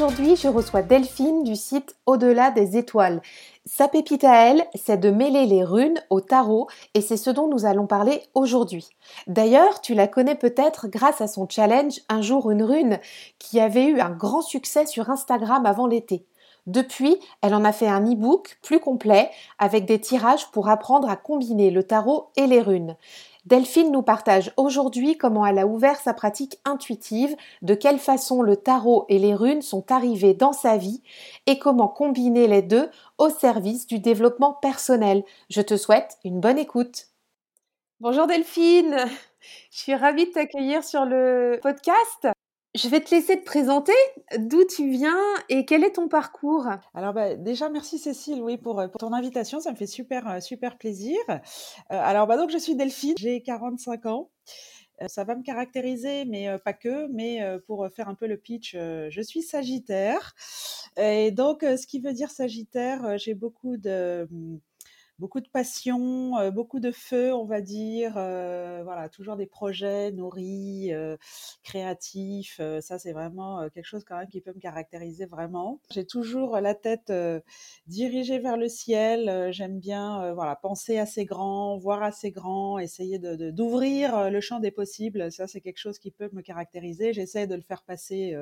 Aujourd'hui, 0.00 0.36
je 0.36 0.46
reçois 0.46 0.82
Delphine 0.82 1.42
du 1.42 1.56
site 1.56 1.96
Au-delà 2.06 2.52
des 2.52 2.76
étoiles. 2.76 3.20
Sa 3.66 3.88
pépite 3.88 4.22
à 4.22 4.46
elle, 4.46 4.64
c'est 4.76 4.96
de 4.96 5.10
mêler 5.10 5.44
les 5.44 5.64
runes 5.64 6.00
au 6.08 6.20
tarot 6.20 6.68
et 6.94 7.00
c'est 7.00 7.16
ce 7.16 7.30
dont 7.30 7.48
nous 7.48 7.66
allons 7.66 7.88
parler 7.88 8.22
aujourd'hui. 8.34 8.86
D'ailleurs, 9.26 9.80
tu 9.80 9.94
la 9.94 10.06
connais 10.06 10.36
peut-être 10.36 10.86
grâce 10.86 11.20
à 11.20 11.26
son 11.26 11.48
challenge 11.48 12.00
Un 12.08 12.22
jour 12.22 12.52
une 12.52 12.62
rune 12.62 13.00
qui 13.40 13.58
avait 13.58 13.86
eu 13.86 13.98
un 13.98 14.10
grand 14.10 14.42
succès 14.42 14.86
sur 14.86 15.10
Instagram 15.10 15.66
avant 15.66 15.88
l'été. 15.88 16.24
Depuis, 16.68 17.16
elle 17.42 17.54
en 17.54 17.64
a 17.64 17.72
fait 17.72 17.88
un 17.88 18.04
e-book 18.04 18.58
plus 18.62 18.78
complet 18.78 19.30
avec 19.58 19.84
des 19.84 20.00
tirages 20.00 20.48
pour 20.52 20.68
apprendre 20.68 21.08
à 21.08 21.16
combiner 21.16 21.72
le 21.72 21.82
tarot 21.82 22.28
et 22.36 22.46
les 22.46 22.60
runes. 22.60 22.94
Delphine 23.48 23.90
nous 23.90 24.02
partage 24.02 24.52
aujourd'hui 24.58 25.16
comment 25.16 25.46
elle 25.46 25.58
a 25.58 25.66
ouvert 25.66 25.98
sa 25.98 26.12
pratique 26.12 26.60
intuitive, 26.66 27.34
de 27.62 27.72
quelle 27.72 27.98
façon 27.98 28.42
le 28.42 28.56
tarot 28.56 29.06
et 29.08 29.18
les 29.18 29.34
runes 29.34 29.62
sont 29.62 29.90
arrivés 29.90 30.34
dans 30.34 30.52
sa 30.52 30.76
vie 30.76 31.02
et 31.46 31.58
comment 31.58 31.88
combiner 31.88 32.46
les 32.46 32.60
deux 32.60 32.90
au 33.16 33.30
service 33.30 33.86
du 33.86 34.00
développement 34.00 34.52
personnel. 34.52 35.24
Je 35.48 35.62
te 35.62 35.78
souhaite 35.78 36.18
une 36.24 36.40
bonne 36.40 36.58
écoute. 36.58 37.06
Bonjour 38.00 38.26
Delphine, 38.26 39.06
je 39.70 39.78
suis 39.78 39.94
ravie 39.94 40.26
de 40.26 40.32
t'accueillir 40.32 40.84
sur 40.84 41.06
le 41.06 41.58
podcast. 41.62 42.28
Je 42.78 42.88
vais 42.88 43.00
te 43.00 43.12
laisser 43.12 43.36
te 43.40 43.44
présenter 43.44 43.92
d'où 44.38 44.62
tu 44.64 44.88
viens 44.88 45.18
et 45.48 45.64
quel 45.64 45.82
est 45.82 45.94
ton 45.94 46.06
parcours. 46.06 46.68
Alors 46.94 47.12
bah, 47.12 47.34
déjà 47.34 47.68
merci 47.68 47.98
Cécile 47.98 48.40
oui 48.40 48.56
pour, 48.56 48.76
pour, 48.92 49.00
ton 49.00 49.12
invitation, 49.12 49.58
ça 49.58 49.72
me 49.72 49.76
fait 49.76 49.88
super 49.88 50.28
euh, 50.28 50.38
super 50.38 50.78
plaisir. 50.78 51.18
Euh, 51.28 51.38
alors 51.88 52.28
bah 52.28 52.36
donc 52.36 52.50
je 52.50 52.58
suis 52.58 52.76
Delphine, 52.76 53.16
j'ai 53.18 53.42
45 53.42 54.06
ans. 54.06 54.30
Euh, 55.02 55.08
ça 55.08 55.24
va 55.24 55.34
me 55.34 55.42
caractériser, 55.42 56.24
mais 56.24 56.56
pas 56.64 56.72
que. 56.72 57.08
Mais 57.08 57.40
pour 57.66 57.88
faire 57.90 58.08
un 58.08 58.14
peu 58.14 58.28
le 58.28 58.36
pitch, 58.36 58.76
je 58.76 59.22
suis 59.22 59.42
Sagittaire. 59.42 60.36
Et 60.96 61.32
donc, 61.32 61.62
ce 61.62 61.84
qui 61.84 61.98
veut 61.98 62.12
dire 62.12 62.30
Sagittaire, 62.30 63.18
j'ai 63.18 63.34
beaucoup 63.34 63.76
de 63.76 64.28
beaucoup 65.18 65.40
de 65.40 65.48
passion, 65.48 66.38
euh, 66.38 66.50
beaucoup 66.50 66.80
de 66.80 66.92
feu, 66.92 67.34
on 67.34 67.44
va 67.44 67.60
dire. 67.60 68.14
Euh, 68.16 68.82
voilà, 68.84 69.08
toujours 69.08 69.36
des 69.36 69.46
projets 69.46 70.12
nourris, 70.12 70.92
euh, 70.92 71.16
créatifs. 71.64 72.60
ça, 72.80 72.98
c'est 72.98 73.12
vraiment 73.12 73.68
quelque 73.70 73.84
chose 73.84 74.04
quand 74.04 74.16
même 74.16 74.28
qui 74.28 74.40
peut 74.40 74.52
me 74.54 74.60
caractériser 74.60 75.26
vraiment. 75.26 75.80
J'ai 75.90 76.06
toujours 76.06 76.60
la 76.60 76.74
tête 76.74 77.12
dirigée 77.86 78.38
vers 78.38 78.56
le 78.56 78.68
ciel. 78.68 79.52
J'aime 79.52 79.78
bien, 79.78 80.32
voilà, 80.34 80.56
penser 80.56 80.98
assez 80.98 81.24
grand, 81.24 81.76
voir 81.78 82.02
assez 82.02 82.30
grand, 82.30 82.78
essayer 82.78 83.18
d'ouvrir 83.18 84.30
le 84.30 84.40
champ 84.40 84.60
des 84.60 84.70
possibles. 84.70 85.30
Ça, 85.32 85.46
c'est 85.46 85.60
quelque 85.60 85.78
chose 85.78 85.98
qui 85.98 86.10
peut 86.10 86.30
me 86.32 86.42
caractériser. 86.42 87.12
J'essaie 87.12 87.46
de 87.46 87.54
le 87.54 87.62
faire 87.62 87.82
passer 87.82 88.36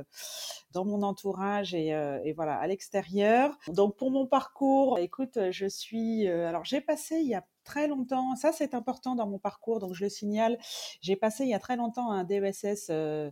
dans 0.73 0.85
mon 0.85 1.03
entourage 1.03 1.75
et, 1.75 1.89
et 2.25 2.33
voilà 2.33 2.57
à 2.57 2.67
l'extérieur. 2.67 3.57
Donc 3.69 3.97
pour 3.97 4.11
mon 4.11 4.27
parcours, 4.27 4.99
écoute, 4.99 5.39
je 5.51 5.67
suis 5.67 6.29
alors 6.29 6.66
j'ai 6.67 6.81
passé 6.81 7.17
il 7.17 7.29
y 7.29 7.35
a 7.35 7.45
très 7.65 7.89
longtemps, 7.89 8.37
ça 8.37 8.53
c'est 8.53 8.75
important 8.75 9.15
dans 9.15 9.27
mon 9.27 9.39
parcours, 9.39 9.81
donc 9.81 9.95
je 9.95 10.05
le 10.05 10.11
signale, 10.11 10.59
j'ai 11.01 11.17
passé 11.17 11.45
il 11.45 11.51
y 11.51 11.55
a 11.55 11.59
très 11.59 11.77
longtemps 11.77 12.11
un 12.11 12.25
DESS 12.25 12.89
euh, 12.91 13.31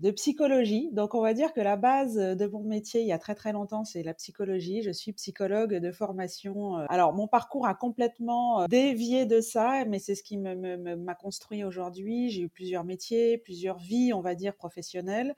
de 0.00 0.10
psychologie. 0.10 0.90
Donc 0.92 1.14
on 1.14 1.22
va 1.22 1.32
dire 1.32 1.52
que 1.52 1.60
la 1.60 1.76
base 1.76 2.16
de 2.16 2.46
mon 2.46 2.64
métier 2.64 3.02
il 3.02 3.06
y 3.06 3.12
a 3.12 3.18
très 3.18 3.34
très 3.34 3.52
longtemps, 3.52 3.84
c'est 3.84 4.02
la 4.02 4.14
psychologie. 4.14 4.82
Je 4.82 4.90
suis 4.90 5.12
psychologue 5.12 5.74
de 5.74 5.92
formation. 5.92 6.78
Euh. 6.78 6.86
Alors 6.88 7.12
mon 7.14 7.28
parcours 7.28 7.66
a 7.66 7.74
complètement 7.74 8.62
euh, 8.62 8.66
dévié 8.66 9.26
de 9.26 9.40
ça, 9.40 9.84
mais 9.86 10.00
c'est 10.00 10.16
ce 10.16 10.24
qui 10.24 10.38
m'a 10.38 11.14
construit 11.14 11.62
aujourd'hui. 11.64 12.30
J'ai 12.30 12.42
eu 12.42 12.48
plusieurs 12.48 12.84
métiers, 12.84 13.38
plusieurs 13.38 13.78
vies, 13.78 14.12
on 14.12 14.20
va 14.20 14.34
dire, 14.34 14.56
professionnelles 14.56 15.34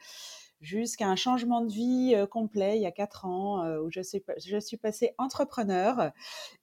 jusqu'à 0.64 1.08
un 1.08 1.16
changement 1.16 1.60
de 1.60 1.70
vie 1.70 2.14
complet 2.30 2.76
il 2.76 2.82
y 2.82 2.86
a 2.86 2.92
quatre 2.92 3.26
ans 3.26 3.64
où 3.78 3.90
je 3.90 4.00
suis, 4.00 4.22
je 4.44 4.58
suis 4.58 4.76
passée 4.76 5.14
entrepreneur 5.18 6.10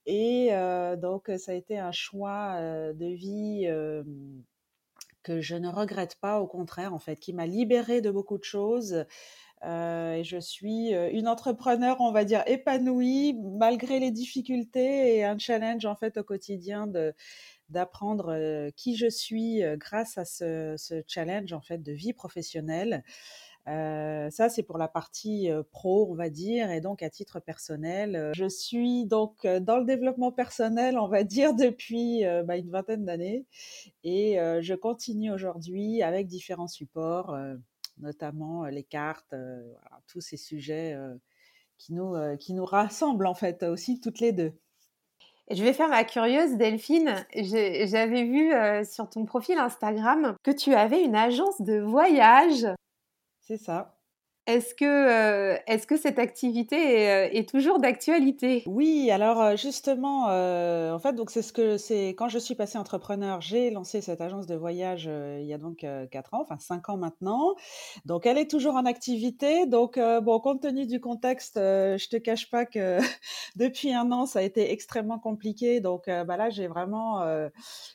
et 0.06 0.50
donc 0.98 1.30
ça 1.38 1.52
a 1.52 1.54
été 1.54 1.78
un 1.78 1.92
choix 1.92 2.58
de 2.60 3.06
vie 3.06 3.68
que 5.22 5.40
je 5.40 5.54
ne 5.54 5.68
regrette 5.68 6.16
pas, 6.16 6.40
au 6.40 6.46
contraire 6.46 6.94
en 6.94 6.98
fait, 6.98 7.16
qui 7.16 7.32
m'a 7.32 7.46
libérée 7.46 8.00
de 8.00 8.10
beaucoup 8.10 8.38
de 8.38 8.44
choses. 8.44 9.04
et 9.64 10.22
je 10.24 10.38
suis 10.40 10.90
une 10.90 11.28
entrepreneur, 11.28 12.00
on 12.00 12.12
va 12.12 12.24
dire, 12.24 12.42
épanouie 12.46 13.34
malgré 13.58 14.00
les 14.00 14.10
difficultés 14.10 15.16
et 15.16 15.24
un 15.24 15.38
challenge 15.38 15.86
en 15.86 15.94
fait 15.94 16.16
au 16.18 16.24
quotidien 16.24 16.86
de 16.86 17.14
d'apprendre 17.68 18.70
qui 18.76 18.96
je 18.96 19.08
suis 19.08 19.62
grâce 19.78 20.18
à 20.18 20.26
ce, 20.26 20.74
ce, 20.76 21.02
challenge 21.06 21.54
en 21.54 21.62
fait 21.62 21.78
de 21.78 21.92
vie 21.92 22.12
professionnelle 22.12 23.02
ça, 23.66 24.48
c'est 24.48 24.62
pour 24.62 24.78
la 24.78 24.88
partie 24.88 25.50
pro, 25.70 26.08
on 26.10 26.14
va 26.14 26.30
dire, 26.30 26.70
et 26.70 26.80
donc 26.80 27.02
à 27.02 27.10
titre 27.10 27.40
personnel, 27.40 28.32
je 28.34 28.48
suis 28.48 29.06
donc 29.06 29.46
dans 29.46 29.78
le 29.78 29.84
développement 29.84 30.32
personnel, 30.32 30.98
on 30.98 31.08
va 31.08 31.24
dire, 31.24 31.54
depuis 31.54 32.24
bah, 32.44 32.56
une 32.56 32.70
vingtaine 32.70 33.04
d'années, 33.04 33.46
et 34.04 34.36
je 34.60 34.74
continue 34.74 35.32
aujourd'hui 35.32 36.02
avec 36.02 36.26
différents 36.26 36.68
supports, 36.68 37.36
notamment 37.98 38.64
les 38.64 38.82
cartes, 38.82 39.34
tous 40.08 40.20
ces 40.20 40.36
sujets 40.36 40.96
qui 41.78 41.94
nous, 41.94 42.14
qui 42.38 42.54
nous 42.54 42.64
rassemblent 42.64 43.26
en 43.26 43.34
fait 43.34 43.62
aussi 43.62 44.00
toutes 44.00 44.20
les 44.20 44.32
deux. 44.32 44.52
Je 45.50 45.62
vais 45.62 45.72
faire 45.72 45.88
ma 45.88 46.04
curieuse, 46.04 46.56
Delphine. 46.56 47.26
J'avais 47.34 48.24
vu 48.24 48.52
sur 48.86 49.08
ton 49.08 49.24
profil 49.24 49.58
Instagram 49.58 50.36
que 50.42 50.50
tu 50.50 50.72
avais 50.74 51.02
une 51.04 51.16
agence 51.16 51.60
de 51.60 51.78
voyage. 51.78 52.66
C'est 53.42 53.56
ça. 53.58 53.98
Est-ce 54.48 54.74
que, 54.74 54.84
euh, 54.84 55.56
est-ce 55.68 55.86
que 55.86 55.96
cette 55.96 56.18
activité 56.18 56.74
est, 56.76 57.40
euh, 57.40 57.44
toujours 57.44 57.78
d'actualité? 57.78 58.64
Oui, 58.66 59.08
alors 59.12 59.40
euh, 59.40 59.56
justement, 59.56 60.24
en 60.24 60.98
fait, 60.98 61.12
donc 61.12 61.30
c'est 61.30 61.42
ce 61.42 61.52
que 61.52 61.76
c'est 61.76 62.08
quand 62.08 62.28
je 62.28 62.40
suis 62.40 62.56
passée 62.56 62.76
entrepreneur, 62.76 63.40
j'ai 63.40 63.70
lancé 63.70 64.00
cette 64.00 64.20
agence 64.20 64.46
de 64.46 64.56
voyage 64.56 65.04
il 65.04 65.46
y 65.46 65.54
a 65.54 65.58
donc 65.58 65.86
quatre 66.10 66.34
ans, 66.34 66.40
enfin 66.40 66.58
cinq 66.58 66.88
ans 66.88 66.96
maintenant. 66.96 67.54
Donc 68.04 68.26
elle 68.26 68.36
est 68.36 68.50
toujours 68.50 68.74
en 68.74 68.84
activité. 68.84 69.66
Donc 69.66 69.96
bon, 69.98 70.40
compte 70.40 70.62
tenu 70.62 70.86
du 70.86 71.00
contexte, 71.00 71.54
je 71.56 72.08
te 72.08 72.16
cache 72.16 72.50
pas 72.50 72.66
que 72.66 72.98
depuis 73.56 73.92
un 73.92 74.10
an, 74.10 74.26
ça 74.26 74.40
a 74.40 74.42
été 74.42 74.72
extrêmement 74.72 75.20
compliqué. 75.20 75.80
Donc 75.80 76.06
bah 76.06 76.36
là, 76.36 76.50
j'ai 76.50 76.66
vraiment 76.66 77.24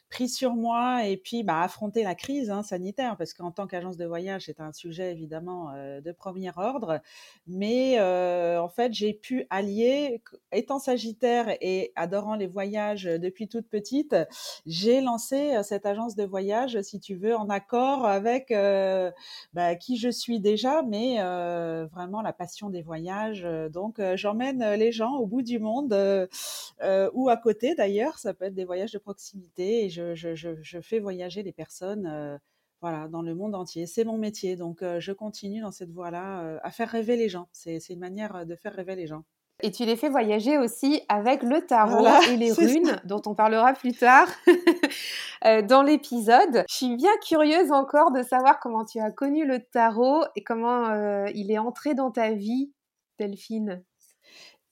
pris 0.09 0.29
sur 0.29 0.55
moi 0.55 1.05
et 1.05 1.17
puis 1.17 1.43
bah, 1.43 1.61
affronter 1.61 2.03
la 2.03 2.15
crise 2.15 2.49
hein, 2.49 2.63
sanitaire 2.63 3.17
parce 3.17 3.33
qu'en 3.33 3.51
tant 3.51 3.67
qu'agence 3.67 3.97
de 3.97 4.05
voyage, 4.05 4.43
c'est 4.45 4.61
un 4.61 4.71
sujet 4.71 5.11
évidemment 5.11 5.73
de 5.73 6.11
premier 6.13 6.36
ordre. 6.57 7.01
Mais 7.47 7.99
en 7.99 8.69
fait, 8.69 8.93
j'ai 8.93 9.13
pu 9.13 9.45
allier, 9.49 10.21
étant 10.51 10.79
sagittaire 10.79 11.55
et 11.61 11.91
adorant 11.95 12.35
les 12.35 12.47
voyages 12.47 13.03
depuis 13.03 13.47
toute 13.47 13.67
petite, 13.67 14.15
j'ai 14.65 15.01
lancé 15.01 15.59
cette 15.63 15.85
agence 15.85 16.15
de 16.15 16.23
voyage, 16.23 16.81
si 16.81 16.99
tu 16.99 17.15
veux, 17.15 17.35
en 17.35 17.49
accord 17.49 18.05
avec 18.05 18.53
bah, 19.53 19.75
qui 19.75 19.97
je 19.97 20.09
suis 20.09 20.39
déjà, 20.39 20.81
mais 20.83 21.17
vraiment 21.91 22.21
la 22.21 22.33
passion 22.33 22.69
des 22.69 22.81
voyages. 22.81 23.47
Donc, 23.71 24.01
j'emmène 24.15 24.73
les 24.73 24.91
gens 24.91 25.15
au 25.15 25.25
bout 25.25 25.41
du 25.41 25.59
monde 25.59 25.93
ou 27.13 27.29
à 27.29 27.37
côté 27.37 27.75
d'ailleurs. 27.75 28.19
Ça 28.19 28.33
peut 28.33 28.45
être 28.45 28.55
des 28.55 28.65
voyages 28.65 28.91
de 28.91 28.99
proximité 28.99 29.85
et 29.85 29.89
je, 29.89 30.15
je 30.15 30.81
fais 30.81 30.99
voyager 30.99 31.43
les 31.43 31.53
personnes 31.53 32.39
voilà, 32.81 33.07
dans 33.07 33.21
le 33.21 33.33
monde 33.33 33.55
entier. 33.55 33.87
C'est 33.87 34.03
mon 34.03 34.17
métier, 34.17 34.55
donc 34.55 34.83
je 34.99 35.11
continue 35.11 35.61
dans 35.61 35.71
cette 35.71 35.91
voie-là 35.91 36.59
à 36.63 36.71
faire 36.71 36.89
rêver 36.89 37.15
les 37.15 37.29
gens. 37.29 37.47
C'est 37.51 37.89
une 37.89 37.99
manière 37.99 38.45
de 38.45 38.55
faire 38.55 38.73
rêver 38.73 38.95
les 38.95 39.07
gens. 39.07 39.23
Et 39.63 39.71
tu 39.71 39.85
les 39.85 39.95
fais 39.95 40.09
voyager 40.09 40.59
aussi 40.59 41.01
avec 41.09 41.41
le 41.41 41.65
tarot 41.65 42.05
et 42.29 42.37
les 42.37 42.51
runes, 42.53 43.01
dont 43.05 43.21
on 43.25 43.33
parlera 43.33 43.73
plus 43.73 43.93
tard 43.93 44.27
dans 45.67 45.81
l'épisode. 45.81 46.63
Je 46.69 46.75
suis 46.75 46.95
bien 46.95 47.11
curieuse 47.25 47.71
encore 47.71 48.11
de 48.11 48.21
savoir 48.21 48.59
comment 48.59 48.85
tu 48.85 48.99
as 48.99 49.09
connu 49.09 49.47
le 49.47 49.59
tarot 49.59 50.23
et 50.35 50.43
comment 50.43 51.25
il 51.33 51.51
est 51.51 51.57
entré 51.57 51.95
dans 51.95 52.11
ta 52.11 52.33
vie, 52.33 52.71
Delphine. 53.17 53.83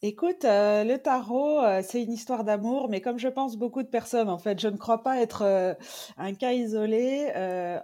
Écoute, 0.07 0.45
heu, 0.45 0.83
le 0.83 0.97
tarot, 0.97 1.61
heu, 1.63 1.81
c'est 1.81 2.03
une 2.03 2.11
histoire 2.11 2.43
d'amour, 2.43 2.89
mais 2.89 3.01
comme 3.01 3.17
je 3.17 3.27
pense 3.27 3.55
beaucoup 3.57 3.81
de 3.81 3.87
personnes, 3.87 4.29
en 4.29 4.37
fait, 4.37 4.59
je 4.59 4.67
ne 4.67 4.77
crois 4.77 5.01
pas 5.01 5.19
être, 5.19 5.41
heu, 5.43 5.75
un 6.17 6.33
cas 6.35 6.51
isolé. 6.53 7.31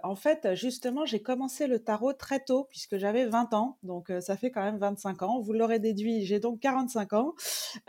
En 0.04 0.14
fait, 0.14 0.54
justement, 0.54 1.04
j'ai 1.04 1.20
commencé 1.20 1.66
le 1.66 1.80
tarot 1.80 2.12
très 2.12 2.38
tôt 2.38 2.66
puisque 2.70 2.96
j'avais 2.96 3.24
20 3.26 3.52
ans, 3.54 3.76
donc 3.82 4.12
ça 4.20 4.36
fait 4.36 4.50
quand 4.52 4.62
même 4.62 4.78
25 4.78 5.22
ans. 5.22 5.40
Vous 5.40 5.52
l'aurez 5.52 5.80
déduit, 5.80 6.24
j'ai 6.24 6.38
donc 6.38 6.60
45 6.60 7.12
ans. 7.14 7.34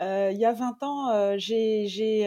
Il 0.00 0.36
y 0.36 0.44
a 0.44 0.52
20 0.52 0.82
ans, 0.82 1.36
j'ai 1.38 2.26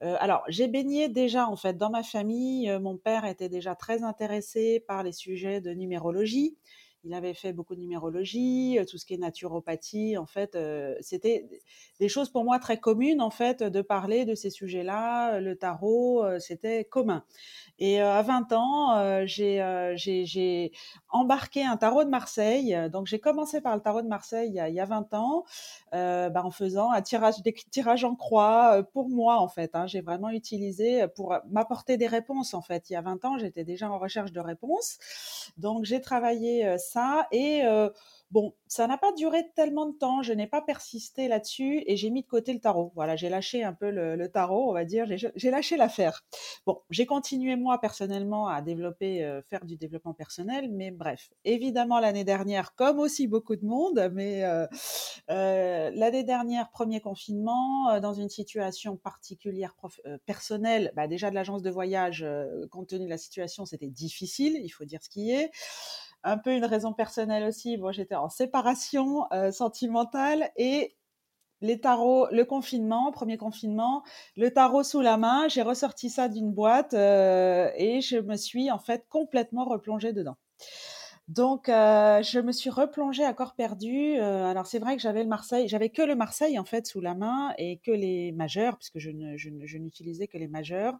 alors 0.00 0.42
j'ai 0.48 0.68
baigné 0.68 1.08
déjà, 1.08 1.46
en 1.48 1.56
fait, 1.56 1.76
dans 1.78 1.90
ma 1.90 2.02
famille. 2.02 2.70
Mon 2.80 2.96
père 2.98 3.24
était 3.24 3.48
déjà 3.48 3.74
très 3.74 4.02
intéressé 4.02 4.84
par 4.86 5.02
les 5.02 5.12
sujets 5.12 5.60
de 5.62 5.70
numérologie. 5.72 6.56
Il 7.04 7.14
avait 7.14 7.34
fait 7.34 7.52
beaucoup 7.52 7.74
de 7.74 7.80
numérologie, 7.80 8.78
tout 8.88 8.98
ce 8.98 9.06
qui 9.06 9.14
est 9.14 9.18
naturopathie. 9.18 10.18
En 10.18 10.26
fait, 10.26 10.54
heu, 10.56 10.96
c'était 11.00 11.48
des 11.98 12.08
choses 12.08 12.30
pour 12.30 12.44
moi 12.44 12.58
très 12.58 12.78
communes, 12.78 13.20
en 13.22 13.30
fait, 13.30 13.62
de 13.62 13.80
parler 13.82 14.24
de 14.24 14.34
ces 14.34 14.50
sujets-là. 14.50 15.40
Le 15.40 15.56
tarot, 15.56 16.24
c'était 16.38 16.84
commun 16.84 17.24
et 17.80 18.00
à 18.00 18.20
20 18.22 18.52
ans, 18.52 19.24
j'ai, 19.26 20.72
embarqué 21.08 21.64
un 21.64 21.76
tarot 21.76 22.04
de 22.04 22.10
Marseille. 22.10 22.76
Donc 22.92 23.06
j'ai 23.06 23.18
commencé 23.18 23.60
par 23.60 23.74
le 23.74 23.80
tarot 23.82 24.02
de 24.02 24.08
Marseille 24.08 24.50
il 24.50 24.54
y 24.54 24.60
a 24.60 24.68
il 24.68 24.74
y 24.74 24.80
a 24.80 24.84
20 24.84 25.14
ans, 25.14 25.44
bah, 25.92 26.42
en 26.44 26.50
faisant 26.50 26.90
un 26.92 27.02
tirage 27.02 27.42
des 27.42 27.54
tirages 27.70 28.04
en 28.04 28.14
croix, 28.14 28.82
pour 28.92 29.08
moi, 29.08 29.38
en 29.38 29.48
fait, 29.48 29.74
hein. 29.74 29.86
J'ai 29.86 30.02
vraiment 30.02 30.30
utilisé 30.30 31.06
pour 31.16 31.34
m'apporter 31.50 31.96
des 31.96 32.06
réponses, 32.06 32.54
en 32.54 32.62
fait. 32.62 32.90
Il 32.90 32.92
y 32.92 32.96
a 32.96 33.00
20 33.00 33.24
ans, 33.24 33.38
j'étais 33.38 33.64
déjà 33.64 33.90
en 33.90 33.98
recherche 33.98 34.32
de 34.32 34.40
réponses. 34.40 34.98
Donc 35.56 35.84
j'ai 35.84 36.00
travaillé, 36.00 36.76
ça 36.90 37.26
et 37.32 37.62
heu, 37.64 37.92
bon, 38.30 38.54
ça 38.66 38.86
n'a 38.86 38.98
pas 38.98 39.12
duré 39.12 39.50
tellement 39.56 39.86
de 39.86 39.96
temps. 39.96 40.22
Je 40.22 40.32
n'ai 40.32 40.46
pas 40.46 40.62
persisté 40.62 41.28
là-dessus 41.28 41.82
et 41.86 41.96
j'ai 41.96 42.10
mis 42.10 42.22
de 42.22 42.26
côté 42.28 42.52
le 42.52 42.60
tarot. 42.60 42.92
Voilà, 42.94 43.16
j'ai 43.16 43.28
lâché 43.28 43.64
un 43.64 43.72
peu 43.74 43.90
le 43.90 44.28
tarot, 44.30 44.70
on 44.70 44.74
va 44.74 44.84
dire. 44.84 45.06
J'ai 45.36 45.50
lâché 45.50 45.76
l'affaire. 45.76 46.22
Bon, 46.66 46.80
j'ai 46.90 47.06
continué 47.06 47.56
moi 47.56 47.80
personnellement 47.80 48.48
à 48.48 48.62
développer, 48.62 49.24
heu, 49.24 49.42
faire 49.42 49.64
du 49.64 49.76
développement 49.76 50.14
personnel, 50.14 50.70
mais 50.72 50.90
bref. 50.90 51.30
Évidemment 51.44 52.00
l'année 52.00 52.24
dernière, 52.24 52.74
comme 52.74 52.98
aussi 52.98 53.26
beaucoup 53.28 53.56
de 53.56 53.64
monde, 53.64 54.10
mais 54.12 54.44
heu, 54.44 54.66
l'année 55.28 56.24
dernière, 56.24 56.70
1er 56.70 57.00
confinement, 57.00 58.00
dans 58.00 58.14
une 58.14 58.28
situation 58.28 58.96
particulière 58.96 59.74
personnelle, 60.26 60.92
bah, 60.96 61.06
déjà 61.08 61.30
de 61.30 61.34
l'agence 61.34 61.62
de 61.62 61.70
voyage, 61.70 62.26
compte 62.70 62.88
tenu 62.88 63.04
de 63.04 63.10
la 63.10 63.18
situation, 63.18 63.66
c'était 63.66 63.88
difficile, 63.88 64.56
il 64.62 64.68
faut 64.70 64.84
dire 64.84 65.02
ce 65.02 65.08
qui 65.08 65.30
est. 65.32 65.50
Un 66.24 66.36
peu 66.36 66.54
une 66.54 66.64
raison 66.66 66.92
personnelle 66.92 67.44
aussi, 67.44 67.78
moi 67.78 67.92
j'étais 67.92 68.14
en 68.14 68.28
séparation, 68.28 69.24
heu, 69.32 69.50
sentimentale 69.52 70.50
et 70.56 70.94
les 71.62 71.80
tarots 71.80 72.28
le 72.32 72.44
confinement, 72.44 73.12
1er 73.12 73.38
confinement, 73.38 74.02
le 74.36 74.50
tarot 74.52 74.82
sous 74.84 75.00
la 75.02 75.16
main, 75.18 75.48
j'ai 75.48 75.62
ressorti 75.62 76.10
ça 76.10 76.28
d'une 76.28 76.52
boîte, 76.52 76.94
heu 76.94 77.70
et 77.76 78.00
je 78.02 78.18
me 78.18 78.36
suis 78.36 78.70
en 78.70 78.78
fait 78.80 79.06
complètement 79.10 79.64
replongée 79.66 80.12
dedans. 80.14 80.36
Donc 81.28 81.68
heu, 81.70 81.72
je 82.22 82.40
me 82.40 82.52
suis 82.52 82.70
replongée 82.70 83.24
à 83.24 83.34
corps 83.34 83.54
perdu, 83.56 84.18
alors 84.20 84.66
c'est 84.66 84.78
vrai 84.80 84.96
que 84.96 85.02
j'avais 85.02 85.22
le 85.24 85.28
Marseille 85.30 85.68
j'avais 85.68 85.90
que 85.90 86.02
le 86.02 86.16
Marseille 86.16 86.58
en 86.58 86.64
fait 86.66 86.86
sous 86.86 87.00
la 87.02 87.14
main 87.14 87.54
et 87.58 87.78
que 87.78 87.92
les 87.92 88.32
majeurs 88.32 88.78
puisque 88.78 88.98
je 89.00 89.10
n'utilisais 89.78 90.28
que 90.28 90.38
les 90.38 90.48
majeurs. 90.48 90.94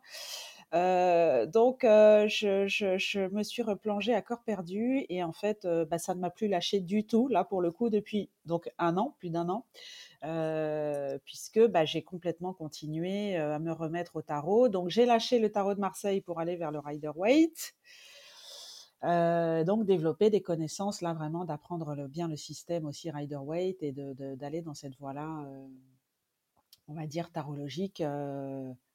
Heu, 0.72 1.46
donc 1.48 1.82
heu, 1.84 2.26
je 2.28 3.28
me 3.34 3.42
suis 3.42 3.62
replongée 3.62 4.14
à 4.14 4.22
corps 4.22 4.42
perdu 4.44 5.04
et 5.08 5.22
en 5.24 5.32
fait, 5.32 5.64
heu, 5.64 5.84
bah, 5.84 5.98
ça 5.98 6.14
ne 6.14 6.20
m'a 6.20 6.30
plus 6.30 6.46
lâchée 6.48 6.78
du 6.80 7.04
tout, 7.04 7.26
là 7.28 7.42
pour 7.44 7.60
le 7.60 7.72
coup 7.72 7.90
depuis 7.90 8.30
donc 8.46 8.70
1 8.78 8.96
an, 8.96 9.14
plus 9.18 9.30
d'1 9.30 9.48
an. 9.48 9.66
Puisque, 11.24 11.60
bah, 11.68 11.84
j'ai 11.84 12.02
complètement 12.02 12.52
continué, 12.54 13.36
à 13.36 13.58
me 13.58 13.72
remettre 13.72 14.16
au 14.16 14.22
tarot. 14.22 14.68
Donc 14.68 14.90
j'ai 14.90 15.06
lâché 15.06 15.38
le 15.40 15.50
tarot 15.52 15.74
de 15.74 15.80
Marseille 15.80 16.20
pour 16.20 16.40
aller 16.40 16.56
vers 16.56 16.70
le 16.72 16.78
Rider-Waite. 16.80 17.72
Heu, 19.02 19.64
donc 19.64 19.86
développer 19.86 20.28
des 20.30 20.42
connaissances 20.42 21.00
là 21.00 21.14
vraiment 21.14 21.44
d'apprendre 21.46 22.06
bien 22.06 22.28
le 22.28 22.36
système 22.36 22.84
aussi 22.84 23.10
Rider-Waite 23.10 23.82
et 23.82 23.92
de 23.92 24.12
de 24.12 24.34
d'aller 24.34 24.60
dans 24.60 24.74
cette 24.74 24.96
voie-là, 24.98 25.26
heu, 25.46 25.68
on 26.88 26.94
va 26.94 27.06
dire 27.06 27.30
tarologique, 27.32 28.02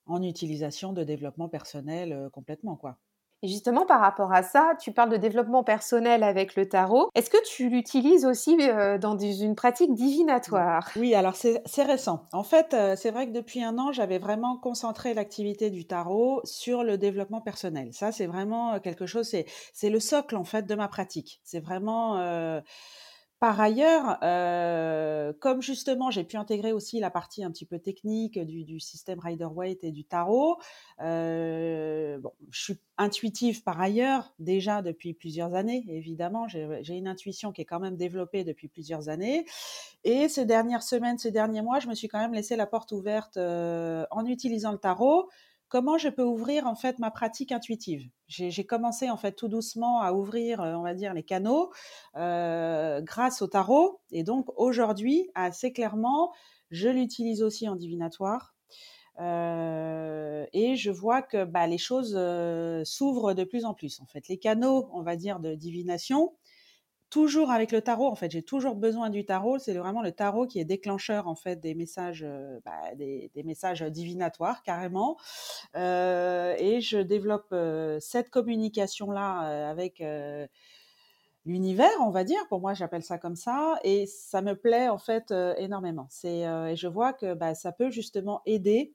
en 0.06 0.22
utilisation 0.22 0.94
de 0.94 1.04
développement 1.04 1.50
personnel, 1.50 2.30
complètement 2.31 2.75
quoi. 2.75 2.98
Et 3.44 3.48
justement 3.48 3.86
par 3.86 4.00
rapport 4.00 4.34
à 4.34 4.44
ça, 4.44 4.74
tu 4.80 4.92
parles 4.92 5.10
de 5.10 5.18
développement 5.18 5.63
personnel 5.63 6.24
avec 6.24 6.56
le 6.56 6.68
tarot. 6.68 7.10
Est-ce 7.16 7.30
que 7.30 7.44
tu 7.46 7.69
l'utilises 7.69 8.25
aussi, 8.25 8.57
dans 9.00 9.18
une 9.18 9.56
pratique 9.56 9.94
divinatoire? 9.94 10.90
Oui, 10.96 11.13
alors 11.13 11.36
c'est 11.36 11.62
récent. 11.84 12.24
En 12.31 12.44
fait, 12.44 12.75
c'est 12.96 13.12
vrai 13.12 13.28
que 13.28 13.34
depuis 13.34 13.62
1 13.62 13.78
an, 13.78 13.92
j'avais 13.92 14.18
vraiment 14.18 14.57
concentré 14.57 15.13
l'activité 15.13 15.69
du 15.69 15.86
tarot 15.86 16.40
sur 16.46 16.84
le 16.84 16.98
développement 16.98 17.42
personnel. 17.42 17.90
Ça, 17.92 18.13
c'est 18.13 18.28
vraiment, 18.28 18.80
quelque 18.80 19.06
chose 19.06 19.30
c'est 19.74 19.90
le 19.90 20.00
socle 20.00 20.38
en 20.38 20.46
fait 20.46 20.66
de 20.66 20.74
ma 20.74 20.88
pratique. 20.88 21.42
C'est 21.44 21.60
vraiment, 21.60 22.62
par 23.40 23.60
ailleurs, 23.60 24.18
heu, 24.24 25.34
comme 25.42 25.62
justement 25.62 26.10
j'ai 26.12 26.24
pu 26.24 26.38
intégrer 26.38 26.72
aussi 26.72 27.00
la 27.00 27.12
partie 27.12 27.44
un 27.44 27.52
petit 27.52 27.66
peu 27.66 27.80
technique 27.80 28.40
du 28.40 28.80
système 28.80 29.20
Rider-Waite 29.20 29.84
et 29.84 29.92
du 29.92 30.06
tarot, 30.06 30.58
heu, 31.02 32.18
bon, 32.22 32.32
je 32.50 32.62
suis 32.64 32.80
intuitive 32.98 33.64
par 33.64 33.80
ailleurs, 33.82 34.34
déjà 34.40 34.82
depuis 34.82 35.14
plusieurs 35.14 35.54
années 35.56 35.86
évidemment. 35.90 36.48
J'ai 36.48 36.96
une 36.96 37.08
intuition 37.08 37.52
qui 37.52 37.62
est 37.62 37.66
quand 37.66 37.80
même 37.82 37.98
développée 37.98 38.44
depuis 38.44 38.68
plusieurs 38.70 39.10
années 39.10 39.46
et 40.04 40.30
ces 40.30 40.46
dernières 40.46 40.84
semaines, 40.84 41.18
ces 41.18 41.32
derniers 41.32 41.62
mois, 41.62 41.80
je 41.80 41.88
me 41.88 41.96
suis 41.96 42.08
quand 42.08 42.20
même 42.20 42.34
laissé 42.34 42.56
la 42.56 42.68
porte 42.68 42.92
ouverte, 42.92 43.38
heu, 43.38 44.06
en 44.12 44.26
utilisant 44.26 44.72
le 44.72 44.78
tarot. 44.78 45.30
Comment 45.70 45.98
je 45.98 46.10
peux 46.10 46.24
ouvrir 46.24 46.68
en 46.68 46.76
fait 46.76 47.00
ma 47.00 47.10
pratique 47.12 47.52
intuitive? 47.52 48.10
J'ai 48.28 48.66
commencé 48.66 49.10
en 49.10 49.18
fait 49.18 49.34
tout 49.34 49.48
doucement 49.48 50.00
à 50.02 50.14
ouvrir, 50.14 50.62
heu, 50.62 50.76
on 50.76 50.84
va 50.84 50.94
dire 50.94 51.14
les 51.14 51.24
canaux, 51.24 51.72
heu, 52.18 53.02
grâce 53.02 53.42
au 53.42 53.48
tarot 53.48 54.00
et 54.12 54.24
donc 54.24 54.48
aujourd'hui, 54.60 55.30
assez 55.36 55.74
clairement, 55.74 56.32
je 56.70 56.90
l'utilise 56.90 57.42
aussi 57.44 57.68
en 57.68 57.76
divinatoire, 57.76 58.56
heu 59.20 60.48
et 60.54 60.76
je 60.78 60.92
vois 60.92 61.22
que, 61.24 61.46
bah, 61.46 61.68
les 61.68 61.78
choses, 61.80 62.18
s'ouvrent 62.86 63.34
de 63.34 63.44
plus 63.46 63.66
en 63.66 63.74
plus 63.74 64.02
en 64.02 64.06
fait. 64.08 64.28
Les 64.30 64.38
canaux, 64.40 64.90
on 64.94 65.04
va 65.04 65.16
dire 65.18 65.40
de 65.40 65.56
divination, 65.56 66.36
toujours 67.16 67.50
avec 67.50 67.72
le 67.72 67.82
tarot 67.82 68.08
en 68.08 68.16
fait, 68.16 68.30
j'ai 68.30 68.44
toujours 68.44 68.76
besoin 68.76 69.10
du 69.10 69.26
tarot. 69.26 69.58
C'est 69.58 69.74
vraiment 69.74 70.02
le 70.02 70.12
tarot 70.12 70.48
qui 70.48 70.60
est 70.60 70.66
déclencheur 70.66 71.28
en 71.30 71.36
fait 71.36 71.62
des 71.62 71.74
messages, 71.74 72.24
heu, 72.24 72.60
bah, 72.66 72.94
des 72.98 73.32
messages 73.46 73.82
divinatoires 73.84 74.63
carrément, 74.63 75.16
heu 75.78 76.56
et 76.60 76.82
je 76.82 76.98
développe, 77.00 77.48
heu, 77.54 78.00
cette 78.01 78.30
communication-là, 78.32 79.70
avec, 79.70 80.04
l'univers, 81.46 81.92
on 82.01 82.10
va 82.12 82.24
dire. 82.24 82.39
Pour 82.50 82.60
moi, 82.62 82.74
j'appelle 82.74 83.04
ça 83.04 83.18
comme 83.20 83.36
ça 83.36 83.80
et 83.84 84.08
ça 84.08 84.42
me 84.42 84.56
plaît 84.56 84.89
en 84.89 84.98
fait, 84.98 85.34
énormément. 85.58 86.08
C'est, 86.10 86.39
et 86.42 86.75
je 86.75 86.88
vois 86.88 87.13
que, 87.13 87.34
bah, 87.36 87.56
ça 87.56 87.72
peut 87.72 87.92
justement 87.92 88.42
aider. 88.46 88.94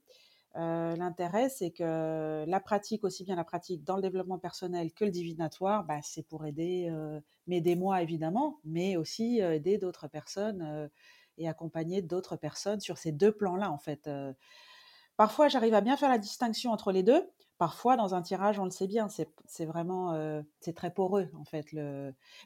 Heu, 0.57 0.95
l'intérêt, 0.97 1.49
c'est 1.49 1.71
que 1.71 2.43
la 2.47 2.59
pratique, 2.59 3.03
aussi 3.05 3.23
bien 3.23 3.35
la 3.35 3.43
pratique 3.45 3.83
dans 3.83 3.95
le 3.95 4.01
développement 4.01 4.39
personnel 4.39 4.91
que 4.93 5.05
le 5.05 5.11
divinatoire, 5.11 5.85
bah, 5.85 5.99
c'est 6.03 6.23
pour 6.27 6.45
aider, 6.45 6.89
heu, 6.91 7.21
m'aider 7.47 7.75
moi 7.75 8.01
évidemment, 8.01 8.59
mais 8.65 8.97
aussi, 8.97 9.41
heu, 9.41 9.53
aider 9.53 9.77
d'autres 9.77 10.07
personnes, 10.07 10.61
heu 10.63 10.89
et 11.37 11.47
accompagner 11.49 12.01
d'autres 12.01 12.35
personnes 12.35 12.81
sur 12.81 12.97
ces 12.97 13.11
2 13.13 13.31
plans-là 13.31 13.71
en 13.71 13.77
fait. 13.79 14.09
Parfois, 15.17 15.47
j'arrive 15.49 15.73
à 15.73 15.81
bien 15.81 15.97
faire 15.97 16.09
la 16.09 16.17
distinction 16.17 16.71
entre 16.71 16.91
les 16.91 17.03
2. 17.03 17.29
Parfois, 17.57 17.95
dans 17.97 18.15
un 18.15 18.21
tirage, 18.21 18.59
on 18.59 18.65
le 18.65 18.71
sait 18.71 18.87
bien, 18.87 19.07
c'est 19.09 19.65
vraiment, 19.65 20.41
c'est 20.59 20.75
très 20.75 20.93
poreux 20.93 21.29
en 21.39 21.45
fait 21.45 21.67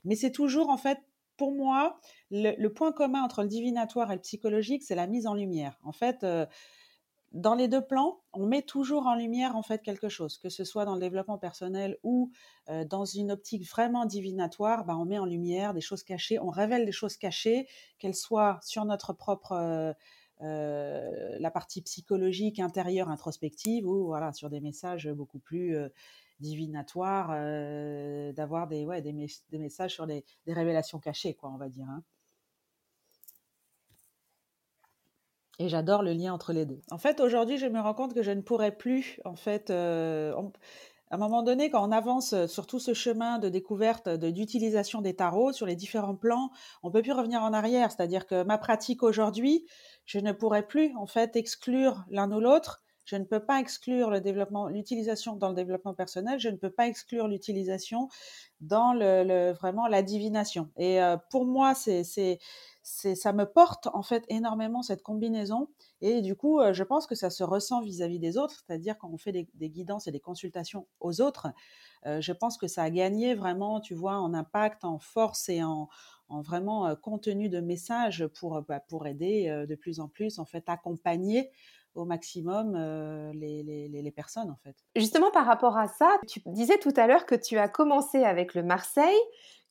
mais 0.05 0.15
c'est 0.15 0.31
toujours 0.31 0.69
en 0.69 0.77
fait, 0.77 0.99
pour 1.37 1.53
moi, 1.53 1.99
le 2.31 2.67
point 2.69 2.91
commun 2.93 3.23
entre 3.23 3.43
le 3.43 3.47
divinatoire 3.49 4.11
et 4.11 4.15
le 4.15 4.21
psychologique, 4.21 4.83
c'est 4.83 4.95
la 4.95 5.07
mise 5.07 5.27
en 5.27 5.33
lumière. 5.35 5.79
En 5.83 5.91
fait, 5.93 6.25
dans 7.35 7.55
les 7.55 7.67
2 7.67 7.85
plans, 7.85 8.21
on 8.33 8.47
met 8.47 8.63
toujours 8.63 9.07
en 9.07 9.15
lumière 9.15 9.55
en 9.57 9.63
fait 9.63 9.83
quelque 9.83 10.09
chose, 10.09 10.37
que 10.39 10.49
ce 10.49 10.63
soit 10.65 10.85
dans 10.85 10.95
le 10.95 11.01
développement 11.01 11.37
personnel 11.37 11.97
ou, 12.03 12.31
heu, 12.69 12.85
dans 12.85 13.05
une 13.05 13.31
optique 13.31 13.67
vraiment 13.69 14.05
divinatoire, 14.05 14.85
bah, 14.85 14.97
on 14.97 15.05
met 15.05 15.19
en 15.19 15.25
lumière 15.25 15.73
des 15.75 15.81
choses 15.81 16.03
cachées, 16.03 16.39
on 16.39 16.49
révèle 16.49 16.85
des 16.85 16.91
choses 16.93 17.17
cachées, 17.17 17.67
qu'elles 17.99 18.15
soient 18.15 18.59
sur 18.63 18.85
notre 18.85 19.13
propre, 19.13 19.53
heu 19.53 19.93
heu, 20.43 21.37
la 21.39 21.51
partie 21.51 21.81
psychologique 21.83 22.59
intérieure 22.59 23.09
introspective 23.09 23.87
ou 23.87 24.05
voilà, 24.07 24.33
sur 24.33 24.49
des 24.49 24.59
messages 24.61 25.07
beaucoup 25.09 25.39
plus, 25.39 25.77
divinatoires, 26.41 27.29
d'avoir 28.33 28.67
des 28.67 28.85
ouais, 28.85 29.01
des 29.01 29.13
des 29.49 29.59
messages 29.59 29.93
sur 29.93 30.07
des 30.07 30.25
des 30.45 30.53
révélations 30.53 30.99
cachées 30.99 31.35
quoi, 31.35 31.49
on 31.51 31.57
va 31.57 31.69
dire, 31.69 31.87
hein. 31.89 32.03
Et 35.59 35.69
j'adore 35.69 36.03
le 36.03 36.13
lien 36.13 36.33
entre 36.33 36.53
les 36.53 36.65
2. 36.65 36.81
En 36.91 36.97
fait, 36.97 37.19
aujourd'hui, 37.19 37.57
je 37.57 37.67
me 37.67 37.79
rends 37.79 37.93
compte 37.93 38.13
que 38.13 38.23
je 38.23 38.31
ne 38.31 38.41
pourrais 38.41 38.75
plus, 38.75 39.19
en 39.23 39.35
fait, 39.35 39.67
p 39.67 39.73
à 41.11 41.15
un 41.15 41.19
moment 41.19 41.43
donné, 41.43 41.69
quand 41.69 41.87
on 41.87 41.91
avance 41.91 42.47
sur 42.47 42.65
tout 42.65 42.79
ce 42.79 42.93
chemin 42.95 43.37
de 43.37 43.47
découverte, 43.47 44.09
d'utilisation 44.09 45.01
des 45.01 45.15
tarots 45.15 45.53
sur 45.53 45.67
les 45.67 45.75
différents 45.75 46.15
plans, 46.15 46.49
on 46.81 46.89
peut 46.89 47.03
plus 47.03 47.11
revenir 47.11 47.43
en 47.43 47.53
arrière. 47.53 47.91
C'est-à-dire 47.91 48.25
que 48.25 48.43
ma 48.43 48.57
pratique 48.57 49.03
aujourd'hui, 49.03 49.65
je 50.05 50.17
ne 50.17 50.31
pourrais 50.31 50.65
plus 50.65 50.95
en 50.97 51.05
fait 51.05 51.35
exclure 51.35 52.03
l'un 52.09 52.31
ou 52.31 52.39
l'autre. 52.39 52.81
Je 53.05 53.15
ne 53.17 53.23
peux 53.23 53.39
pas 53.39 53.59
exclure 53.59 54.09
le 54.09 54.19
développement, 54.19 54.67
l'utilisation 54.67 55.35
dans 55.35 55.49
le 55.49 55.55
développement 55.55 55.93
personnel. 55.93 56.39
Je 56.39 56.49
ne 56.49 56.57
peux 56.57 56.71
pas 56.71 56.87
exclure 56.87 57.27
l'utilisation 57.27 58.09
dans 58.61 58.93
le, 58.93 59.51
vraiment 59.51 59.85
la 59.87 60.01
divination. 60.01 60.71
Et 60.75 61.01
euh, 61.01 61.17
pour 61.29 61.45
moi, 61.45 61.75
c'est, 61.75 62.39
ça 62.85 63.33
me 63.33 63.45
porte 63.45 63.87
en 63.93 64.03
fait 64.03 64.23
énormément 64.29 64.83
cette 64.83 65.01
combinaison. 65.01 65.69
Et 66.01 66.21
du 66.21 66.35
coup, 66.35 66.59
euh, 66.59 66.71
je 66.71 66.83
pense 66.83 67.07
que 67.07 67.15
ça 67.15 67.31
se 67.31 67.43
ressent 67.43 67.81
vis-à-vis 67.81 68.19
des 68.19 68.37
autres, 68.37 68.63
c'est-à-dire 68.65 68.95
quand 68.99 69.09
on 69.11 69.17
fait 69.17 69.31
des, 69.31 69.69
guidances 69.69 70.07
et 70.07 70.11
des 70.11 70.19
consultations 70.19 70.85
aux 70.99 71.19
autres, 71.19 71.47
euh, 72.05 72.21
je 72.21 72.31
pense 72.31 72.57
que 72.57 72.67
ça 72.67 72.83
a 72.83 72.89
gagné 72.91 73.33
vraiment, 73.33 73.81
tu 73.81 73.95
vois, 73.95 74.19
en 74.19 74.35
impact, 74.35 74.85
en 74.85 74.99
force 74.99 75.49
et 75.49 75.63
en, 75.63 75.89
en 76.29 76.41
vraiment 76.41 76.95
contenu 76.95 77.49
de 77.49 77.59
message 77.59 78.27
pour, 78.39 78.61
bah, 78.61 78.79
pour 78.79 79.07
aider 79.07 79.65
de 79.67 79.75
plus 79.75 79.99
en 79.99 80.07
plus, 80.07 80.37
en 80.37 80.45
fait, 80.45 80.63
accompagner 80.67 81.49
au 81.95 82.05
maximum 82.05 82.75
les, 83.33 83.63
les, 83.63 83.87
les, 83.87 84.11
personnes 84.11 84.51
en 84.51 84.57
fait. 84.57 84.75
Justement 84.97 85.31
par 85.31 85.45
rapport 85.45 85.77
à 85.77 85.87
ça, 85.87 86.17
tu 86.27 86.41
disais 86.47 86.77
tout 86.77 86.93
à 86.97 87.07
l'heure 87.07 87.25
que 87.25 87.35
tu 87.35 87.57
as 87.57 87.69
commencé 87.69 88.23
avec 88.23 88.53
le 88.53 88.63
Marseille, 88.63 89.15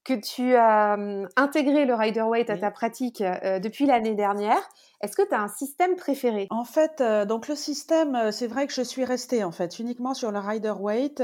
que 0.04 0.14
tu 0.14 0.54
as 0.54 0.96
intégré 1.36 1.86
le 1.86 1.94
Rider 1.94 2.22
Waite 2.22 2.50
à 2.50 2.58
ta 2.58 2.70
pratique 2.70 3.22
depuis 3.22 3.86
l'année 3.86 4.14
dernière. 4.14 4.60
Est-ce 5.00 5.16
que 5.16 5.26
tu 5.26 5.34
as 5.34 5.40
un 5.40 5.48
système 5.48 5.96
préféré? 5.96 6.46
En 6.50 6.64
fait, 6.64 7.02
donc 7.26 7.48
le 7.48 7.54
système, 7.54 8.30
c'est 8.30 8.46
vrai 8.46 8.66
que 8.66 8.72
je 8.72 8.82
suis 8.82 9.04
restée 9.04 9.44
en 9.44 9.52
fait 9.52 9.78
uniquement 9.78 10.14
sur 10.14 10.30
le 10.30 10.38
Rider 10.38 10.74
Waite. 10.78 11.22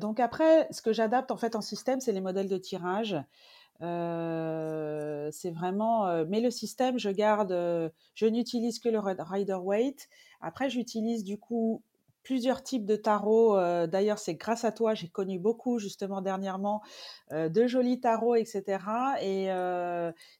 donc 0.00 0.20
après, 0.20 0.68
ce 0.70 0.82
que 0.82 0.92
j'adapte 0.92 1.30
en 1.30 1.36
fait 1.36 1.56
en 1.56 1.60
système, 1.60 2.00
c'est 2.00 2.12
les 2.12 2.20
modèles 2.20 2.48
de 2.48 2.58
tirage. 2.58 3.16
Euh, 3.82 5.30
c'est 5.32 5.50
vraiment, 5.50 6.06
euh, 6.06 6.24
mais 6.28 6.40
le 6.40 6.50
système, 6.50 6.98
je 6.98 7.10
garde, 7.10 7.52
euh, 7.52 7.88
je 8.14 8.26
n'utilise 8.26 8.78
que 8.80 8.88
le 8.88 8.98
Rider 8.98 9.54
Waite. 9.54 10.08
Après, 10.40 10.68
j'utilise 10.68 11.24
du 11.24 11.38
coup 11.38 11.82
plusieurs 12.28 12.62
types 12.62 12.84
de 12.84 12.94
tarots. 12.94 13.56
D'ailleurs, 13.86 14.18
c'est 14.18 14.34
grâce 14.34 14.66
à 14.66 14.70
toi, 14.70 14.92
j'ai 14.92 15.08
connu 15.08 15.38
beaucoup 15.38 15.78
justement 15.78 16.20
dernièrement 16.20 16.82
de 17.32 17.66
jolis 17.66 18.00
tarots, 18.00 18.34
etc. 18.34 18.62
Et 19.22 19.48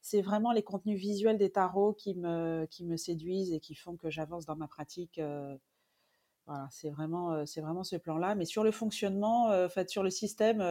c'est 0.03 0.21
vraiment 0.21 0.53
les 0.53 0.63
contenus 0.63 1.01
visuels 1.01 1.39
des 1.39 1.49
tarots 1.49 1.95
qui 1.95 2.15
me, 2.15 2.67
séduisent 2.99 3.55
et 3.55 3.61
qui 3.61 3.75
font 3.75 3.97
que 3.97 4.11
j'avance 4.11 4.45
dans 4.45 4.55
ma 4.55 4.69
pratique. 4.69 5.19
Voilà, 6.45 6.69
c'est 6.71 6.91
vraiment, 6.91 7.47
c'est 7.47 7.63
vraiment 7.63 7.85
ce 7.85 7.97
plan-là. 7.97 8.35
Mais 8.35 8.45
sur 8.45 8.65
le 8.65 8.71
fonctionnement, 8.71 9.51
sur 9.87 10.03
le 10.03 10.11
système, 10.11 10.63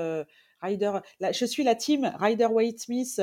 Rider, 0.62 1.00
je 1.20 1.46
suis 1.46 1.64
la 1.64 1.74
team 1.74 2.14
Rider 2.20 2.46
Waite 2.46 2.80
Smith 2.80 3.20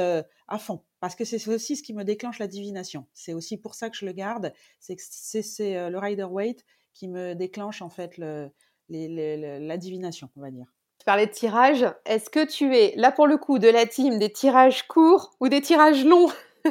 à 0.49 0.59
fond 0.59 0.83
parce 0.99 1.15
que 1.15 1.25
c'est 1.25 1.47
aussi 1.47 1.77
ce 1.77 1.85
qui 1.85 1.95
me 1.95 2.03
déclenche 2.03 2.41
la 2.41 2.49
divination. 2.49 3.07
C'est 3.13 3.35
aussi 3.35 3.57
pour 3.57 3.77
ça 3.77 3.89
que 3.89 3.97
je 3.97 4.05
le 4.05 4.11
garde. 4.11 4.53
C'est 4.81 4.99
c'est 4.99 5.91
le 5.91 5.99
Rider 5.99 6.25
Waite 6.25 6.65
qui 6.95 7.09
me 7.09 7.35
déclenche 7.35 7.83
en 7.83 7.91
fait 7.91 8.17
la 8.19 9.77
divination, 9.77 10.31
on 10.37 10.41
va 10.41 10.51
dire. 10.51 10.67
Tu 10.99 11.05
parlais 11.05 11.27
de 11.27 11.33
tirage. 11.33 11.85
Est-ce 12.07 12.31
que 12.31 12.47
tu 12.47 12.77
es 12.77 12.95
là 12.97 13.13
pour 13.13 13.27
le 13.27 13.37
coup 13.37 13.59
de 13.59 13.69
la 13.69 13.85
team 13.85 14.19
des 14.19 14.33
tirages 14.33 14.87
courts 14.87 15.35
ou 15.41 15.49
des 15.49 15.61
tirages 15.61 16.05
longs? 16.05 16.31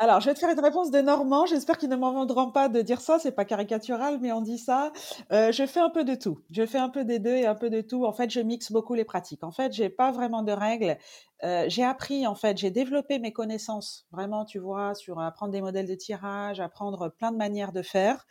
Alors, 0.00 0.20
je 0.20 0.26
vais 0.26 0.34
te 0.34 0.38
faire 0.38 0.50
une 0.50 0.60
réponse 0.60 0.92
de 0.92 1.00
Normand. 1.00 1.44
J'espère 1.46 1.76
qu'ils 1.76 1.88
ne 1.88 1.96
m'en 1.96 2.12
vendront 2.12 2.52
pas 2.52 2.68
de 2.68 2.82
dire 2.82 3.00
ça. 3.00 3.18
C'est 3.18 3.32
pas 3.32 3.44
caricatural, 3.44 4.20
mais 4.20 4.30
on 4.30 4.40
dit 4.40 4.58
ça. 4.58 4.92
Euh, 5.32 5.50
je 5.50 5.66
fais 5.66 5.80
un 5.80 5.90
peu 5.90 6.04
de 6.04 6.14
tout. 6.14 6.38
Je 6.52 6.64
fais 6.66 6.78
un 6.78 6.88
peu 6.88 7.04
des 7.04 7.18
deux 7.18 7.34
et 7.34 7.46
un 7.46 7.56
peu 7.56 7.68
de 7.68 7.80
tout. 7.80 8.04
En 8.04 8.12
fait, 8.12 8.30
je 8.30 8.38
mixe 8.38 8.70
beaucoup 8.70 8.94
les 8.94 9.04
pratiques. 9.04 9.42
En 9.42 9.50
fait, 9.50 9.72
j'ai 9.72 9.88
pas 9.88 10.12
vraiment 10.12 10.44
de 10.44 10.52
règles. 10.52 10.98
Euh, 11.42 11.64
j'ai 11.66 11.82
appris, 11.82 12.28
en 12.28 12.36
fait, 12.36 12.56
j'ai 12.58 12.70
développé 12.70 13.18
mes 13.18 13.32
connaissances. 13.32 14.06
Vraiment, 14.12 14.44
tu 14.44 14.60
vois, 14.60 14.94
sur 14.94 15.18
apprendre 15.18 15.50
des 15.50 15.60
modèles 15.60 15.88
de 15.88 15.96
tirage, 15.96 16.60
apprendre 16.60 17.08
plein 17.08 17.32
de 17.32 17.36
manières 17.36 17.72
de 17.72 17.82
faire. 17.82 18.24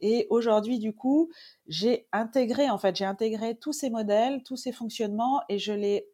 Et 0.00 0.26
aujourd'hui, 0.28 0.80
du 0.80 0.92
coup, 0.92 1.30
j'ai 1.68 2.08
intégré, 2.10 2.68
en 2.68 2.78
fait, 2.78 2.96
j'ai 2.96 3.04
intégré 3.04 3.56
tous 3.56 3.72
ces 3.72 3.90
modèles, 3.90 4.42
tous 4.42 4.56
ces 4.56 4.72
fonctionnements 4.72 5.42
et 5.48 5.60
je 5.60 5.72
les 5.72 6.08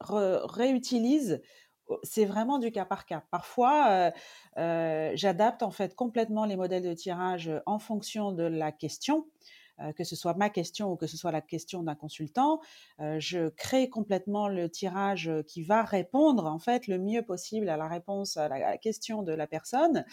réutilise 0.00 1.40
c'est 2.02 2.24
vraiment 2.24 2.58
du 2.58 2.70
cas 2.70 2.84
par 2.84 3.06
cas. 3.06 3.22
Parfois, 3.30 4.12
j'adapte 4.56 5.62
en 5.62 5.70
fait 5.70 5.94
complètement 5.94 6.44
les 6.44 6.56
modèles 6.56 6.82
de 6.82 6.94
tirage 6.94 7.50
en 7.66 7.78
fonction 7.78 8.32
de 8.32 8.44
la 8.44 8.72
question 8.72 9.26
que 9.96 10.04
ce 10.04 10.14
soit 10.14 10.34
ma 10.34 10.50
question 10.50 10.92
ou 10.92 10.96
que 10.96 11.06
ce 11.06 11.16
soit 11.16 11.32
la 11.32 11.40
question 11.40 11.82
d'un 11.82 11.94
consultant, 11.94 12.60
je 12.98 13.48
crée 13.48 13.88
complètement 13.88 14.46
le 14.46 14.68
tirage 14.68 15.30
qui 15.46 15.62
va 15.62 15.82
répondre 15.82 16.44
en 16.44 16.58
fait 16.58 16.86
le 16.86 16.98
mieux 16.98 17.22
possible 17.22 17.66
à 17.70 17.78
la 17.78 17.88
réponse 17.88 18.36
à 18.36 18.48
la, 18.48 18.76
question 18.76 19.22
de 19.22 19.32
la 19.32 19.46
personne 19.46 20.04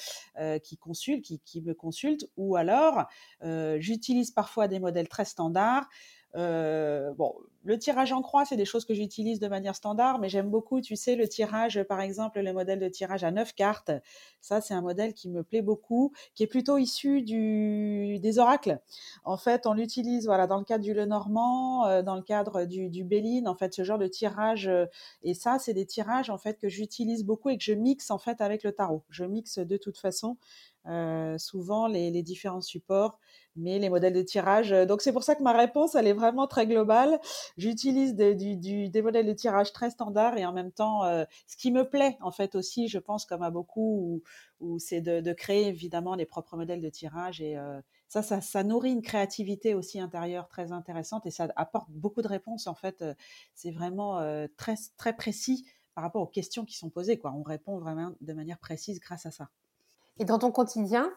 qui 0.64 0.78
consulte, 0.78 1.26
qui, 1.26 1.40
qui, 1.40 1.62
me 1.62 1.74
consulte, 1.74 2.30
ou 2.38 2.56
alors 2.56 3.08
j'utilise 3.42 4.32
parfois 4.32 4.70
des 4.70 4.80
modèles 4.80 5.10
très 5.10 5.26
standards. 5.26 5.90
Euh, 6.36 7.14
bon, 7.14 7.34
le 7.68 7.78
tirage 7.78 8.14
en 8.14 8.22
croix, 8.22 8.46
c'est 8.46 8.56
des 8.56 8.64
choses 8.64 8.86
que 8.86 8.94
j'utilise 8.94 9.42
de 9.42 9.48
manière 9.50 9.76
standard, 9.76 10.20
mais 10.20 10.30
j'aime 10.30 10.50
beaucoup, 10.50 10.80
tu 10.80 10.96
sais, 10.96 11.18
le 11.18 11.28
tirage, 11.28 11.84
par 11.84 12.00
exemple, 12.00 12.40
le 12.40 12.54
modèle 12.54 12.80
de 12.80 12.88
tirage 12.88 13.26
à 13.26 13.32
neuf 13.32 13.54
cartes. 13.54 13.92
Ça, 14.40 14.62
c'est 14.62 14.74
un 14.74 14.80
modèle 14.80 15.14
qui 15.14 15.28
me 15.28 15.44
plaît 15.44 15.62
beaucoup, 15.62 16.14
qui 16.34 16.44
est 16.44 16.48
plutôt 16.48 16.78
issu 16.78 17.24
des 17.24 18.40
oracles. 18.40 18.80
En 19.26 19.36
fait, 19.36 19.68
on 19.68 19.74
l'utilise, 19.74 20.28
voilà, 20.28 20.48
dans 20.48 20.60
le 20.60 20.64
cadre 20.64 20.86
du 20.86 20.94
Lenormand, 20.94 21.86
euh, 21.88 22.02
dans 22.04 22.16
le 22.16 22.22
cadre 22.22 22.64
du, 22.64 22.90
du 22.90 23.04
Béline, 23.04 23.50
en 23.50 23.56
fait, 23.56 23.74
ce 23.74 23.84
genre 23.84 23.98
de 23.98 24.08
tirage. 24.08 24.70
Euh, 24.70 24.86
et 25.22 25.34
ça, 25.34 25.60
c'est 25.60 25.74
des 25.74 25.86
tirages, 25.86 26.30
en 26.30 26.38
fait, 26.38 26.58
que 26.58 26.70
j'utilise 26.70 27.26
beaucoup 27.26 27.50
et 27.50 27.58
que 27.58 27.64
je 27.66 27.74
mixe, 27.74 28.12
en 28.12 28.18
fait, 28.18 28.40
avec 28.40 28.64
le 28.64 28.72
tarot. 28.72 29.04
Je 29.10 29.26
mixe 29.26 29.60
de 29.60 29.76
toute 29.76 29.98
façon. 29.98 30.38
Euh, 30.90 31.38
souvent 31.38 31.88
les, 31.88 32.24
différents 32.24 32.62
supports, 32.62 33.20
mais 33.58 33.78
les 33.78 33.90
modèles 33.90 34.14
de 34.14 34.22
tirage. 34.22 34.70
Donc 34.88 35.02
c'est 35.02 35.12
pour 35.12 35.24
ça 35.24 35.36
que 35.36 35.44
ma 35.44 35.52
réponse, 35.52 35.96
elle 35.96 36.08
est 36.08 36.14
vraiment 36.14 36.48
très 36.48 36.66
globale. 36.66 37.20
J'utilise 37.58 38.16
des 38.16 39.02
modèles 39.02 39.26
de 39.26 39.34
tirage 39.34 39.74
très 39.74 39.90
standards 39.90 40.38
et 40.38 40.46
en 40.46 40.54
même 40.54 40.72
temps, 40.72 41.04
euh, 41.04 41.26
ce 41.48 41.58
qui 41.58 41.72
me 41.72 41.90
plaît 41.90 42.18
en 42.22 42.32
fait 42.32 42.56
aussi, 42.56 42.88
je 42.88 43.00
pense 43.00 43.26
comme 43.26 43.42
à 43.42 43.50
beaucoup, 43.50 44.22
c'est 44.78 45.02
de, 45.02 45.34
créer 45.34 45.68
évidemment 45.68 46.16
les 46.16 46.26
propres 46.26 46.56
modèles 46.56 46.82
de 46.82 46.90
tirage 46.90 47.42
et 47.42 47.58
ça, 48.08 48.22
ça, 48.22 48.42
ça, 48.42 48.64
nourrit 48.64 48.92
une 48.92 49.02
créativité 49.02 49.74
aussi 49.74 50.00
intérieure 50.00 50.48
très 50.48 50.72
intéressante 50.72 51.26
et 51.26 51.32
ça 51.32 51.48
apporte 51.56 51.90
beaucoup 51.90 52.22
de 52.22 52.28
réponses 52.28 52.68
en 52.68 52.76
fait. 52.76 53.04
C'est 53.54 53.72
vraiment 53.72 54.22
très 54.58 54.76
très 54.98 55.16
précis 55.16 55.66
par 55.98 56.04
rapport 56.04 56.22
aux 56.22 56.28
questions 56.28 56.64
qui 56.64 56.78
sont 56.78 56.92
posées. 56.92 57.20
On 57.24 57.42
répond 57.42 57.80
vraiment 57.80 58.14
de 58.22 58.34
manière 58.34 58.60
précise 58.60 59.00
grâce 59.00 59.26
à 59.26 59.32
ça. 59.32 59.50
Et 60.20 60.26
dans 60.26 60.38
ton 60.38 60.52
quotidien, 60.52 61.12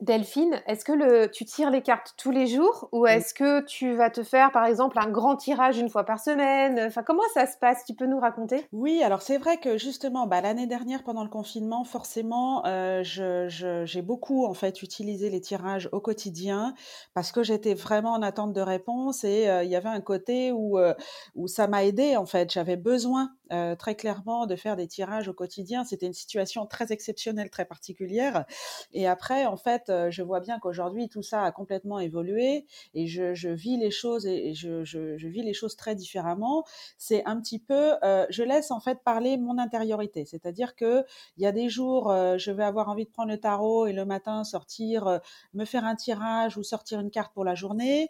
Delphine, 0.00 0.60
est-ce 0.66 0.84
que 0.84 0.92
le, 0.92 1.30
tu 1.30 1.44
tires 1.44 1.70
les 1.70 1.82
cartes 1.82 2.14
tous 2.16 2.30
les 2.30 2.46
jours 2.46 2.88
ou 2.92 3.06
est-ce 3.06 3.34
que 3.34 3.64
tu 3.64 3.94
vas 3.94 4.10
te 4.10 4.22
faire 4.22 4.50
par 4.52 4.64
exemple 4.64 4.98
un 4.98 5.10
grand 5.10 5.36
tirage 5.36 5.78
une 5.78 5.88
fois 5.88 6.04
par 6.04 6.20
semaine? 6.20 6.80
Enfin, 6.86 7.02
comment 7.02 7.22
ça 7.34 7.46
se 7.46 7.56
passe? 7.58 7.84
Tu 7.84 7.94
peux 7.94 8.06
nous 8.06 8.18
raconter? 8.18 8.66
Oui, 8.72 9.02
alors 9.02 9.22
c'est 9.22 9.38
vrai 9.38 9.58
que 9.58 9.78
justement, 9.78 10.26
bah, 10.26 10.40
l'année 10.40 10.66
dernière 10.66 11.02
pendant 11.02 11.22
le 11.22 11.28
confinement, 11.28 11.84
forcément, 11.84 12.64
euh, 12.66 13.02
j'ai 13.04 14.02
beaucoup 14.02 14.44
en 14.44 14.54
fait 14.54 14.82
utilisé 14.82 15.30
les 15.30 15.40
tirages 15.40 15.88
au 15.92 16.00
quotidien 16.00 16.74
parce 17.14 17.32
que 17.32 17.42
j'étais 17.42 17.74
vraiment 17.74 18.12
en 18.12 18.22
attente 18.22 18.52
de 18.52 18.60
réponse 18.60 19.24
et 19.24 19.48
euh, 19.48 19.64
il 19.64 19.70
y 19.70 19.76
avait 19.76 19.88
un 19.88 20.00
côté 20.00 20.52
où 20.52 20.78
euh, 20.78 20.94
où 21.34 21.48
ça 21.48 21.66
m'a 21.66 21.84
aidé 21.84 22.16
en 22.16 22.26
fait. 22.26 22.52
J'avais 22.52 22.76
besoin 22.76 23.30
très 23.78 23.94
clairement 23.94 24.46
de 24.46 24.56
faire 24.56 24.76
des 24.76 24.86
tirages 24.86 25.28
au 25.28 25.34
quotidien. 25.34 25.84
C'était 25.84 26.06
une 26.06 26.12
situation 26.12 26.66
très 26.66 26.92
exceptionnelle, 26.92 27.50
très 27.50 27.64
particulière. 27.64 28.44
Et 28.92 29.06
après, 29.06 29.46
en 29.46 29.56
fait, 29.56 29.92
je 30.10 30.22
vois 30.22 30.40
bien 30.40 30.58
qu'aujourd'hui 30.58 31.08
tout 31.08 31.22
ça 31.22 31.42
a 31.44 31.52
complètement 31.52 31.98
évolué 31.98 32.66
et 32.94 33.06
je, 33.06 33.48
vis 33.48 33.76
les 33.76 33.90
choses 33.90 34.26
et 34.26 34.54
je, 34.54 35.26
vis 35.26 35.42
les 35.42 35.54
choses 35.54 35.76
très 35.76 35.94
différemment. 35.94 36.64
C'est 36.98 37.24
un 37.26 37.40
petit 37.40 37.58
peu, 37.58 37.92
je 38.30 38.42
laisse 38.42 38.70
en 38.70 38.80
fait 38.80 39.02
parler 39.04 39.36
mon 39.36 39.58
intériorité. 39.58 40.24
C'est-à-dire 40.24 40.74
que 40.74 41.04
il 41.36 41.42
y 41.42 41.46
a 41.46 41.52
des 41.52 41.68
jours, 41.68 42.12
je 42.38 42.50
vais 42.50 42.64
avoir 42.64 42.88
envie 42.88 43.04
de 43.04 43.10
prendre 43.10 43.30
le 43.30 43.38
tarot 43.38 43.86
et 43.86 43.92
le 43.92 44.04
matin 44.04 44.44
sortir, 44.44 45.20
me 45.54 45.64
faire 45.64 45.84
un 45.84 45.96
tirage 45.96 46.56
ou 46.56 46.62
sortir 46.62 47.00
une 47.00 47.10
carte 47.10 47.32
pour 47.34 47.44
la 47.44 47.54
journée. 47.54 48.08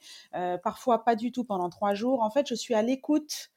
parfois 0.62 1.04
pas 1.04 1.16
du 1.16 1.32
tout 1.32 1.44
pendant 1.44 1.70
trois 1.70 1.94
jours. 1.94 2.22
En 2.22 2.30
fait, 2.30 2.46
je 2.48 2.54
suis 2.54 2.74
à 2.74 2.82
l'écoute 2.82 3.51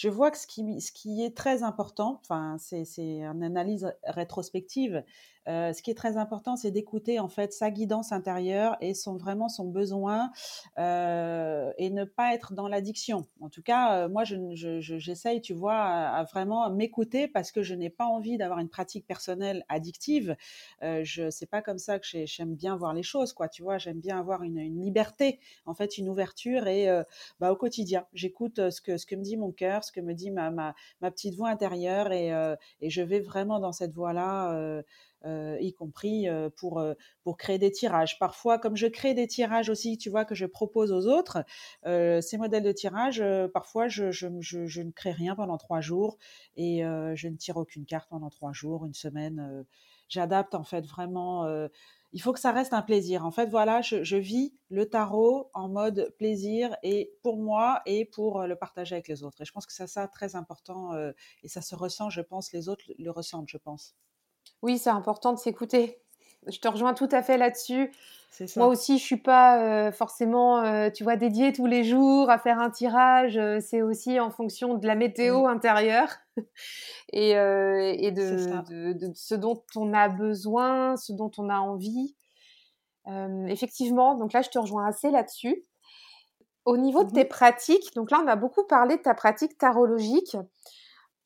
je 0.00 0.08
vois 0.08 0.30
que 0.30 0.38
ce 0.38 0.46
qui, 0.46 1.22
est 1.22 1.36
très 1.36 1.62
important, 1.62 2.22
c'est 2.56 2.86
une 2.96 3.42
analyse 3.42 3.92
rétrospective, 4.04 5.04
euh, 5.50 5.72
ce 5.72 5.82
qui 5.82 5.90
est 5.90 5.94
très 5.94 6.16
important, 6.16 6.56
c'est 6.56 6.70
d'écouter 6.70 7.18
en 7.18 7.28
fait 7.28 7.52
sa 7.52 7.70
guidance 7.70 8.12
intérieure 8.12 8.76
et 8.80 8.94
son 8.94 9.16
vraiment 9.16 9.48
son 9.48 9.66
besoin 9.66 10.30
euh, 10.78 11.72
et 11.76 11.90
ne 11.90 12.04
pas 12.04 12.34
être 12.34 12.54
dans 12.54 12.68
l'addiction. 12.68 13.26
En 13.40 13.48
tout 13.48 13.62
cas, 13.62 14.04
euh, 14.04 14.08
moi, 14.08 14.24
j'essaye, 14.24 14.56
je, 14.56 14.98
je, 14.98 15.38
tu 15.40 15.54
vois, 15.54 15.82
à, 15.82 16.24
vraiment 16.24 16.70
m'écouter 16.70 17.26
parce 17.26 17.50
que 17.50 17.62
je 17.62 17.74
n'ai 17.74 17.90
pas 17.90 18.04
envie 18.04 18.38
d'avoir 18.38 18.60
une 18.60 18.68
pratique 18.68 19.06
personnelle 19.06 19.64
addictive. 19.68 20.36
je 20.82 21.30
c'est 21.30 21.46
pas 21.46 21.62
comme 21.62 21.78
ça 21.78 21.98
que 21.98 22.06
j'aime 22.24 22.54
bien 22.54 22.76
voir 22.76 22.94
les 22.94 23.02
choses, 23.02 23.32
quoi. 23.32 23.48
Tu 23.48 23.62
vois, 23.62 23.78
j'aime 23.78 24.00
bien 24.00 24.18
avoir 24.18 24.42
une, 24.42 24.60
liberté, 24.80 25.40
en 25.66 25.74
fait, 25.74 25.98
une 25.98 26.08
ouverture 26.08 26.66
et 26.66 26.88
bah, 27.40 27.52
au 27.52 27.56
quotidien, 27.56 28.06
j'écoute 28.12 28.70
ce 28.70 28.80
que 28.80 28.96
ce 28.96 29.06
que 29.06 29.16
me 29.16 29.22
dit 29.22 29.36
mon 29.36 29.52
cœur, 29.52 29.84
ce 29.84 29.92
que 29.92 30.00
me 30.00 30.14
dit 30.14 30.30
ma 30.30 30.50
ma, 30.50 30.74
ma 31.00 31.10
petite 31.10 31.34
voix 31.34 31.48
intérieure 31.48 32.12
et, 32.12 32.28
et 32.80 32.90
je 32.90 33.02
vais 33.02 33.20
vraiment 33.20 33.58
dans 33.58 33.72
cette 33.72 33.92
voie-là. 33.92 34.52
Euh, 34.52 34.82
y 35.24 35.72
compris 35.72 36.28
euh, 36.28 36.48
pour, 36.56 36.78
euh, 36.78 36.94
pour 37.24 37.36
créer 37.36 37.58
des 37.58 37.70
tirages. 37.70 38.18
Parfois, 38.18 38.58
comme 38.58 38.76
je 38.76 38.86
crée 38.86 39.14
des 39.14 39.26
tirages 39.26 39.68
aussi, 39.68 39.98
tu 39.98 40.10
vois, 40.10 40.24
que 40.24 40.34
je 40.34 40.46
propose 40.46 40.92
aux 40.92 41.06
autres, 41.06 41.44
ces 41.84 42.38
modèles 42.38 42.62
de 42.62 42.72
tirage, 42.72 43.22
parfois, 43.52 43.88
je, 43.88 44.10
je, 44.10 44.26
ne 44.26 44.90
crée 44.90 45.12
rien 45.12 45.34
pendant 45.34 45.58
trois 45.58 45.80
jours 45.80 46.18
et 46.56 46.80
je 46.80 47.28
ne 47.28 47.36
tire 47.36 47.56
aucune 47.56 47.84
carte 47.84 48.08
pendant 48.08 48.30
trois 48.30 48.52
jours, 48.52 48.86
une 48.86 48.94
semaine. 48.94 49.64
J'adapte 50.08 50.54
en 50.54 50.64
fait 50.64 50.86
vraiment 50.86 51.46
il 52.12 52.20
faut 52.20 52.32
que 52.32 52.40
ça 52.40 52.50
reste 52.50 52.72
un 52.72 52.82
plaisir. 52.82 53.24
En 53.24 53.30
fait, 53.30 53.46
voilà, 53.46 53.82
je, 53.82 54.02
je, 54.02 54.16
vis 54.16 54.52
le 54.68 54.88
tarot 54.88 55.48
en 55.54 55.68
mode 55.68 56.12
plaisir 56.18 56.76
et 56.82 57.12
pour 57.22 57.36
moi 57.36 57.82
et 57.86 58.04
pour 58.04 58.42
le 58.42 58.56
partager 58.56 58.96
avec 58.96 59.06
les 59.06 59.22
autres. 59.22 59.40
Et 59.42 59.44
je 59.44 59.52
pense 59.52 59.66
que 59.66 59.72
c'est 59.72 59.86
ça 59.86 60.08
très 60.08 60.34
important 60.34 60.92
et 61.42 61.48
ça 61.48 61.62
se 61.62 61.74
ressent, 61.74 62.10
je 62.10 62.20
pense, 62.20 62.52
les 62.52 62.68
autres 62.68 62.84
le 62.98 63.10
ressentent, 63.10 63.48
je 63.48 63.58
pense. 63.58 63.94
Oui, 64.62 64.78
c'est 64.78 64.90
important 64.90 65.32
de 65.32 65.38
s'écouter. 65.38 65.98
Je 66.46 66.58
te 66.58 66.68
rejoins 66.68 66.94
tout 66.94 67.08
à 67.12 67.22
fait 67.22 67.36
là-dessus. 67.36 67.90
Moi 68.56 68.68
aussi, 68.68 68.98
je 68.98 69.04
suis 69.04 69.16
pas 69.18 69.62
euh, 69.62 69.92
forcément, 69.92 70.62
euh, 70.62 70.88
tu 70.88 71.04
vois, 71.04 71.16
dédiée 71.16 71.52
tous 71.52 71.66
les 71.66 71.84
jours 71.84 72.30
à 72.30 72.38
faire 72.38 72.58
un 72.58 72.70
tirage. 72.70 73.36
Euh, 73.36 73.58
c'est 73.60 73.82
aussi 73.82 74.18
en 74.18 74.30
fonction 74.30 74.74
de 74.74 74.86
la 74.86 74.94
météo 74.94 75.46
intérieure 75.46 76.08
et, 77.12 77.30
et 77.32 78.10
de, 78.12 78.92
de, 78.92 79.10
ce 79.14 79.34
dont 79.34 79.62
on 79.76 79.92
a 79.92 80.08
besoin, 80.08 80.96
ce 80.96 81.12
dont 81.12 81.30
on 81.38 81.50
a 81.50 81.58
envie. 81.58 82.14
effectivement, 83.48 84.14
donc 84.14 84.32
là, 84.32 84.42
je 84.42 84.48
te 84.48 84.58
rejoins 84.58 84.86
assez 84.86 85.10
là-dessus. 85.10 85.64
Au 86.64 86.76
niveau 86.76 87.04
de 87.04 87.10
tes 87.10 87.24
mmh 87.24 87.28
pratiques, 87.28 87.94
donc 87.94 88.10
là, 88.10 88.20
on 88.22 88.28
a 88.28 88.36
beaucoup 88.36 88.64
parlé 88.64 88.96
de 88.96 89.02
ta 89.02 89.14
pratique 89.14 89.58
tarologique. 89.58 90.36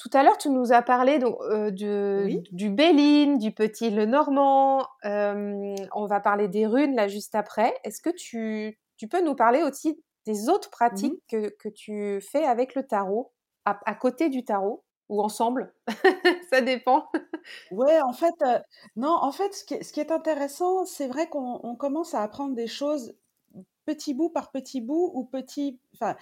Tout 0.04 0.10
à 0.18 0.22
l'heure, 0.22 0.36
tu 0.36 0.50
nous 0.50 0.70
as 0.70 0.82
parlé 0.82 1.18
donc, 1.18 1.38
euh, 1.40 1.70
du 1.70 2.68
Béline, 2.68 3.38
du 3.38 3.52
petit 3.52 3.88
Le 3.88 4.04
Normand. 4.04 4.86
Euh, 5.06 5.74
on 5.94 6.04
va 6.04 6.20
parler 6.20 6.46
des 6.46 6.66
runes 6.66 6.94
là 6.94 7.08
juste 7.08 7.34
après. 7.34 7.74
Est-ce 7.84 8.02
que 8.02 8.10
tu, 8.10 8.78
peux 9.10 9.24
nous 9.24 9.34
parler 9.34 9.62
aussi 9.62 9.98
des 10.26 10.50
autres 10.50 10.68
pratiques 10.68 11.14
mmh 11.32 11.48
que, 11.58 11.68
tu 11.70 12.20
fais 12.20 12.44
avec 12.44 12.74
le 12.74 12.86
tarot, 12.86 13.32
à, 13.64 13.94
côté 13.94 14.28
du 14.28 14.44
tarot 14.44 14.84
ou 15.08 15.22
ensemble? 15.22 15.72
Ça 16.52 16.60
dépend. 16.60 17.06
ouais, 17.70 17.98
en 18.02 18.12
fait, 18.12 18.34
euh, 18.42 18.58
non, 18.96 19.16
en 19.22 19.32
fait, 19.32 19.54
ce 19.54 19.64
qui 19.64 19.72
est, 19.72 19.82
ce 19.82 19.90
qui 19.90 20.00
est 20.00 20.12
intéressant, 20.12 20.84
c'est 20.84 21.08
vrai 21.08 21.30
qu'on 21.30 21.76
commence 21.76 22.12
à 22.12 22.20
apprendre 22.20 22.54
des 22.54 22.66
choses 22.66 23.14
petit 23.86 24.12
bout 24.12 24.28
par 24.28 24.50
petit 24.50 24.82
bout 24.82 25.10
ou 25.14 25.24
petit, 25.24 25.78
enfin, 25.94 26.14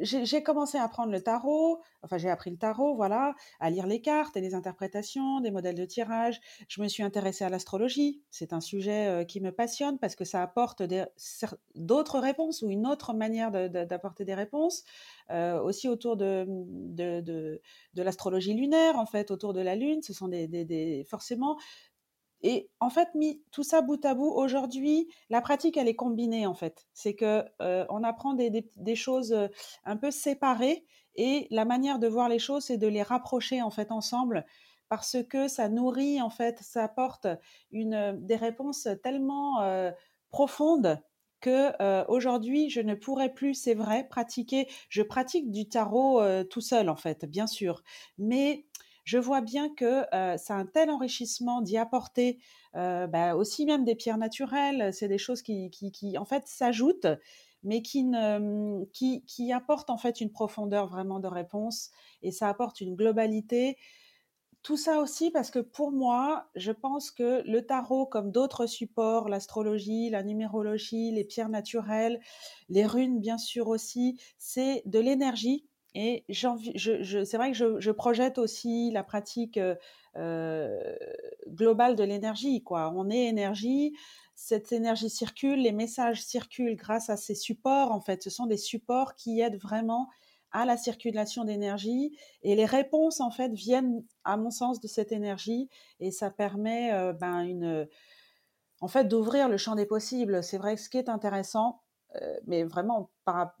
j'ai 0.00 0.42
commencé 0.42 0.78
à 0.78 0.84
apprendre 0.84 1.12
le 1.12 1.20
tarot, 1.20 1.80
enfin 2.02 2.18
j'ai 2.18 2.30
appris 2.30 2.50
le 2.50 2.56
tarot, 2.56 2.94
voilà, 2.94 3.34
à 3.58 3.70
lire 3.70 3.86
les 3.86 4.00
cartes 4.00 4.36
et 4.36 4.40
les 4.40 4.54
interprétations, 4.54 5.40
des 5.40 5.50
modèles 5.50 5.74
de 5.74 5.84
tirage. 5.84 6.40
Je 6.68 6.80
me 6.80 6.88
suis 6.88 7.02
intéressée 7.02 7.44
à 7.44 7.48
l'astrologie. 7.48 8.22
C'est 8.30 8.52
un 8.52 8.60
sujet 8.60 9.08
euh, 9.08 9.24
qui 9.24 9.40
me 9.40 9.52
passionne 9.52 9.98
parce 9.98 10.16
que 10.16 10.24
ça 10.24 10.42
apporte 10.42 10.82
d'autres 11.74 12.18
réponses 12.18 12.62
ou 12.62 12.70
une 12.70 12.86
autre 12.86 13.12
manière 13.12 13.50
d'apporter 13.50 14.24
des 14.24 14.34
réponses. 14.34 14.84
Euh, 15.30 15.60
aussi 15.60 15.88
autour 15.88 16.16
de, 16.16 17.60
l'astrologie 17.94 18.54
lunaire, 18.54 18.98
en 18.98 19.06
fait, 19.06 19.30
autour 19.30 19.52
de 19.52 19.60
la 19.60 19.76
Lune. 19.76 20.02
Ce 20.02 20.12
sont 20.12 20.28
des 20.28 21.06
forcément 21.08 21.56
et 22.42 22.70
en 22.80 22.90
fait, 22.90 23.08
mis 23.14 23.42
tout 23.50 23.62
ça 23.62 23.82
bout 23.82 24.04
à 24.04 24.14
bout, 24.14 24.30
aujourd'hui, 24.30 25.08
la 25.28 25.40
pratique, 25.40 25.76
elle 25.76 25.88
est 25.88 25.96
combinée, 25.96 26.46
en 26.46 26.54
fait. 26.54 26.86
C'est 26.94 27.14
que 27.14 27.44
on 27.90 28.02
apprend 28.02 28.34
des, 28.34 28.94
choses 28.94 29.36
un 29.84 29.96
peu 29.96 30.10
séparées 30.10 30.84
et 31.16 31.46
la 31.50 31.64
manière 31.64 31.98
de 31.98 32.08
voir 32.08 32.28
les 32.28 32.38
choses, 32.38 32.64
c'est 32.64 32.78
de 32.78 32.86
les 32.86 33.02
rapprocher, 33.02 33.62
en 33.62 33.70
fait, 33.70 33.92
ensemble 33.92 34.44
parce 34.88 35.18
que 35.28 35.46
ça 35.46 35.68
nourrit, 35.68 36.20
en 36.20 36.30
fait, 36.30 36.58
ça 36.62 36.82
apporte 36.82 37.28
une, 37.70 38.18
des 38.26 38.36
réponses 38.36 38.88
tellement 39.02 39.62
profondes 40.30 41.00
que 41.40 42.04
aujourd'hui 42.10 42.70
je 42.70 42.80
ne 42.80 42.94
pourrais 42.94 43.32
plus, 43.32 43.54
c'est 43.54 43.74
vrai, 43.74 44.06
pratiquer. 44.08 44.68
Je 44.88 45.02
pratique 45.02 45.50
du 45.50 45.68
tarot 45.68 46.20
tout 46.44 46.60
seul 46.60 46.88
en 46.88 46.96
fait, 46.96 47.24
bien 47.24 47.46
sûr, 47.46 47.82
mais 48.18 48.66
je 49.10 49.18
vois 49.18 49.40
bien 49.40 49.68
que 49.74 50.04
c'est 50.38 50.52
un 50.52 50.66
tel 50.66 50.88
enrichissement 50.88 51.62
d'y 51.62 51.76
apporter 51.76 52.38
bah, 52.74 53.34
aussi 53.34 53.66
même 53.66 53.84
des 53.84 53.96
pierres 53.96 54.18
naturelles. 54.18 54.94
C'est 54.94 55.08
des 55.08 55.18
choses 55.18 55.42
qui, 55.42 55.68
qui, 55.68 56.16
en 56.16 56.24
fait 56.24 56.46
s'ajoutent, 56.46 57.08
mais 57.64 57.82
qui, 57.82 58.04
ne, 58.04 58.38
mmh, 58.38 58.86
qui, 58.92 59.24
qui 59.24 59.52
apportent 59.52 59.90
en 59.90 59.98
fait 59.98 60.20
une 60.20 60.30
profondeur 60.30 60.86
vraiment 60.86 61.18
de 61.18 61.26
réponse 61.26 61.90
et 62.22 62.30
ça 62.30 62.48
apporte 62.48 62.80
une 62.80 62.94
globalité. 62.94 63.76
Tout 64.62 64.76
ça 64.76 65.00
aussi 65.00 65.32
parce 65.32 65.50
que 65.50 65.58
pour 65.58 65.90
moi, 65.90 66.46
je 66.54 66.70
pense 66.70 67.10
que 67.10 67.42
le 67.50 67.66
tarot, 67.66 68.06
comme 68.06 68.30
d'autres 68.30 68.66
supports, 68.66 69.28
l'astrologie, 69.28 70.08
la 70.10 70.22
numérologie, 70.22 71.10
les 71.10 71.24
pierres 71.24 71.48
naturelles, 71.48 72.20
les 72.68 72.86
runes 72.86 73.18
bien 73.18 73.38
sûr 73.38 73.66
aussi, 73.66 74.20
c'est 74.38 74.82
de 74.86 75.00
l'énergie 75.00 75.66
et 75.94 76.24
je, 76.28 77.24
c'est 77.24 77.36
vrai 77.36 77.50
que 77.50 77.56
je, 77.56 77.80
je, 77.80 77.90
projette 77.90 78.38
aussi 78.38 78.90
la 78.92 79.02
pratique 79.02 79.58
euh, 80.16 80.94
globale 81.48 81.96
de 81.96 82.04
l'énergie. 82.04 82.62
On 82.70 83.10
est 83.10 83.26
énergie, 83.26 83.94
cette 84.34 84.72
énergie 84.72 85.10
circule, 85.10 85.60
les 85.62 85.72
messages 85.72 86.24
circulent 86.24 86.76
grâce 86.76 87.10
à 87.10 87.16
ces 87.16 87.34
supports. 87.34 87.92
En 87.92 88.00
fait, 88.00 88.22
ce 88.22 88.30
sont 88.30 88.46
des 88.46 88.56
supports 88.56 89.14
qui 89.14 89.40
aident 89.40 89.58
vraiment 89.58 90.08
à 90.52 90.64
la 90.64 90.76
circulation 90.76 91.44
d'énergie 91.44 92.16
et 92.42 92.56
les 92.56 92.64
réponses 92.64 93.20
en 93.20 93.30
fait 93.30 93.52
viennent 93.52 94.02
à 94.24 94.36
mon 94.36 94.50
sens 94.50 94.80
de 94.80 94.88
cette 94.88 95.12
énergie 95.12 95.68
et 96.00 96.10
ça 96.10 96.30
permet 96.30 96.92
euh, 96.92 97.12
ben, 97.12 97.42
une 97.42 97.86
en 98.80 98.88
fait 98.88 99.04
d'ouvrir 99.04 99.48
le 99.48 99.56
champ 99.56 99.74
des 99.74 99.86
possibles. 99.86 100.42
C'est 100.42 100.58
vrai 100.58 100.74
que 100.74 100.80
ce 100.80 100.88
qui 100.88 100.98
est 100.98 101.08
intéressant, 101.08 101.80
euh, 102.16 102.38
mais 102.46 102.64
vraiment, 102.64 103.10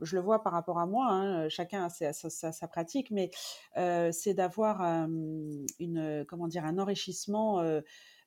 je 0.00 0.16
le 0.16 0.22
vois 0.22 0.42
par 0.42 0.52
rapport 0.52 0.78
à 0.78 0.86
moi, 0.86 1.06
hein, 1.08 1.48
chacun 1.48 1.84
a 1.84 1.88
sa, 1.88 2.68
pratique, 2.68 3.10
mais 3.10 3.30
euh, 3.76 4.10
c'est 4.12 4.34
d'avoir 4.34 4.80
une, 5.78 6.24
comment 6.28 6.48
dire, 6.48 6.64
un 6.64 6.78
enrichissement 6.78 7.60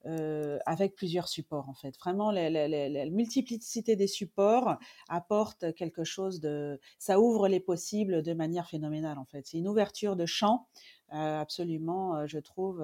euh, 0.05 0.59
avec 0.65 0.95
plusieurs 0.95 1.27
supports 1.27 1.69
en 1.69 1.73
fait. 1.73 1.97
Vraiment, 1.97 2.31
la, 2.31 3.05
multiplicité 3.09 3.95
des 3.95 4.07
supports 4.07 4.77
apporte 5.09 5.73
quelque 5.75 6.03
chose 6.03 6.39
de, 6.39 6.79
ça 6.99 7.19
ouvre 7.19 7.47
les 7.47 7.59
possibles 7.59 8.21
de 8.21 8.33
manière 8.33 8.67
phénoménale 8.67 9.17
en 9.17 9.25
fait. 9.25 9.45
C'est 9.45 9.57
une 9.57 9.67
ouverture 9.67 10.15
de 10.15 10.25
champ 10.25 10.67
absolument, 11.09 12.25
je 12.27 12.39
trouve. 12.39 12.83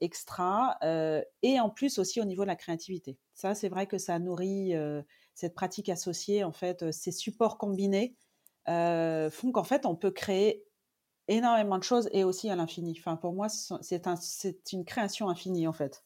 extra 0.00 0.78
et 1.42 1.60
en 1.60 1.70
plus 1.70 1.98
aussi 1.98 2.20
au 2.20 2.24
niveau 2.24 2.42
de 2.42 2.48
la 2.48 2.56
créativité. 2.56 3.18
Ça, 3.34 3.54
c'est 3.54 3.68
vrai 3.68 3.86
que 3.86 3.98
ça 3.98 4.18
nourrit 4.18 4.74
cette 5.38 5.54
pratique 5.54 5.88
associée, 5.88 6.42
en 6.42 6.50
fait, 6.50 6.82
euh, 6.82 6.90
ces 6.90 7.12
supports 7.12 7.58
combinés 7.58 8.16
euh, 8.68 9.30
font 9.30 9.52
qu'en 9.52 9.62
fait, 9.62 9.86
on 9.86 9.94
peut 9.94 10.10
créer 10.10 10.64
énormément 11.28 11.78
de 11.78 11.84
choses 11.84 12.08
et 12.12 12.24
aussi 12.24 12.50
à 12.50 12.56
l'infini. 12.56 12.96
Enfin, 12.98 13.14
pour 13.14 13.32
moi, 13.32 13.46
c'est 13.48 14.08
un, 14.08 14.16
une 14.72 14.84
création 14.84 15.28
infinie, 15.28 15.68
en 15.68 15.72
fait. 15.72 16.02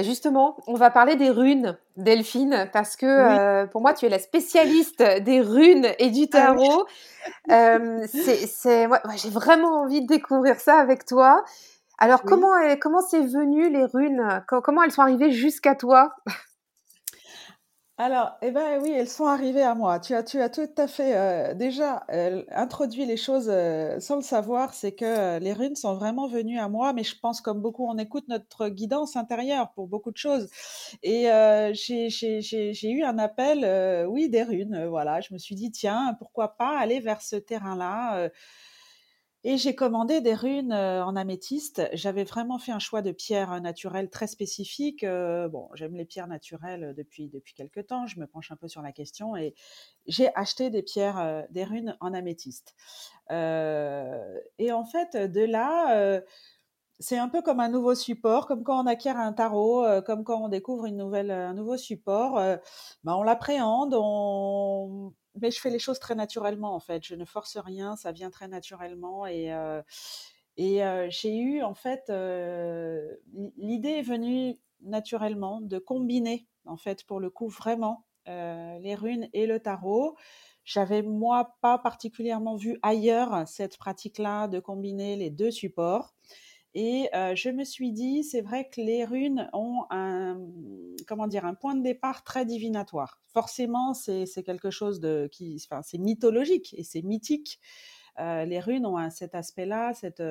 Justement, 0.00 0.58
on 0.66 0.74
va 0.74 0.90
parler 0.90 1.14
des 1.14 1.30
runes, 1.30 1.78
Delphine, 1.96 2.68
parce 2.72 2.96
que 2.96 3.06
euh, 3.06 3.66
pour 3.66 3.82
moi, 3.82 3.94
tu 3.94 4.04
es 4.04 4.08
la 4.08 4.18
spécialiste 4.18 5.00
des 5.00 5.40
runes 5.40 5.86
et 6.00 6.10
du 6.10 6.24
ah 6.32 6.52
tarot. 6.54 6.86
c'est, 8.08 8.88
j'ai 9.16 9.30
vraiment 9.30 9.82
envie 9.82 10.02
de 10.02 10.08
découvrir 10.08 10.58
ça 10.58 10.80
avec 10.80 11.06
toi. 11.06 11.44
Alors, 11.98 12.24
comment, 12.24 12.52
comment 12.80 13.00
c'est 13.00 13.22
venu 13.22 13.70
les 13.70 13.84
runes? 13.84 14.44
Comment 14.48 14.82
elles 14.82 14.90
sont 14.90 15.02
arrivées 15.02 15.30
jusqu'à 15.30 15.76
toi? 15.76 16.10
Alors, 17.98 18.36
eh 18.42 18.50
ben 18.50 18.78
oui, 18.82 18.90
elles 18.90 19.08
sont 19.08 19.24
arrivées 19.24 19.62
à 19.62 19.74
moi. 19.74 19.98
Tu 20.00 20.14
as, 20.14 20.22
tu 20.22 20.38
as 20.42 20.50
tout 20.50 20.68
à 20.76 20.86
fait 20.86 21.16
euh, 21.16 21.54
déjà 21.54 22.04
euh, 22.10 22.44
introduit 22.50 23.06
les 23.06 23.16
choses 23.16 23.48
euh, 23.50 23.98
sans 24.00 24.16
le 24.16 24.22
savoir. 24.22 24.74
C'est 24.74 24.92
que 24.92 25.38
les 25.38 25.54
runes 25.54 25.76
sont 25.76 25.94
vraiment 25.94 26.28
venues 26.28 26.58
à 26.58 26.68
moi, 26.68 26.92
mais 26.92 27.04
je 27.04 27.18
pense 27.18 27.40
comme 27.40 27.62
beaucoup, 27.62 27.86
on 27.88 27.96
écoute 27.96 28.28
notre 28.28 28.68
guidance 28.68 29.16
intérieure 29.16 29.72
pour 29.72 29.86
beaucoup 29.88 30.10
de 30.10 30.18
choses. 30.18 30.50
Et 31.02 31.24
j'ai 31.72 32.90
eu 32.90 33.02
un 33.02 33.18
appel, 33.18 34.06
oui, 34.08 34.28
des 34.28 34.42
runes. 34.42 34.86
voilà, 34.88 35.22
je 35.22 35.32
me 35.32 35.38
suis 35.38 35.54
dit 35.54 35.70
tiens, 35.70 36.14
pourquoi 36.18 36.56
pas 36.58 36.78
aller 36.78 37.00
vers 37.00 37.22
ce 37.22 37.36
terrain-là 37.36 38.28
Et 39.48 39.58
j'ai 39.58 39.76
commandé 39.76 40.20
des 40.20 40.34
runes 40.34 40.72
en 40.72 41.14
améthyste. 41.14 41.88
J'avais 41.92 42.24
vraiment 42.24 42.58
fait 42.58 42.72
un 42.72 42.80
choix 42.80 43.00
de 43.00 43.12
pierres 43.12 43.60
naturelles 43.60 44.10
très 44.10 44.26
spécifiques. 44.26 45.04
bon, 45.04 45.68
j'aime 45.74 45.94
les 45.94 46.04
pierres 46.04 46.26
naturelles 46.26 46.94
depuis 46.96 47.28
depuis 47.28 47.54
quelques 47.54 47.86
temps. 47.86 48.08
Je 48.08 48.18
me 48.18 48.26
penche 48.26 48.50
un 48.50 48.56
peu 48.56 48.66
sur 48.66 48.82
la 48.82 48.90
question 48.90 49.36
et 49.36 49.54
j'ai 50.08 50.34
acheté 50.34 50.68
des 50.68 50.82
pierres, 50.82 51.46
des 51.50 51.62
runes 51.62 51.96
en 52.00 52.12
améthyste. 52.12 52.74
et 53.30 54.72
en 54.72 54.84
fait, 54.84 55.16
de 55.16 55.44
là, 55.44 56.20
c'est 56.98 57.18
un 57.18 57.28
peu 57.28 57.40
comme 57.40 57.60
un 57.60 57.68
nouveau 57.68 57.94
support, 57.94 58.48
comme 58.48 58.64
quand 58.64 58.82
on 58.82 58.86
acquiert 58.88 59.16
un 59.16 59.32
tarot, 59.32 59.84
comme 60.06 60.24
quand 60.24 60.42
on 60.42 60.48
découvre 60.48 60.86
une 60.86 60.96
nouvelle, 60.96 61.30
un 61.30 61.54
nouveau 61.54 61.76
support. 61.76 62.34
ben 63.04 63.14
on 63.14 63.22
l'appréhende, 63.22 63.94
on 63.96 65.12
mais 65.40 65.50
je 65.50 65.60
fais 65.60 65.70
les 65.70 65.78
choses 65.78 65.98
très 65.98 66.14
naturellement 66.14 66.74
en 66.74 66.80
fait. 66.80 67.04
Je 67.04 67.14
ne 67.14 67.24
force 67.24 67.56
rien, 67.56 67.96
ça 67.96 68.12
vient 68.12 68.30
très 68.30 68.48
naturellement 68.48 69.26
et 69.26 69.52
euh, 69.52 69.82
et 70.56 70.84
euh, 70.84 71.08
j'ai 71.10 71.36
eu 71.36 71.62
en 71.62 71.74
fait 71.74 72.10
l'idée 73.56 73.90
est 73.90 74.02
venue 74.02 74.56
naturellement 74.80 75.60
de 75.60 75.78
combiner 75.78 76.46
en 76.64 76.76
fait 76.76 77.04
pour 77.04 77.20
le 77.20 77.30
coup 77.30 77.48
vraiment 77.48 78.04
les 78.26 78.94
runes 78.94 79.28
et 79.32 79.46
le 79.46 79.60
tarot. 79.60 80.16
J'avais 80.64 81.02
moi 81.02 81.56
pas 81.60 81.78
particulièrement 81.78 82.56
vu 82.56 82.76
ailleurs 82.82 83.46
cette 83.46 83.78
pratique-là 83.78 84.48
de 84.48 84.58
combiner 84.58 85.14
les 85.14 85.30
deux 85.30 85.52
supports. 85.52 86.12
Et 86.78 87.08
je 87.12 87.48
me 87.48 87.64
suis 87.64 87.90
dit, 87.90 88.22
c'est 88.22 88.42
vrai 88.42 88.68
que 88.68 88.82
les 88.82 89.06
runes 89.06 89.48
ont 89.54 89.84
un, 89.88 90.38
comment 91.06 91.26
dire, 91.26 91.46
un 91.46 91.54
point 91.54 91.74
de 91.74 91.82
départ 91.82 92.22
très 92.22 92.44
divinatoire. 92.44 93.18
Forcément, 93.32 93.94
c'est 93.94 94.26
quelque 94.44 94.68
chose 94.68 95.00
de 95.00 95.26
qui, 95.32 95.58
enfin, 95.64 95.80
c'est 95.82 95.96
mythologique 95.96 96.74
et 96.76 96.84
c'est 96.84 97.00
mythique. 97.00 97.60
les 98.18 98.60
runes 98.60 98.84
ont 98.84 99.08
cet 99.08 99.34
aspect-là, 99.34 99.94
cette 99.94 100.22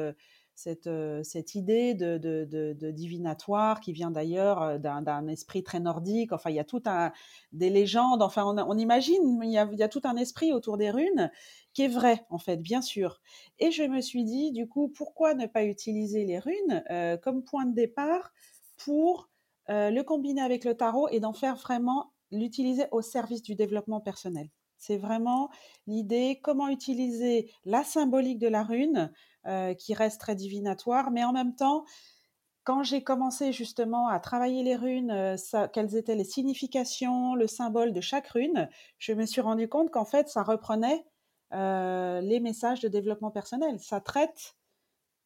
cette, 0.55 0.89
cette 1.23 1.55
idée 1.55 1.93
de, 1.93 2.17
de, 2.17 2.73
de, 2.73 2.91
divinatoire 2.91 3.79
qui 3.81 3.91
vient 3.93 4.11
d'ailleurs 4.11 4.79
d'un 4.79 5.27
esprit 5.27 5.63
très 5.63 5.79
nordique. 5.79 6.31
Enfin, 6.31 6.49
il 6.49 6.55
y 6.55 6.59
a 6.59 6.63
tout 6.63 6.81
un 6.85 7.11
des 7.51 7.69
légendes. 7.69 8.21
Enfin, 8.21 8.45
on, 8.45 8.57
on 8.57 8.77
imagine, 8.77 9.39
il 9.43 9.51
y, 9.51 9.57
a, 9.57 9.67
il 9.71 9.77
y, 9.77 9.83
a, 9.83 9.89
tout 9.89 10.01
un 10.05 10.15
esprit 10.15 10.53
autour 10.53 10.77
des 10.77 10.89
runes 10.91 11.29
qui 11.73 11.83
est 11.83 11.87
vrai 11.89 12.25
en 12.29 12.37
fait, 12.37 12.57
bien 12.57 12.81
sûr. 12.81 13.21
Et 13.59 13.71
je 13.71 13.83
me 13.83 14.01
suis 14.01 14.23
dit, 14.23 14.51
du 14.51 14.67
coup, 14.67 14.89
pourquoi 14.89 15.33
ne 15.33 15.45
pas 15.45 15.63
utiliser 15.65 16.25
les 16.25 16.39
runes 16.39 16.83
euh, 16.89 17.17
comme 17.17 17.43
point 17.43 17.65
de 17.65 17.75
départ 17.75 18.31
pour 18.77 19.29
euh, 19.69 19.89
le 19.91 20.03
combiner 20.03 20.41
avec 20.41 20.63
le 20.63 20.75
tarot 20.75 21.09
et 21.09 21.19
d'en 21.19 21.33
faire 21.33 21.55
vraiment 21.55 22.13
l'utiliser 22.31 22.85
au 22.91 23.01
service 23.01 23.41
du 23.41 23.55
développement 23.55 24.01
personnel? 24.01 24.49
C'est 24.85 24.97
vraiment 24.97 25.49
l'idée 25.87 26.39
comment 26.43 26.67
utiliser 26.67 27.51
la 27.65 27.83
symbolique 27.83 28.37
de 28.37 28.47
la 28.47 28.61
rune 28.61 29.11
euh, 29.47 29.73
qui 29.73 29.95
reste 29.95 30.21
très 30.21 30.35
divinatoire, 30.35 31.09
mais 31.09 31.23
en 31.23 31.33
même 31.33 31.55
temps, 31.55 31.85
quand 32.63 32.83
j'ai 32.83 33.03
commencé 33.03 33.51
justement 33.51 34.07
à 34.09 34.19
travailler 34.19 34.61
les 34.61 34.75
runes, 34.75 35.09
euh, 35.09 35.67
quelles 35.73 35.95
étaient 35.95 36.13
les 36.13 36.23
significations, 36.23 37.33
le 37.33 37.47
symbole 37.47 37.93
de 37.93 38.01
chaque 38.01 38.27
rune, 38.27 38.69
je 38.99 39.13
me 39.13 39.25
suis 39.25 39.41
rendu 39.41 39.67
compte 39.67 39.89
qu'en 39.89 40.05
fait, 40.05 40.29
ça 40.29 40.43
reprenait 40.43 41.03
euh, 41.53 42.21
les 42.21 42.39
messages 42.39 42.81
de 42.81 42.87
développement 42.87 43.31
personnel. 43.31 43.79
Ça 43.79 44.01
traite 44.01 44.55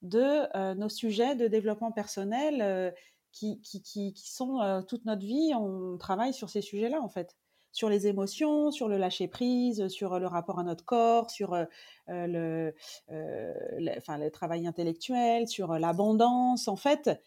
de 0.01 0.73
nos 0.75 0.87
sujets 0.87 1.35
de 1.35 1.47
développement 1.47 1.91
personnel 1.91 2.93
qui, 3.33 4.13
sont 4.15 4.85
toute 4.87 5.03
notre 5.03 5.25
vie. 5.25 5.51
On 5.53 5.97
travaille 5.97 6.33
sur 6.33 6.49
ces 6.49 6.61
sujets-là, 6.61 7.01
en 7.01 7.09
fait 7.09 7.35
sur 7.71 7.89
les 7.89 8.07
émotions, 8.07 8.71
sur 8.71 8.87
le 8.87 8.97
lâcher 8.97 9.27
prise, 9.27 9.87
sur 9.87 10.19
le 10.19 10.27
rapport 10.27 10.59
à 10.59 10.63
notre 10.63 10.85
corps, 10.85 11.29
sur 11.29 11.53
euh, 11.53 11.65
le, 12.07 12.73
euh, 13.11 13.53
le, 13.77 14.29
travail 14.29 14.67
intellectuel, 14.67 15.47
sur 15.47 15.73
l'abondance. 15.77 16.67
En 16.67 16.75
fait, 16.75 17.21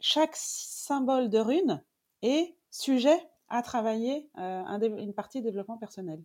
chaque 0.00 0.36
symbole 0.36 1.30
de 1.30 1.38
rune 1.38 1.82
est 2.22 2.54
sujet 2.70 3.18
à 3.48 3.62
travailler 3.62 4.28
euh, 4.38 4.62
une 4.98 5.14
partie 5.14 5.42
développement 5.42 5.78
personnel. 5.78 6.22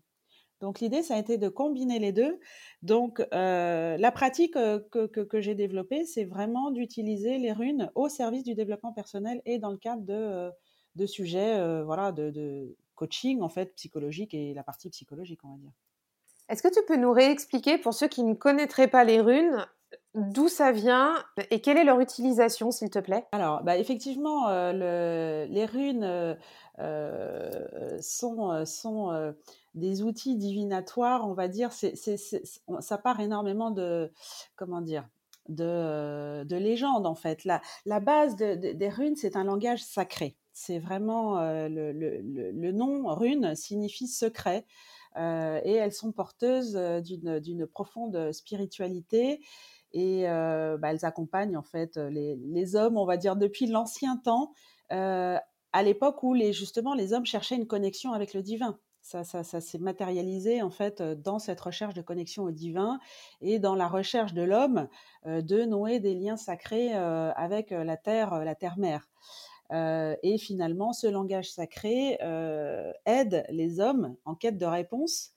Donc 0.61 0.79
l'idée, 0.79 1.03
ça 1.03 1.15
a 1.15 1.19
été 1.19 1.37
de 1.37 1.49
combiner 1.49 1.99
les 1.99 2.13
deux. 2.13 2.39
Donc 2.81 3.19
la 3.31 4.11
pratique 4.13 4.53
que, 4.53 5.05
que, 5.05 5.41
j'ai 5.41 5.53
développée, 5.53 6.05
c'est 6.05 6.23
vraiment 6.23 6.71
d'utiliser 6.71 7.37
les 7.37 7.51
runes 7.51 7.91
au 7.93 8.07
service 8.07 8.43
du 8.43 8.55
développement 8.55 8.93
personnel 8.93 9.41
et 9.45 9.59
dans 9.59 9.71
le 9.71 9.77
cadre 9.77 10.03
de, 10.03 10.49
de 10.95 11.05
sujets 11.05 11.83
voilà, 11.83 12.13
de, 12.13 12.77
coaching 12.95 13.41
en 13.41 13.49
fait 13.49 13.75
psychologique 13.75 14.33
et 14.33 14.53
la 14.53 14.63
partie 14.63 14.89
psychologique, 14.89 15.39
on 15.43 15.49
va 15.49 15.57
dire. 15.57 15.71
Est-ce 16.47 16.61
que 16.61 16.73
tu 16.73 16.79
peux 16.87 16.97
nous 16.97 17.11
réexpliquer 17.11 17.77
pour 17.77 17.93
ceux 17.93 18.07
qui 18.07 18.23
ne 18.23 18.33
connaîtraient 18.33 18.87
pas 18.87 19.03
les 19.03 19.19
runes 19.19 19.65
d'où 20.13 20.47
ça 20.47 20.71
vient 20.71 21.15
et 21.51 21.61
quelle 21.61 21.77
est 21.77 21.83
leur 21.83 21.99
utilisation, 21.99 22.71
s'il 22.71 22.89
te 22.89 22.99
plaît? 22.99 23.25
Alors, 23.31 23.63
bah, 23.63 23.77
effectivement, 23.77 24.47
euh, 24.49 24.71
le, 24.73 25.53
les 25.53 25.65
runes 25.65 26.03
euh, 26.03 26.35
euh 26.79 27.97
sont, 28.01 28.51
euh, 28.51 28.65
sont 28.65 29.33
des 29.73 30.03
outils 30.03 30.35
divinatoires, 30.35 31.27
on 31.27 31.33
va 31.33 31.47
dire. 31.47 31.71
C'est, 31.71 31.95
c'est, 31.95 32.17
ça 32.79 32.97
part 32.97 33.19
énormément 33.19 33.71
de, 33.71 34.11
comment 34.55 34.81
dire, 34.81 35.07
de, 35.49 36.43
de 36.43 36.55
légendes 36.55 37.07
en 37.07 37.15
fait. 37.15 37.43
La, 37.43 37.61
la 37.85 37.99
base 37.99 38.35
de, 38.35 38.73
des 38.73 38.89
runes, 38.89 39.15
c'est 39.15 39.35
un 39.35 39.43
langage 39.43 39.83
sacré. 39.83 40.37
C'est 40.57 40.79
vraiment 40.79 41.41
le, 41.41 42.71
nom 42.71 43.13
rune 43.13 43.55
signifie 43.55 44.07
secret 44.07 44.65
et 45.17 45.19
elles 45.73 45.91
sont 45.91 46.13
porteuses 46.13 46.75
d'une 47.03 47.67
profonde 47.67 48.31
spiritualité 48.31 49.41
et 49.91 50.23
bah, 50.23 50.91
elles 50.91 51.03
accompagnent 51.03 51.57
en 51.57 51.61
fait 51.61 51.97
les, 51.97 52.37
les, 52.37 52.75
hommes, 52.77 52.97
on 52.97 53.05
va 53.05 53.17
dire 53.17 53.35
depuis 53.35 53.67
l'ancien 53.67 54.15
temps, 54.15 54.53
à 54.89 55.83
l'époque 55.83 56.23
où 56.23 56.33
les, 56.33 56.53
justement 56.53 56.93
les 56.93 57.11
hommes 57.11 57.25
cherchaient 57.25 57.57
une 57.57 57.67
connexion 57.67 58.13
avec 58.13 58.33
le 58.33 58.41
divin. 58.41 58.79
Ça, 59.01 59.25
ça, 59.25 59.43
ça 59.43 59.59
s'est 59.59 59.77
matérialisé 59.77 60.61
en 60.61 60.71
fait 60.71 61.01
dans 61.01 61.37
cette 61.37 61.59
recherche 61.59 61.95
de 61.95 62.01
connexion 62.01 62.43
au 62.43 62.51
divin 62.51 63.01
et 63.41 63.59
dans 63.59 63.75
la 63.75 63.89
recherche 63.89 64.33
de 64.33 64.41
l'homme 64.41 64.87
de 65.25 65.65
nouer 65.65 65.99
des 65.99 66.15
liens 66.15 66.37
sacrés 66.37 66.93
avec 66.93 67.71
la 67.71 67.97
terre, 67.97 68.39
la 68.45 68.55
terre 68.55 68.77
mère. 68.77 69.09
Et 69.71 70.37
finalement, 70.37 70.93
ce 70.93 71.07
langage 71.07 71.51
sacré 71.51 72.17
aide 73.05 73.45
les 73.49 73.79
hommes 73.79 74.15
en 74.25 74.35
quête 74.35 74.57
de 74.57 74.65
réponses 74.65 75.33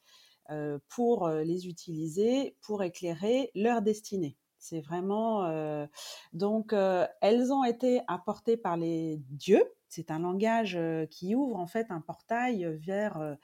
pour 0.88 1.28
les 1.28 1.66
utiliser, 1.66 2.56
pour 2.60 2.82
éclairer 2.82 3.50
leur 3.54 3.82
destinée. 3.82 4.36
C'est 4.58 4.80
vraiment 4.80 5.88
donc 6.32 6.74
elles 7.20 7.52
ont 7.52 7.64
été 7.64 8.00
apportées 8.06 8.56
par 8.56 8.76
les 8.76 9.22
dieux. 9.30 9.64
C'est 9.88 10.10
un 10.10 10.18
langage 10.18 10.78
qui 11.10 11.34
ouvre 11.34 11.56
en 11.56 11.66
fait 11.66 11.86
un 11.90 12.00
portail 12.00 12.66
vers 12.80 13.36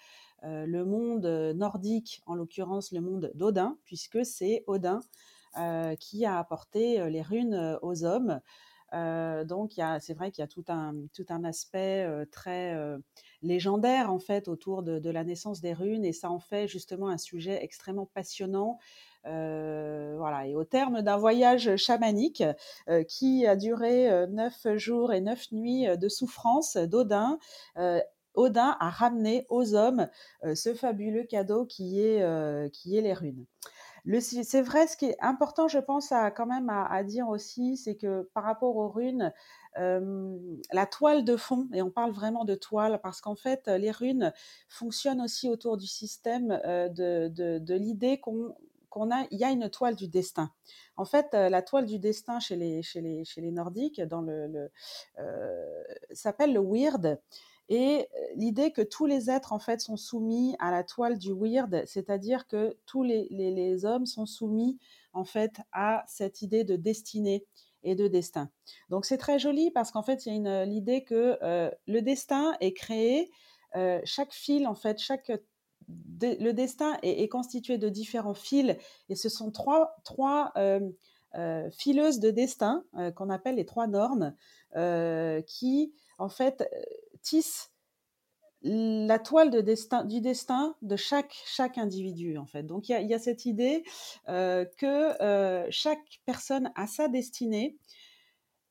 le 0.42 0.84
monde 0.84 1.26
nordique, 1.56 2.22
en 2.26 2.34
l'occurrence 2.34 2.92
le 2.92 3.00
monde 3.00 3.32
d'Odin, 3.34 3.78
puisque 3.84 4.26
c'est 4.26 4.64
Odin 4.66 5.00
qui 5.98 6.26
a 6.26 6.38
apporté 6.38 7.08
les 7.08 7.22
runes 7.22 7.78
aux 7.80 8.04
hommes 8.04 8.40
euh, 8.94 9.44
donc, 9.44 9.72
c'est 10.00 10.14
vrai 10.14 10.30
qu'il 10.30 10.42
y 10.42 10.44
a 10.44 10.48
tout 10.48 10.64
un, 10.68 11.44
aspect 11.44 12.04
euh, 12.06 12.24
très 12.30 12.74
euh, 12.74 12.98
légendaire 13.42 14.12
en 14.12 14.18
fait 14.18 14.48
autour 14.48 14.82
de, 14.82 15.10
la 15.10 15.24
naissance 15.24 15.60
des 15.60 15.72
runes, 15.72 16.04
et 16.04 16.12
ça 16.12 16.30
en 16.30 16.38
fait 16.38 16.68
justement 16.68 17.08
un 17.08 17.18
sujet 17.18 17.62
extrêmement 17.62 18.06
passionnant. 18.06 18.78
voilà. 19.24 20.46
Et 20.46 20.54
au 20.54 20.64
terme 20.64 21.02
d'un 21.02 21.16
voyage 21.16 21.76
chamanique 21.76 22.42
qui 23.08 23.46
a 23.46 23.56
duré 23.56 24.26
neuf 24.28 24.66
jours 24.76 25.12
et 25.12 25.20
neuf 25.20 25.50
nuits 25.52 25.86
de 25.96 26.08
souffrance 26.08 26.76
d'Odin, 26.76 27.38
Odin 28.34 28.76
a 28.80 28.90
ramené 28.90 29.46
aux 29.48 29.74
hommes 29.74 30.08
ce 30.54 30.74
fabuleux 30.74 31.24
cadeau 31.24 31.64
qui 31.66 32.00
est 32.00 32.20
les 32.84 33.12
runes 33.12 33.46
c'est 34.20 34.62
vrai, 34.62 34.86
ce 34.86 34.96
qui 34.96 35.06
est 35.06 35.16
important, 35.20 35.68
je 35.68 35.78
pense, 35.78 36.12
à, 36.12 36.30
quand 36.30 36.46
même 36.46 36.68
à, 36.68 37.02
dire 37.04 37.28
aussi, 37.28 37.76
c'est 37.76 37.96
que 37.96 38.28
par 38.34 38.44
rapport 38.44 38.76
aux 38.76 38.88
runes, 38.88 39.32
la 39.76 40.86
toile 40.86 41.24
de 41.24 41.36
fond, 41.36 41.68
et 41.72 41.82
on 41.82 41.90
parle 41.90 42.12
vraiment 42.12 42.44
de 42.44 42.54
toile, 42.54 43.00
parce 43.02 43.20
qu'en 43.20 43.34
fait, 43.34 43.66
les 43.66 43.90
runes 43.90 44.32
fonctionnent 44.68 45.22
aussi 45.22 45.48
autour 45.48 45.76
du 45.76 45.86
système 45.86 46.48
de, 46.48 47.28
de, 47.58 47.74
l'idée 47.74 48.20
qu'on 48.20 49.10
a, 49.10 49.26
il 49.30 49.38
y 49.38 49.44
a 49.44 49.50
une 49.50 49.70
toile 49.70 49.96
du 49.96 50.08
destin. 50.08 50.50
En 50.96 51.06
fait, 51.06 51.28
la 51.32 51.62
toile 51.62 51.86
du 51.86 51.98
destin 51.98 52.40
chez 52.40 52.56
les, 52.56 52.82
chez 52.82 53.00
les, 53.00 53.24
chez 53.24 53.40
les 53.40 53.50
Nordiques, 53.50 54.02
dans 54.02 54.20
le 54.20 54.70
s'appelle 56.12 56.52
le 56.52 56.60
weird. 56.60 57.18
Et 57.68 58.08
l'idée 58.36 58.72
que 58.72 58.82
tous 58.82 59.06
les 59.06 59.30
êtres 59.30 59.52
en 59.52 59.58
fait 59.58 59.80
sont 59.80 59.96
soumis 59.96 60.54
à 60.58 60.70
la 60.70 60.84
toile 60.84 61.18
du 61.18 61.32
weird, 61.32 61.84
c'est-à-dire 61.86 62.46
que 62.46 62.76
tous 62.84 63.02
les, 63.02 63.84
hommes 63.84 64.06
sont 64.06 64.26
soumis 64.26 64.78
en 65.12 65.24
fait 65.24 65.56
à 65.72 66.04
cette 66.06 66.42
idée 66.42 66.64
de 66.64 66.76
destinée 66.76 67.46
et 67.82 67.94
de 67.94 68.06
destin. 68.06 68.50
Donc 68.90 69.06
c'est 69.06 69.18
très 69.18 69.38
joli 69.38 69.70
parce 69.70 69.90
qu'en 69.90 70.02
fait 70.02 70.26
il 70.26 70.42
y 70.42 70.48
a 70.48 70.64
l'idée 70.64 71.04
que 71.04 71.38
le 71.86 72.00
destin 72.00 72.54
est 72.60 72.74
créé, 72.74 73.30
chaque 74.04 74.32
fil 74.32 74.66
en 74.66 74.74
fait, 74.74 74.98
chaque 74.98 75.32
le 75.88 76.52
destin 76.52 76.98
est, 77.02 77.28
constitué 77.28 77.78
de 77.78 77.88
différents 77.88 78.34
fils 78.34 78.76
et 79.08 79.16
ce 79.16 79.30
sont 79.30 79.50
trois, 79.50 79.96
trois 80.04 80.52
fileuses 81.72 82.20
de 82.20 82.30
destin 82.30 82.84
qu'on 83.16 83.30
appelle 83.30 83.56
les 83.56 83.66
trois 83.66 83.86
normes 83.86 84.34
qui 85.46 85.94
en 86.18 86.28
fait 86.28 86.62
tissent 87.24 87.72
la 88.64 89.18
toile 89.18 89.50
du 89.50 90.20
destin 90.20 90.74
de 90.80 90.96
chaque, 90.96 91.36
chaque 91.44 91.76
individu, 91.76 92.38
en 92.38 92.46
fait. 92.46 92.62
Donc, 92.62 92.88
il 92.88 93.06
y 93.06 93.14
a, 93.14 93.18
cette 93.18 93.44
idée 93.44 93.84
euh, 94.28 94.64
que 94.78 95.22
euh, 95.22 95.66
chaque 95.70 96.20
personne 96.24 96.72
a 96.74 96.86
sa 96.86 97.08
destinée. 97.08 97.76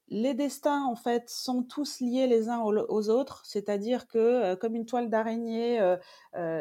Les 0.09 0.33
destins, 0.33 0.83
en 0.83 0.95
fait, 0.95 1.29
sont 1.29 1.61
tous 1.63 1.99
liés 1.99 2.25
les 2.27 2.49
uns 2.49 2.59
aux, 2.59 3.09
autres, 3.09 3.43
c'est-à-dire 3.45 4.07
que, 4.07 4.17
euh, 4.17 4.55
comme 4.55 4.75
une 4.75 4.85
toile 4.85 5.09
d'araignée, 5.09 5.79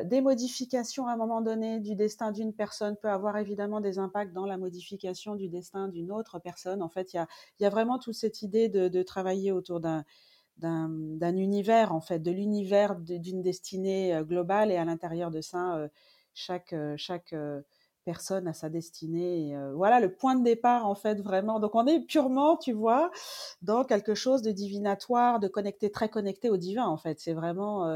des 0.04 0.20
modifications 0.20 1.06
à 1.08 1.12
un 1.12 1.16
moment 1.16 1.40
donné 1.40 1.80
du 1.80 1.94
destin 1.94 2.32
d'une 2.32 2.52
personne 2.52 2.96
peut 2.96 3.08
avoir 3.08 3.38
évidemment 3.38 3.80
des 3.80 3.98
impacts 3.98 4.34
dans 4.34 4.46
la 4.46 4.58
modification 4.58 5.36
du 5.36 5.48
destin 5.48 5.88
d'une 5.88 6.12
autre 6.12 6.38
personne. 6.38 6.82
En 6.82 6.90
fait, 6.90 7.14
il 7.14 7.26
y 7.60 7.64
a, 7.64 7.70
vraiment 7.70 7.98
toute 7.98 8.14
cette 8.14 8.42
idée 8.42 8.68
de 8.68 9.02
travailler 9.02 9.52
autour 9.52 9.80
d'un 9.80 10.04
d'un 10.62 11.36
univers, 11.36 11.92
en 11.94 12.00
fait, 12.00 12.20
de 12.20 12.30
l'univers 12.30 12.96
d'une 12.96 13.42
destinée 13.42 14.20
globale 14.24 14.70
et 14.70 14.76
à 14.76 14.84
l'intérieur 14.84 15.30
de 15.30 15.40
ça, 15.40 15.88
chaque, 16.34 16.74
chaque 16.96 17.34
personne 18.04 18.48
a 18.48 18.52
sa 18.52 18.68
destinée. 18.68 19.56
voilà 19.74 20.00
le 20.00 20.14
point 20.14 20.34
de 20.36 20.44
départ, 20.44 20.86
en 20.86 20.94
fait, 20.94 21.20
vraiment. 21.20 21.60
Donc, 21.60 21.74
on 21.74 21.86
est 21.86 22.00
purement, 22.00 22.56
tu 22.56 22.72
vois, 22.72 23.10
dans 23.62 23.84
quelque 23.84 24.14
chose 24.14 24.42
de 24.42 24.50
divinatoire, 24.52 25.40
de 25.40 25.48
connecté, 25.48 25.90
très 25.90 26.08
connecté 26.08 26.50
au 26.50 26.56
divin, 26.56 26.86
en 26.86 26.96
fait. 26.96 27.20
C'est 27.20 27.34
vraiment 27.34 27.86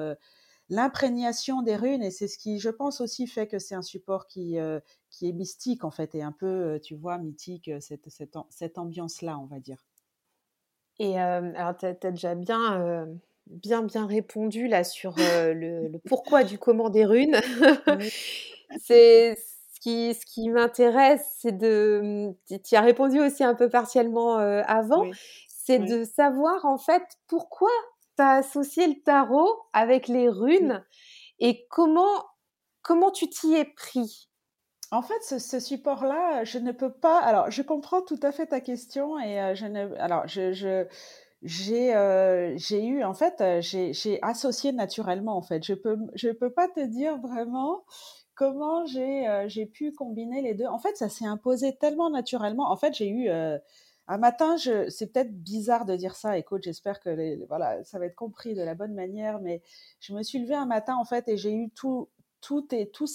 l'imprégnation 0.69 1.63
des 1.63 1.77
runes 1.77 2.03
et 2.03 2.11
c'est 2.11 2.29
ce 2.29 2.39
qui, 2.39 2.59
je 2.59 2.71
pense, 2.71 3.01
aussi 3.01 3.27
fait 3.27 3.47
que 3.47 3.59
c'est 3.59 3.75
un 3.75 3.83
support 3.83 4.27
qui, 4.27 4.57
qui 5.11 5.29
est 5.29 5.33
mystique, 5.33 5.85
en 5.85 5.91
fait, 5.91 6.15
et 6.15 6.23
un 6.23 6.33
peu, 6.33 6.81
tu 6.83 6.95
vois, 6.95 7.19
mythique, 7.19 7.71
cette, 7.81 8.09
cette, 8.11 8.37
cette 8.51 8.79
ambiance-là, 8.79 9.39
on 9.39 9.47
va 9.47 9.61
dire. 9.61 9.87
Et 10.99 11.19
alors, 11.19 11.77
tu 11.77 11.87
as, 11.87 12.11
déjà 12.11 12.35
bien, 12.35 13.07
bien, 13.47 13.83
bien 13.83 14.07
répondu 14.07 14.67
là 14.67 14.85
sur 14.85 15.15
le, 15.17 15.91
pourquoi 16.09 16.45
du 16.45 16.59
comment 16.59 16.89
des 16.89 17.05
runes. 17.05 17.37
c'est 18.81 19.37
ce 19.37 19.81
qui, 19.81 20.15
ce 20.15 20.25
qui 20.27 20.49
m'intéresse, 20.49 21.25
c'est 21.41 21.57
de. 21.57 22.33
Tu 22.49 22.77
as 22.77 22.81
répondu 22.81 23.21
aussi 23.21 23.45
un 23.45 23.55
peu 23.55 23.69
partiellement 23.69 24.37
avant. 24.37 25.05
C'est 25.49 25.81
de 25.81 26.05
savoir 26.05 26.65
en 26.65 26.79
fait 26.79 27.03
pourquoi 27.27 27.71
tu 28.17 28.23
as 28.23 28.35
associé 28.35 28.87
le 28.87 29.03
tarot 29.03 29.51
avec 29.73 30.09
les 30.09 30.29
runes 30.29 30.85
et 31.39 31.67
comment, 31.69 32.25
comment 32.83 33.11
tu 33.11 33.29
t'y 33.29 33.55
es 33.55 33.65
pris? 33.65 34.29
En 34.93 35.03
fait, 35.03 35.21
ce, 35.41 35.59
support-là, 35.59 36.45
je 36.45 36.59
ne 36.59 36.71
peux 36.71 36.93
pas. 36.93 37.19
Alors, 37.21 37.51
je 37.51 37.63
comprends 37.63 38.03
tout 38.03 38.21
à 38.23 38.31
fait 38.31 38.47
ta 38.47 38.61
question 38.61 39.19
et 39.19 39.41
euh, 39.41 39.55
je 39.55 39.67
ne. 39.67 39.93
Alors, 39.97 40.27
euh, 40.37 40.85
j'ai 41.43 42.85
eu 42.87 43.05
en 43.05 43.15
fait 43.15 43.41
euh, 43.41 43.61
j'ai 43.61 44.19
associé 44.23 44.73
naturellement 44.73 45.37
en 45.37 45.43
fait 45.43 45.63
je 45.63 45.75
peux 45.75 45.97
je 46.15 46.31
peux 46.31 46.51
pas 46.51 46.67
te 46.69 46.81
dire 46.81 47.19
vraiment 47.19 47.85
comment 48.35 48.85
j'ai 48.87 49.67
pu 49.67 49.93
combiner 49.93 50.43
les 50.43 50.55
deux 50.55 50.67
en 50.67 50.79
fait 50.79 50.97
ça 50.97 51.09
s'est 51.09 51.27
imposé 51.27 51.77
tellement 51.77 52.11
naturellement 52.11 52.71
en 52.73 52.77
fait 52.77 52.95
j'ai 52.95 53.09
eu 53.09 53.29
un 53.29 54.19
matin 54.19 54.57
c'est 54.57 55.13
peut-être 55.13 55.33
bizarre 55.33 55.85
de 55.85 55.95
dire 55.95 56.17
ça 56.17 56.39
écoute 56.39 56.63
j'espère 56.65 57.01
que 57.01 57.45
voilà 57.47 57.85
ça 57.85 57.99
va 57.99 58.07
être 58.07 58.17
compris 58.17 58.55
de 58.55 58.63
la 58.63 58.75
bonne 58.75 58.95
manière 58.95 59.39
mais 59.41 59.63
je 60.01 60.15
me 60.15 60.23
suis 60.23 60.41
levée 60.41 60.55
un 60.55 60.67
matin 60.67 60.97
en 60.97 61.05
fait 61.05 61.29
et 61.29 61.37
j'ai 61.37 61.53
eu 61.53 61.71
tout 61.71 62.09
tout 62.41 62.67
et 62.75 62.89
tout 62.91 63.07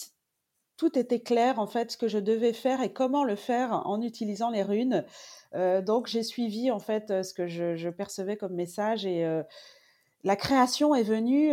tout 0.81 0.97
était 0.97 1.19
clair 1.19 1.59
en 1.59 1.67
fait 1.67 1.91
ce 1.91 1.97
que 1.97 2.07
je 2.07 2.17
devais 2.17 2.53
faire 2.53 2.81
et 2.81 2.91
comment 2.91 3.23
le 3.23 3.35
faire 3.35 3.83
en 3.85 4.01
utilisant 4.01 4.49
les 4.49 4.63
runes. 4.63 5.05
Euh, 5.53 5.79
donc 5.83 6.07
j'ai 6.07 6.23
suivi 6.23 6.71
en 6.71 6.79
fait 6.79 7.11
euh, 7.11 7.21
ce 7.21 7.35
que 7.35 7.45
je, 7.45 7.87
percevais 7.89 8.35
comme 8.35 8.55
message 8.55 9.05
et 9.05 9.23
euh, 9.23 9.43
la 10.23 10.35
création 10.35 10.95
est 10.95 11.03
venue 11.03 11.51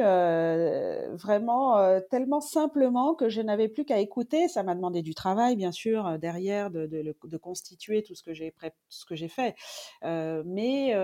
vraiment 1.16 2.00
tellement 2.10 2.40
simplement 2.40 3.14
que 3.14 3.28
je 3.28 3.42
n'avais 3.42 3.68
plus 3.68 3.84
qu'à 3.84 3.98
écouter. 3.98 4.46
Ça 4.48 4.62
m'a 4.62 4.74
demandé 4.74 5.00
du 5.00 5.14
travail, 5.14 5.56
bien 5.56 5.72
sûr, 5.72 6.18
derrière, 6.18 6.70
de, 6.70 7.38
constituer 7.38 8.02
tout 8.02 8.14
ce 8.14 8.22
que 8.22 8.34
j'ai 8.34 9.28
fait. 9.28 9.54
mais 10.02 10.94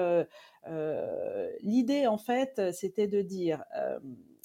l'idée, 1.63 2.07
en 2.07 2.19
fait, 2.19 2.61
c'était 2.73 3.09
de 3.09 3.23
dire 3.23 3.65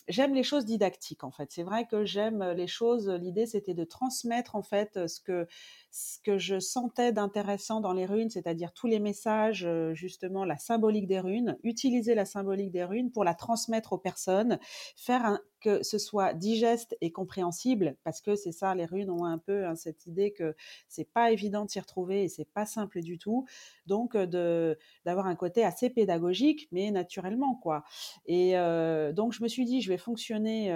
j'aime 0.10 0.34
les 0.34 0.44
choses 0.44 0.66
didactiques 0.66 1.24
en 1.24 1.32
fait. 1.32 1.52
C'est 1.52 1.64
vrai 1.64 1.88
que 1.88 2.04
j'aime 2.06 2.44
les 2.52 2.68
choses. 2.68 3.10
L'idée 3.10 3.46
c'était 3.46 3.74
de 3.74 3.84
transmettre 3.84 4.56
en 4.56 4.64
fait 4.64 5.08
ce 5.08 5.22
que 5.22 5.48
ce 5.92 6.20
que 6.24 6.38
je 6.38 6.60
sentais 6.60 7.12
d'intéressant 7.12 7.82
dans 7.82 7.94
les 7.94 8.06
runes, 8.06 8.30
c'est-à-dire 8.30 8.74
tous 8.74 8.88
les 8.88 9.00
messages, 9.00 9.68
justement 9.94 10.46
la 10.46 10.58
symbolique 10.58 11.08
des 11.08 11.20
runes, 11.20 11.58
utiliser 11.64 12.16
la 12.16 12.26
symbolique 12.26 12.72
des 12.72 12.84
runes 12.84 13.12
pour 13.12 13.24
la 13.24 13.34
transmettre 13.34 13.94
aux 13.94 13.98
personnes, 13.98 14.60
faire 14.96 15.40
que 15.62 15.84
ce 15.84 15.98
soit 15.98 16.34
digeste 16.34 16.96
et 17.02 17.12
compréhensible, 17.12 17.98
parce 18.04 18.22
que 18.22 18.36
c'est 18.36 18.52
ça, 18.54 18.76
les 18.76 18.86
runes 18.86 19.10
ont 19.10 19.26
un 19.26 19.38
peu 19.38 19.66
hein, 19.66 19.76
cette 19.76 20.06
idée 20.06 20.32
que 20.32 20.56
c'est 20.88 21.12
pas 21.12 21.32
évident 21.32 21.66
de 21.66 21.70
s'y 21.70 21.80
retrouver 21.80 22.24
et 22.24 22.30
c'est 22.30 22.46
pas 22.54 22.66
simple 22.66 23.02
du 23.02 23.18
tout. 23.18 23.46
Donc, 23.86 24.16
de 24.16 24.78
d'avoir 25.06 25.28
un 25.28 25.36
côté 25.36 25.64
assez 25.66 25.90
pédagogique, 25.90 26.68
mais 26.72 26.92
naturellement, 26.92 27.56
quoi. 27.56 27.84
Et 28.26 28.54
donc, 29.14 29.34
je 29.34 29.44
me 29.44 29.48
suis 29.48 29.66
dit, 29.66 29.82
je 29.82 29.90
vais 29.90 29.98
fonctionner. 29.98 30.72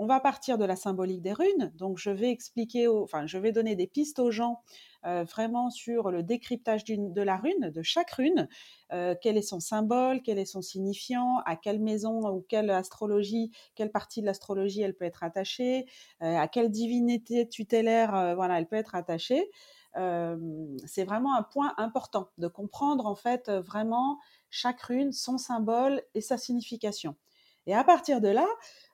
On 0.00 0.06
va 0.06 0.18
partir 0.18 0.56
de 0.56 0.64
la 0.64 0.76
symbolique 0.76 1.20
des 1.20 1.34
runes, 1.34 1.70
donc 1.74 1.98
je 1.98 2.08
vais 2.08 2.30
expliquer, 2.30 2.88
enfin, 2.88 3.26
je 3.26 3.36
vais 3.36 3.52
donner 3.52 3.76
des 3.76 3.86
pistes 3.86 4.18
aux 4.18 4.30
gens 4.30 4.62
euh, 5.04 5.24
vraiment 5.24 5.68
sur 5.68 6.10
le 6.10 6.22
décryptage 6.22 6.84
de 6.86 7.20
la 7.20 7.36
rune, 7.36 7.68
de 7.68 7.82
chaque 7.82 8.12
rune, 8.12 8.48
euh, 8.94 9.14
quel 9.20 9.36
est 9.36 9.42
son 9.42 9.60
symbole, 9.60 10.22
quel 10.22 10.38
est 10.38 10.46
son 10.46 10.62
signifiant, 10.62 11.40
à 11.44 11.54
quelle 11.54 11.80
maison 11.80 12.26
ou 12.30 12.40
quelle 12.48 12.70
astrologie, 12.70 13.50
quelle 13.74 13.90
partie 13.90 14.22
de 14.22 14.26
l'astrologie 14.26 14.80
elle 14.80 14.94
peut 14.94 15.04
être 15.04 15.22
attachée, 15.22 15.84
euh, 16.22 16.34
à 16.34 16.48
quelle 16.48 16.70
divinité 16.70 17.46
tutélaire 17.46 18.34
voilà, 18.36 18.58
elle 18.58 18.68
peut 18.68 18.76
être 18.76 18.94
attachée. 18.94 19.50
c'est 19.94 21.04
vraiment 21.04 21.36
un 21.36 21.42
point 21.42 21.74
important 21.76 22.30
de 22.38 22.48
comprendre 22.48 23.04
en 23.04 23.16
fait 23.16 23.50
vraiment 23.50 24.18
chaque 24.48 24.80
rune, 24.80 25.12
son 25.12 25.36
symbole 25.36 26.02
et 26.14 26.22
sa 26.22 26.38
signification. 26.38 27.16
Et 27.66 27.74
à 27.74 27.84
partir 27.84 28.20
de 28.20 28.28
là, 28.28 28.46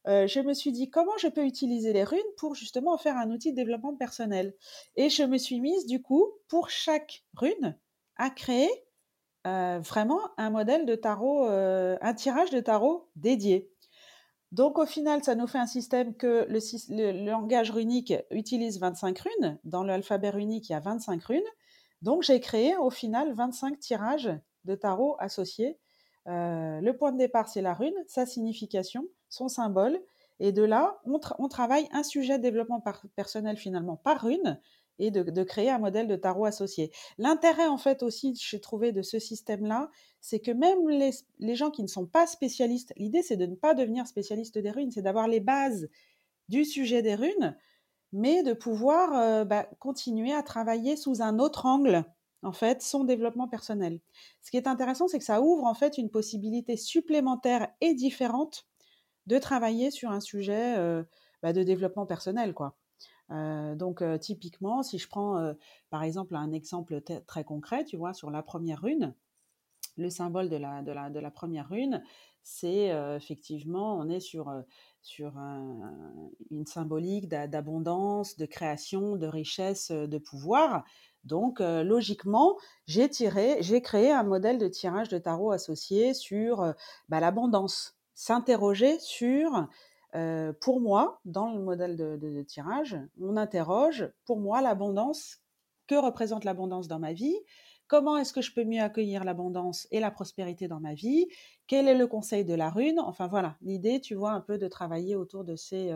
euh, 0.08 0.26
je 0.26 0.40
me 0.40 0.54
suis 0.54 0.72
dit 0.72 0.90
comment 0.90 1.16
je 1.18 1.28
peux 1.28 1.44
utiliser 1.44 1.92
les 1.92 2.04
runes 2.04 2.20
pour 2.36 2.54
justement 2.54 2.96
faire 2.96 3.16
un 3.16 3.30
outil 3.30 3.52
de 3.52 3.56
développement 3.56 3.96
personnel? 3.96 4.54
Et 4.96 5.08
je 5.10 5.22
me 5.22 5.38
suis 5.38 5.60
mise 5.60 5.86
du 5.86 6.00
coup 6.02 6.26
pour 6.48 6.70
chaque 6.70 7.24
rune 7.34 7.78
à 8.16 8.30
créer 8.30 8.70
euh, 9.46 9.78
vraiment 9.80 10.20
un 10.38 10.50
modèle 10.50 10.86
de 10.86 10.94
tarot, 10.94 11.46
euh, 11.46 11.96
un 12.00 12.14
tirage 12.14 12.50
de 12.50 12.60
tarot 12.60 13.08
dédié. 13.16 13.70
Donc 14.52 14.78
au 14.78 14.86
final, 14.86 15.24
ça 15.24 15.34
nous 15.34 15.46
fait 15.46 15.58
un 15.58 15.66
système 15.66 16.14
que 16.14 16.46
le, 16.48 16.60
le 17.12 17.24
langage 17.24 17.70
runique 17.70 18.14
utilise 18.30 18.78
25 18.78 19.18
runes. 19.18 19.58
Dans 19.64 19.82
l'alphabet 19.82 20.30
runique, 20.30 20.68
il 20.68 20.72
y 20.72 20.76
a 20.76 20.80
25 20.80 21.22
runes. 21.24 21.42
Donc 22.02 22.22
j'ai 22.22 22.40
créé 22.40 22.76
au 22.76 22.90
final 22.90 23.32
25 23.34 23.78
tirages 23.80 24.30
de 24.64 24.74
tarot 24.74 25.16
associés 25.18 25.78
euh, 26.28 26.80
le 26.80 26.96
point 26.96 27.12
de 27.12 27.18
départ, 27.18 27.48
c'est 27.48 27.62
la 27.62 27.74
rune, 27.74 27.94
sa 28.06 28.26
signification, 28.26 29.06
son 29.28 29.48
symbole. 29.48 30.00
Et 30.38 30.52
de 30.52 30.62
là, 30.62 31.00
on, 31.04 31.48
travaille 31.48 31.88
un 31.92 32.02
sujet 32.02 32.36
de 32.36 32.42
développement 32.42 32.82
personnel 33.14 33.56
finalement 33.56 33.96
par 33.96 34.20
rune 34.20 34.60
et 34.98 35.10
de, 35.10 35.42
créer 35.44 35.70
un 35.70 35.78
modèle 35.78 36.08
de 36.08 36.16
tarot 36.16 36.44
associé. 36.44 36.90
L'intérêt 37.18 37.66
en 37.66 37.78
fait 37.78 38.02
aussi, 38.02 38.34
j'ai 38.34 38.60
trouvé 38.60 38.92
de 38.92 39.02
ce 39.02 39.18
système-là, 39.18 39.90
c'est 40.20 40.40
que 40.40 40.50
même 40.50 40.88
les, 40.88 41.54
gens 41.54 41.70
qui 41.70 41.82
ne 41.82 41.88
sont 41.88 42.06
pas 42.06 42.26
spécialistes, 42.26 42.92
l'idée 42.96 43.22
c'est 43.22 43.36
de 43.36 43.46
ne 43.46 43.54
pas 43.54 43.74
devenir 43.74 44.06
spécialiste 44.06 44.58
des 44.58 44.70
runes, 44.70 44.90
c'est 44.90 45.02
d'avoir 45.02 45.28
les 45.28 45.40
bases 45.40 45.88
du 46.48 46.64
sujet 46.64 47.02
des 47.02 47.14
runes, 47.14 47.56
mais 48.12 48.42
de 48.42 48.52
pouvoir 48.52 49.14
euh, 49.14 49.44
bah, 49.44 49.68
continuer 49.78 50.32
à 50.32 50.42
travailler 50.42 50.96
sous 50.96 51.22
un 51.22 51.38
autre 51.38 51.66
angle 51.66 52.04
en 52.46 52.52
fait, 52.52 52.80
son 52.80 53.02
développement 53.02 53.48
personnel. 53.48 54.00
Ce 54.40 54.52
qui 54.52 54.56
est 54.56 54.68
intéressant, 54.68 55.09
c'est 55.09 55.18
que 55.18 55.24
ça 55.24 55.42
ouvre 55.42 55.64
en 55.64 55.74
fait 55.74 55.98
une 55.98 56.11
possibilité 56.11 56.76
supplémentaire 56.76 57.68
et 57.80 57.92
différente 57.92 58.68
de 59.26 59.38
travailler 59.38 59.90
sur 59.90 60.12
un 60.12 60.20
sujet 60.20 60.78
euh, 60.78 61.02
bah, 61.42 61.52
de 61.52 61.64
développement 61.64 62.06
personnel, 62.06 62.54
quoi. 62.54 62.76
Euh, 63.32 63.74
donc 63.74 64.00
euh, 64.00 64.16
typiquement, 64.16 64.85
si 64.85 64.98
je 64.98 65.09
prends 65.09 65.54
par 65.90 66.04
exemple 66.04 66.37
un 66.37 66.52
exemple 66.52 67.02
très 67.26 67.42
concret, 67.42 67.85
tu 67.85 67.96
vois, 67.96 68.14
sur 68.14 68.30
la 68.30 68.44
première 68.44 68.80
rune, 68.80 69.12
le 69.96 70.09
symbole 70.09 70.48
de 70.48 70.56
la, 70.56 70.82
de 70.82 70.92
la, 70.92 71.11
de 71.11 71.18
la 71.18 71.32
première 71.32 71.68
rune, 71.68 72.04
c'est 72.44 72.92
effectivement, 73.16 73.98
on 73.98 74.09
est 74.09 74.20
sur, 74.20 74.52
sur 75.02 75.37
une 75.37 76.66
symbolique 76.66 77.28
d'abondance, 77.28 78.37
de 78.37 78.46
création, 78.46 79.16
de 79.16 79.26
richesse, 79.26 79.90
de 79.90 80.18
pouvoir. 80.18 80.85
Donc, 81.26 81.60
euh, 81.60 81.82
logiquement, 81.82 82.56
j'ai 82.86 83.08
tiré, 83.08 83.56
j'ai 83.60 83.82
créé 83.82 84.12
un 84.12 84.22
modèle 84.22 84.58
de 84.58 84.68
tirage 84.68 85.08
de 85.08 85.18
tarot 85.18 85.50
associé 85.50 86.14
sur 86.14 86.62
euh, 86.62 86.72
bah, 87.08 87.20
l'abondance. 87.20 87.98
S'interroger 88.14 88.98
sur 89.00 89.68
pour 90.62 90.80
moi, 90.80 91.20
dans 91.26 91.52
le 91.52 91.60
modèle 91.60 91.94
de, 91.94 92.42
tirage, 92.42 92.96
on 93.20 93.36
interroge, 93.36 94.10
pour 94.24 94.38
moi, 94.38 94.62
l'abondance, 94.62 95.42
que 95.86 95.94
représente 95.94 96.44
l'abondance 96.44 96.88
dans 96.88 96.98
ma 96.98 97.12
vie? 97.12 97.36
Comment 97.86 98.16
est-ce 98.16 98.32
que 98.32 98.40
je 98.40 98.54
peux 98.54 98.64
mieux 98.64 98.80
accueillir 98.80 99.24
l'abondance 99.24 99.86
et 99.90 100.00
la 100.00 100.10
prospérité 100.10 100.68
dans 100.68 100.80
ma 100.80 100.94
vie? 100.94 101.26
Quel 101.66 101.86
est 101.86 101.98
le 101.98 102.06
conseil 102.06 102.46
de 102.46 102.54
la 102.54 102.70
rune? 102.70 102.98
Enfin 102.98 103.26
voilà, 103.26 103.56
l'idée, 103.60 104.00
tu 104.00 104.14
vois, 104.14 104.30
un 104.30 104.40
peu 104.40 104.56
de 104.56 104.68
travailler 104.68 105.16
autour 105.16 105.44
de 105.44 105.54
ces, 105.54 105.94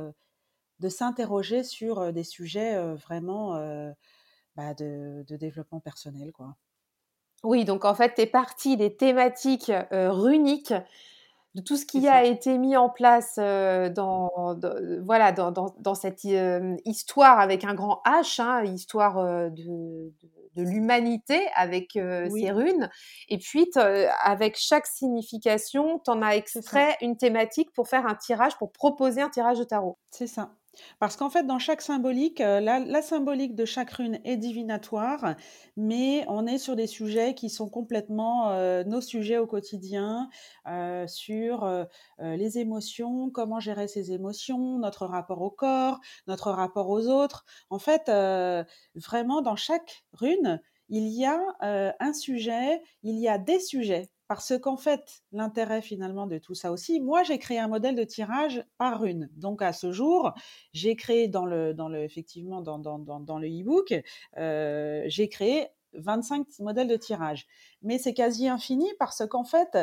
de 0.81 0.89
s'interroger 0.91 1.63
sur 1.63 2.13
des 2.13 2.25
sujets 2.25 2.77
vraiment 2.97 3.59
bah, 4.57 4.75
de, 4.75 5.25
développement 5.37 5.81
personnel, 5.81 6.33
quoi. 6.33 6.57
Oui, 7.43 7.65
donc 7.65 7.85
en 7.85 7.95
fait, 7.95 8.15
tu 8.15 8.23
es 8.23 8.27
parti 8.27 8.77
des 8.77 8.97
thématiques 8.97 9.73
runiques 9.91 10.75
de 11.55 11.63
tout 11.63 11.77
ce 11.77 11.85
qui 11.85 12.07
a 12.07 12.25
été 12.25 12.59
mis 12.59 12.77
en 12.77 12.89
place 12.89 13.37
dans, 13.37 14.57
voilà, 15.03 15.33
dans, 15.33 15.95
cette 15.95 16.23
histoire 16.85 17.41
avec 17.41 17.65
un 17.65 17.75
grand 17.75 18.03
H, 18.05 18.41
hein, 18.41 18.65
histoire 18.65 19.51
de, 19.51 20.13
l'humanité 20.57 21.41
avec 21.57 21.93
ces 21.93 22.51
runes. 22.51 22.91
Et 23.29 23.39
puis, 23.39 23.69
avec 24.23 24.57
chaque 24.59 24.87
signification, 24.87 26.01
tu 26.05 26.11
en 26.11 26.23
as 26.23 26.37
extrait 26.37 26.97
une 27.01 27.17
thématique 27.17 27.73
pour 27.73 27.89
faire 27.89 28.07
un 28.07 28.15
tirage, 28.15 28.57
pour 28.59 28.71
proposer 28.71 29.23
un 29.23 29.31
tirage 29.31 29.59
de 29.59 29.65
tarot. 29.65 29.99
C'est 30.11 30.27
ça. 30.27 30.53
Parce 30.99 31.17
qu'en 31.17 31.31
fait, 31.31 31.45
dans 31.45 31.59
chaque 31.59 31.83
symbolique, 31.83 32.41
euh, 32.41 32.61
la, 32.61 33.03
symbolique 33.03 33.55
de 33.55 33.65
chaque 33.65 33.91
rune 33.91 34.21
est 34.25 34.37
divinatoire, 34.37 35.35
mais 35.77 36.25
on 36.29 36.47
est 36.47 36.59
sur 36.59 36.77
des 36.77 36.87
sujets 36.87 37.35
qui 37.35 37.51
sont 37.51 37.69
complètement 37.69 38.51
euh, 38.51 38.85
nos 38.85 39.01
sujets 39.01 39.39
au 39.39 39.47
quotidien, 39.47 40.29
euh, 40.69 41.07
sur 41.07 41.69
les 42.19 42.59
émotions, 42.59 43.31
comment 43.31 43.61
gérer 43.61 43.89
ces 43.89 44.13
émotions, 44.13 44.79
notre 44.79 45.07
rapport 45.07 45.43
au 45.43 45.51
corps, 45.51 46.01
notre 46.27 46.51
rapport 46.51 46.89
aux 46.89 47.09
autres. 47.09 47.45
En 47.71 47.79
fait, 47.79 48.11
vraiment, 48.95 49.43
dans 49.43 49.57
chaque 49.57 50.05
rune, 50.13 50.61
il 50.89 51.09
y 51.09 51.25
a 51.25 51.41
un 51.61 52.13
sujet, 52.13 52.83
il 53.03 53.19
y 53.19 53.29
a 53.29 53.39
des 53.39 53.61
sujets 53.61 54.11
parce 54.31 54.57
qu'en 54.61 54.77
fait, 54.77 55.25
l'intérêt 55.33 55.83
finalement 55.83 56.29
de 56.29 56.39
tout 56.39 56.55
ça 56.55 56.71
aussi, 56.71 57.01
moi 57.01 57.25
j'ai 57.25 57.41
créé 57.41 57.59
un 57.59 57.67
modèle 57.67 57.97
de 57.97 58.05
tirage 58.05 58.65
par 58.79 59.01
rune. 59.01 59.29
Donc 59.35 59.61
à 59.61 59.73
ce 59.73 59.91
jour, 59.91 60.33
j'ai 60.73 60.95
créé 60.95 61.27
dans 61.27 61.47
le, 61.47 61.75
dans 61.75 61.89
le, 61.89 62.05
effectivement 62.05 62.61
dans, 62.61 62.79
dans, 62.79 63.01
dans, 63.01 63.39
le 63.41 63.49
e-book, 63.49 63.93
euh, 64.37 65.03
j'ai 65.07 65.29
créé 65.29 65.67
25 65.95 66.47
modèles 66.61 66.87
de 66.87 66.95
tirage. 66.95 67.49
Mais 67.83 67.99
c'est 67.99 68.15
quasi 68.15 68.47
infini 68.47 68.87
parce 69.01 69.27
qu'en 69.27 69.43
fait, 69.43 69.77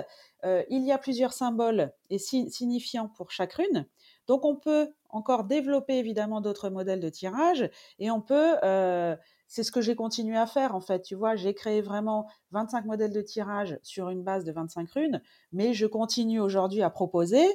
euh, 0.46 0.64
il 0.70 0.86
y 0.86 0.94
a 0.94 0.98
plusieurs 0.98 1.34
symboles 1.34 1.92
et 2.10 2.18
signifiants 2.18 3.10
pour 3.10 3.32
chaque 3.32 3.52
rune. 3.52 3.86
Donc 4.28 4.46
on 4.46 4.56
peut 4.56 4.94
encore 5.10 5.44
développer 5.44 5.98
évidemment 5.98 6.40
d'autres 6.40 6.70
modèles 6.70 7.02
de 7.02 7.10
tirage 7.10 7.70
et 8.00 8.12
on 8.12 8.22
peut 8.22 8.56
euh, 8.64 9.18
c'est 9.48 9.64
ce 9.64 9.72
que 9.72 9.82
j'ai 9.82 9.96
continué 9.96 10.38
à 10.38 10.46
faire 10.46 10.76
en 10.76 10.82
fait. 10.82 11.02
Tu 11.02 11.16
vois, 11.16 11.36
j'ai 11.36 11.54
créé 11.54 11.82
vraiment 11.82 12.28
25 12.52 12.86
modèles 12.86 13.14
de 13.14 13.22
tirage 13.22 13.80
sur 13.82 14.10
une 14.10 14.24
base 14.24 14.44
de 14.44 14.52
25 14.52 14.90
runes, 14.92 15.22
mais 15.52 15.74
je 15.74 15.86
continue 15.86 16.40
aujourd'hui 16.40 16.82
à 16.82 16.90
proposer 16.90 17.46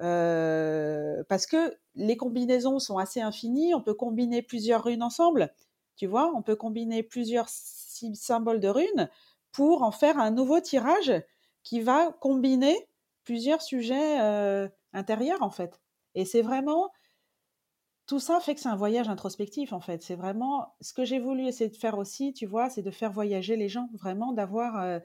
euh, 0.00 1.22
parce 1.28 1.46
que 1.46 1.74
les 1.94 2.16
combinaisons 2.16 2.78
sont 2.78 2.98
assez 2.98 3.20
infinies. 3.20 3.74
On 3.74 3.80
peut 3.80 3.94
combiner 3.94 4.42
plusieurs 4.42 4.84
runes 4.84 5.02
ensemble. 5.02 5.52
Tu 5.96 6.06
vois, 6.06 6.32
on 6.36 6.42
peut 6.42 6.56
combiner 6.56 7.02
plusieurs 7.02 7.48
symboles 7.48 8.60
de 8.60 8.68
runes 8.68 9.08
pour 9.52 9.82
en 9.82 9.90
faire 9.90 10.18
un 10.18 10.30
nouveau 10.30 10.60
tirage 10.60 11.12
qui 11.64 11.80
va 11.80 12.12
combiner 12.20 12.88
plusieurs 13.24 13.62
sujets 13.62 14.20
euh, 14.20 14.68
intérieurs 14.92 15.42
en 15.42 15.50
fait. 15.50 15.80
Et 16.14 16.24
c'est 16.24 16.42
vraiment 16.42 16.90
tout 18.08 18.18
ça 18.20 18.40
fait 18.40 18.54
que 18.54 18.60
c'est 18.60 18.70
un 18.70 18.74
voyage 18.74 19.08
introspectif 19.10 19.74
en 19.74 19.80
fait. 19.80 20.02
C'est 20.02 20.16
vraiment 20.16 20.74
ce 20.80 20.94
que 20.94 21.04
j'ai 21.04 21.18
voulu 21.20 21.46
essayer 21.46 21.68
de 21.68 21.76
faire 21.76 21.98
aussi, 21.98 22.32
tu 22.32 22.46
vois, 22.46 22.70
c'est 22.70 22.82
de 22.82 22.90
faire 22.90 23.12
voyager 23.12 23.54
les 23.56 23.68
gens, 23.68 23.90
vraiment 23.92 24.32
d'avoir 24.32 24.80
euh, 24.80 24.98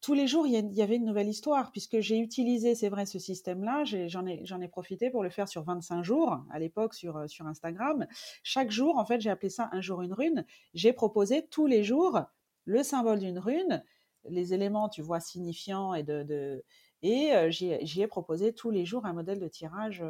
tous 0.00 0.14
les 0.14 0.26
jours 0.26 0.48
il 0.48 0.74
y, 0.74 0.82
avait 0.82 0.96
une 0.96 1.04
nouvelle 1.04 1.28
histoire 1.28 1.70
puisque 1.70 2.00
j'ai 2.00 2.18
utilisé, 2.18 2.74
c'est 2.74 2.88
vrai, 2.88 3.06
ce 3.06 3.20
système-là. 3.20 3.84
J'en 4.08 4.26
ai, 4.26 4.68
profité 4.68 5.08
pour 5.08 5.22
le 5.22 5.30
faire 5.30 5.48
sur 5.48 5.62
25 5.62 6.02
jours 6.02 6.44
à 6.50 6.58
l'époque 6.58 6.94
sur 6.94 7.16
euh, 7.16 7.28
sur 7.28 7.46
Instagram. 7.46 8.08
Chaque 8.42 8.72
jour, 8.72 8.98
en 8.98 9.04
fait, 9.04 9.20
j'ai 9.20 9.30
appelé 9.30 9.48
ça 9.48 9.68
un 9.70 9.80
jour 9.80 10.02
une 10.02 10.12
rune. 10.12 10.44
J'ai 10.74 10.92
proposé 10.92 11.46
tous 11.46 11.68
les 11.68 11.84
jours 11.84 12.22
le 12.64 12.82
symbole 12.82 13.20
d'une 13.20 13.38
rune, 13.38 13.84
les 14.28 14.52
éléments, 14.52 14.88
tu 14.88 15.00
vois, 15.00 15.20
signifiants 15.20 15.94
et 15.94 16.02
de, 16.02 16.64
et 17.02 17.34
euh, 17.34 17.50
j'y 17.50 18.02
ai 18.02 18.06
proposé 18.08 18.52
tous 18.52 18.70
les 18.70 18.84
jours 18.84 19.06
un 19.06 19.12
modèle 19.12 19.38
de 19.38 19.48
tirage 19.48 20.02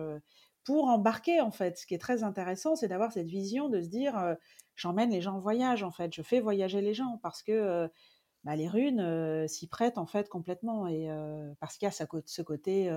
pour 0.65 0.87
embarquer 0.87 1.41
en 1.41 1.51
fait. 1.51 1.79
Ce 1.79 1.87
qui 1.87 1.95
est 1.95 1.99
très 1.99 2.23
intéressant, 2.23 2.77
c'est 2.77 2.89
d'avoir 2.89 3.13
cette 3.13 3.29
vision 3.29 3.69
de 3.69 3.81
se 3.81 3.89
dire 3.89 4.37
j'emmène 4.75 5.11
les 5.11 5.21
gens 5.21 5.37
en 5.37 5.41
voyage 5.41 5.83
en 5.83 5.91
fait, 5.91 6.15
je 6.15 6.23
fais 6.23 6.41
voyager 6.41 6.81
les 6.81 6.95
gens 6.95 7.19
parce 7.23 7.43
que 7.43 7.91
bah, 8.45 8.57
les 8.57 8.69
runes 8.69 9.47
s'y 9.49 9.69
prêtent 9.69 9.99
en 9.99 10.07
fait 10.07 10.29
complètement 10.29 10.87
et 10.89 11.09
parce 11.61 11.77
qu'il 11.77 11.87
y 11.87 11.89
a 11.89 11.93
ce, 11.93 12.43
côté 12.43 12.91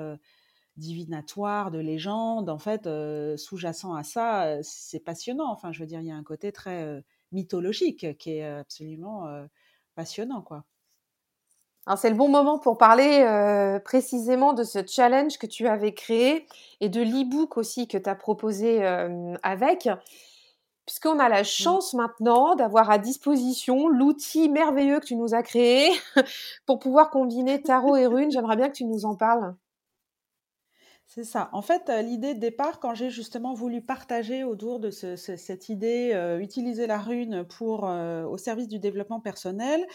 divinatoire 0.78 1.72
de 1.72 1.80
légende 1.80 2.50
en 2.50 2.60
fait 2.60 2.90
sous-jacent 3.38 3.94
à 3.96 4.04
ça, 4.04 4.62
c'est 4.64 5.04
passionnant. 5.04 5.52
Enfin, 5.52 5.72
je 5.72 5.80
veux 5.80 5.88
dire, 5.88 6.02
il 6.02 6.08
y 6.08 6.12
a 6.12 6.16
un 6.16 6.24
côté 6.24 6.52
très 6.52 7.04
mythologique 7.32 8.18
qui 8.18 8.32
est 8.32 8.46
absolument 8.46 9.28
passionnant 9.96 10.42
quoi. 10.42 10.66
Alors 11.88 12.00
c'est 12.00 12.10
le 12.10 12.16
bon 12.16 12.30
moment 12.30 12.58
pour 12.58 12.80
parler 12.80 13.22
euh, 13.22 13.80
précisément 13.80 14.54
de 14.54 14.64
ce 14.64 14.80
challenge 14.88 15.38
que 15.38 15.46
tu 15.46 15.68
avais 15.68 15.94
créé 15.94 16.48
et 16.82 16.90
de 16.90 17.02
l'e-book 17.02 17.58
aussi 17.58 17.88
que 17.88 17.98
tu 17.98 18.10
as 18.10 18.16
proposé 18.16 18.84
euh, 18.84 19.36
avec, 19.44 19.88
puisqu'on 20.88 21.20
a 21.20 21.30
la 21.30 21.42
mmh. 21.42 21.46
chance 21.46 21.94
maintenant 21.94 22.56
d'avoir 22.56 22.90
à 22.90 22.98
disposition 22.98 23.88
l'outil 23.88 24.50
merveilleux 24.50 25.00
que 25.00 25.06
tu 25.06 25.16
nous 25.16 25.36
as 25.36 25.44
créé 25.44 25.92
pour 26.66 26.80
pouvoir 26.80 27.12
combiner 27.12 27.62
tarot 27.62 27.96
et 27.98 28.08
runes. 28.08 28.32
J'aimerais 28.32 28.56
bien 28.56 28.70
que 28.70 28.76
tu 28.76 28.86
nous 28.86 29.06
en 29.06 29.16
parles. 29.16 29.54
C'est 31.08 31.24
ça. 31.24 31.50
En 31.54 31.62
fait, 31.62 31.88
euh, 31.90 32.02
l'idée 32.02 32.34
de 32.34 32.40
départ, 32.40 32.80
quand 32.80 32.96
j'ai 32.96 33.12
justement 33.12 33.54
voulu 33.54 33.80
partager 33.80 34.44
autour 34.44 34.80
de 34.80 34.90
cette 34.90 35.70
idée, 35.70 36.38
utiliser 36.42 36.88
la 36.88 36.98
rune 36.98 37.44
pour 37.44 37.84
au 37.84 38.38
service 38.40 38.68
du 38.68 38.80
développement 38.80 39.20
personnel, 39.20 39.86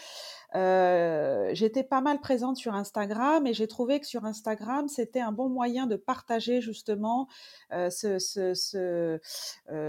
euh, 0.53 1.51
j'étais 1.53 1.83
pas 1.83 2.01
mal 2.01 2.19
présente 2.19 2.57
sur 2.57 2.73
Instagram 2.73 3.47
et 3.47 3.53
j'ai 3.53 3.67
trouvé 3.67 3.99
que 3.99 4.05
sur 4.05 4.25
Instagram, 4.25 4.87
c'était 4.89 5.21
un 5.21 5.31
bon 5.31 5.47
moyen 5.49 5.87
de 5.87 5.95
partager 5.95 6.59
justement 6.59 7.27
euh, 7.71 7.89
euh, 8.03 9.17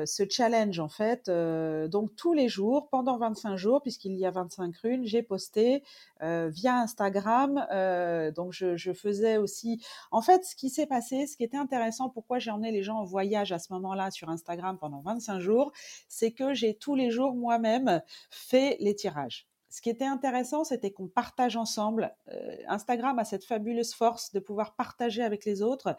ce, 0.07 0.27
challenge 0.31 0.79
en 0.79 0.88
fait. 0.88 1.29
donc 1.29 2.14
tous 2.16 2.33
les 2.33 2.48
jours, 2.48 2.88
pendant 2.90 3.18
25 3.18 3.57
jours, 3.57 3.83
puisqu'il 3.83 4.16
y 4.16 4.25
a 4.25 4.31
25 4.31 4.77
runes, 4.77 5.05
j'ai 5.05 5.22
posté 5.22 5.83
via 6.20 6.77
Instagram. 6.77 7.66
donc 8.35 8.53
je, 8.53 8.77
je, 8.77 8.92
faisais 8.92 9.37
aussi... 9.37 9.83
En 10.11 10.22
fait, 10.22 10.44
ce 10.44 10.55
qui 10.55 10.70
s'est 10.70 10.87
passé, 10.87 11.27
ce 11.27 11.37
qui 11.37 11.44
était 11.44 11.57
intéressant, 11.57 12.09
pourquoi 12.09 12.38
j'ai 12.38 12.51
emmené 12.51 12.70
les 12.70 12.83
gens 12.83 12.98
en 12.98 13.05
voyage 13.05 13.53
à 13.53 13.59
ce 13.59 13.72
moment-là 13.72 14.11
sur 14.11 14.29
Instagram 14.29 14.79
pendant 14.79 15.01
25 15.01 15.40
jours, 15.40 15.72
c'est 16.09 16.31
que 16.31 16.55
j'ai 16.55 16.75
tous 16.75 16.94
les 16.94 17.11
jours 17.11 17.35
moi-même 17.35 18.03
fait 18.31 18.77
les 18.81 18.94
tirages 18.94 19.46
ce 19.72 19.80
qui 19.80 19.88
était 19.88 20.04
intéressant, 20.04 20.64
c'était 20.64 20.90
qu'on 20.90 21.08
partage 21.08 21.56
ensemble. 21.56 22.14
Euh, 22.28 22.56
Instagram 22.68 23.18
a 23.18 23.24
cette 23.24 23.42
fabuleuse 23.42 23.94
force 23.94 24.30
de 24.35 24.38
pouvoir 24.38 24.76
partager 24.76 25.22
avec 25.22 25.46
les 25.46 25.62
autres 25.62 25.96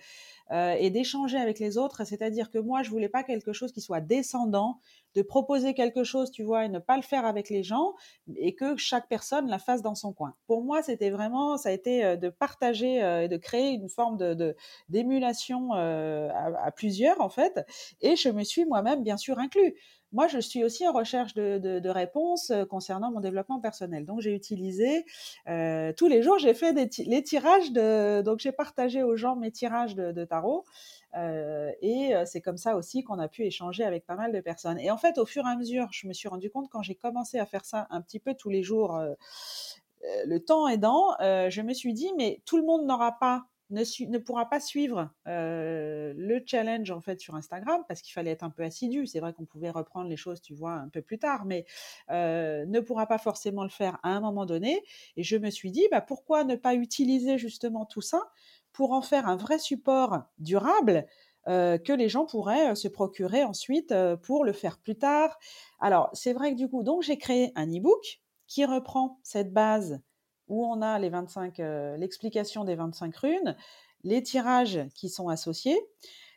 euh, 0.51 0.75
et 0.77 0.91
d'échanger 0.91 1.39
avec 1.39 1.57
les 1.57 1.79
autres. 1.79 2.05
C'est-à-dire 2.05 2.51
que 2.51 2.59
moi, 2.59 2.83
je 2.83 2.91
voulais 2.91 3.09
pas 3.09 3.23
quelque 3.23 3.51
chose 3.51 3.71
qui 3.71 3.81
soit 3.81 3.99
descendant, 3.99 4.79
de 5.15 5.23
proposer 5.23 5.73
quelque 5.73 6.03
chose, 6.03 6.29
tu 6.29 6.43
vois, 6.43 6.65
et 6.65 6.69
ne 6.69 6.77
pas 6.77 6.97
le 6.97 7.01
faire 7.01 7.25
avec 7.25 7.49
les 7.49 7.63
gens, 7.63 7.95
et 8.35 8.53
que 8.53 8.77
chaque 8.77 9.07
personne 9.07 9.49
la 9.49 9.57
fasse 9.57 9.81
dans 9.81 9.95
son 9.95 10.13
coin. 10.13 10.35
Pour 10.45 10.63
moi, 10.63 10.83
c'était 10.83 11.09
vraiment, 11.09 11.57
ça 11.57 11.69
a 11.69 11.71
été 11.71 12.05
euh, 12.05 12.15
de 12.15 12.29
partager 12.29 12.97
et 13.23 13.27
de 13.27 13.37
créer 13.37 13.71
une 13.71 13.89
forme 13.89 14.17
de 14.17 14.55
d'émulation 14.87 15.71
à, 15.73 16.63
à, 16.63 16.71
plusieurs 16.71 17.21
en 17.21 17.29
fait. 17.29 17.65
Et 18.01 18.15
je 18.15 18.29
me 18.29 18.43
suis 18.43 18.65
moi-même 18.65 19.01
bien 19.01 19.17
sûr 19.17 19.39
inclus 19.39 19.73
moi, 20.13 20.27
je 20.27 20.37
suis 20.37 20.63
aussi 20.63 20.87
en 20.87 20.93
recherche 20.93 21.33
de, 21.33 21.89
réponses 21.89 22.51
euh, 22.51 22.65
concernant 22.65 23.11
mon 23.11 23.19
développement 23.19 23.59
personnel. 23.59 24.05
Donc, 24.05 24.21
j'ai 24.21 24.33
utilisé 24.33 25.05
euh, 25.49 25.91
tous 25.93 26.07
les 26.07 26.21
jours, 26.21 26.37
j'ai 26.39 26.53
fait 26.53 26.73
les 26.73 27.23
tirages 27.23 27.71
de. 27.71 28.21
Donc, 28.21 28.39
j'ai 28.39 28.51
partagé 28.51 29.03
aux 29.03 29.15
gens 29.15 29.35
mes 29.35 29.51
tirages 29.51 29.95
de, 29.95 30.23
tarot. 30.23 30.65
Euh, 31.15 31.71
et 31.81 32.13
c'est 32.25 32.41
comme 32.41 32.57
ça 32.57 32.75
aussi 32.75 33.03
qu'on 33.03 33.19
a 33.19 33.27
pu 33.27 33.43
échanger 33.43 33.83
avec 33.83 34.05
pas 34.05 34.15
mal 34.15 34.31
de 34.31 34.39
personnes. 34.39 34.79
Et 34.79 34.89
en 34.91 34.97
fait, 34.97 35.17
au 35.17 35.25
fur 35.25 35.45
et 35.45 35.49
à 35.49 35.55
mesure, 35.55 35.87
je 35.91 36.07
me 36.07 36.13
suis 36.13 36.27
rendu 36.27 36.49
compte 36.49 36.69
quand 36.69 36.81
j'ai 36.81 36.95
commencé 36.95 37.39
à 37.39 37.45
faire 37.45 37.65
ça 37.65 37.87
un 37.89 38.01
petit 38.01 38.19
peu 38.19 38.33
tous 38.33 38.49
les 38.49 38.63
jours, 38.63 38.99
le 40.25 40.37
temps 40.39 40.67
aidant, 40.67 41.15
je 41.19 41.61
me 41.61 41.73
suis 41.73 41.93
dit, 41.93 42.11
mais 42.17 42.41
tout 42.45 42.57
le 42.57 42.63
monde 42.63 42.85
n'aura 42.85 43.13
pas 43.19 43.45
ne, 43.69 44.17
pourra 44.17 44.49
pas 44.49 44.59
suivre 44.59 45.09
le 45.25 46.43
challenge 46.45 46.91
en 46.91 47.01
fait 47.01 47.19
sur 47.19 47.35
Instagram 47.35 47.83
parce 47.87 48.01
qu'il 48.01 48.13
fallait 48.13 48.31
être 48.31 48.43
un 48.43 48.49
peu 48.49 48.63
assidu. 48.63 49.07
C'est 49.07 49.19
vrai 49.19 49.33
qu'on 49.33 49.45
pouvait 49.45 49.69
reprendre 49.69 50.09
les 50.09 50.17
choses, 50.17 50.41
tu 50.41 50.53
vois, 50.53 50.73
un 50.73 50.89
peu 50.89 51.01
plus 51.01 51.19
tard, 51.19 51.45
mais 51.45 51.65
ne 52.09 52.79
pourra 52.79 53.07
pas 53.07 53.17
forcément 53.17 53.63
le 53.63 53.69
faire 53.69 53.99
à 54.03 54.09
un 54.09 54.21
moment 54.21 54.45
donné. 54.45 54.83
Et 55.17 55.23
je 55.23 55.37
me 55.37 55.49
suis 55.49 55.71
dit, 55.71 55.87
bah, 55.91 56.01
pourquoi 56.01 56.43
ne 56.43 56.55
pas 56.55 56.75
utiliser 56.75 57.37
justement 57.37 57.85
tout 57.85 58.01
ça 58.01 58.21
pour 58.71 58.91
en 58.91 59.01
faire 59.01 59.27
un 59.27 59.35
vrai 59.35 59.59
support 59.59 60.23
durable 60.39 61.05
que 61.45 61.93
les 61.93 62.09
gens 62.09 62.25
pourraient 62.25 62.75
se 62.75 62.87
procurer 62.87 63.43
ensuite 63.43 63.93
pour 64.23 64.45
le 64.45 64.53
faire 64.53 64.77
plus 64.79 64.95
tard. 64.95 65.37
Alors, 65.79 66.09
c'est 66.13 66.33
vrai 66.33 66.51
que 66.51 66.57
du 66.57 66.69
coup, 66.69 66.83
donc 66.83 67.03
j'ai 67.03 67.17
créé 67.17 67.51
un 67.55 67.67
e-book 67.67 68.21
qui 68.47 68.65
reprend 68.65 69.19
cette 69.23 69.51
base 69.51 69.99
où 70.53 70.65
on 70.65 70.81
a 70.81 70.99
25, 71.09 71.57
l'explication 71.97 72.63
des 72.63 72.75
25 72.75 73.15
runes, 73.17 73.55
les 74.03 74.21
tirages 74.21 74.81
qui 74.93 75.09
sont 75.09 75.29
associés. 75.29 75.79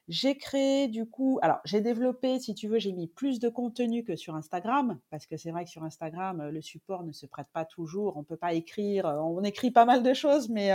J'ai 0.08 0.36
créé 0.36 0.86
du 0.86 1.06
coup, 1.06 1.38
alors 1.42 1.58
j'ai 1.64 1.80
développé, 1.80 2.38
si 2.38 2.54
tu 2.54 2.68
veux, 2.68 2.78
j'ai 2.78 2.92
mis 2.92 3.08
plus 3.08 3.40
de 3.40 3.48
contenu 3.48 4.04
que 4.04 4.14
sur 4.14 4.36
Instagram, 4.36 5.00
parce 5.10 5.26
que 5.26 5.36
c'est 5.36 5.50
vrai 5.50 5.64
que 5.64 5.70
sur 5.70 5.82
Instagram, 5.82 6.48
le 6.48 6.60
support 6.62 7.02
ne 7.02 7.12
se 7.12 7.26
prête 7.26 7.48
pas 7.52 7.64
toujours, 7.64 8.16
on 8.16 8.20
ne 8.20 8.24
peut 8.24 8.36
pas 8.36 8.54
écrire, 8.54 9.06
on 9.06 9.42
écrit 9.42 9.72
pas 9.72 9.84
mal 9.84 10.02
de 10.04 10.14
choses, 10.14 10.48
mais 10.48 10.70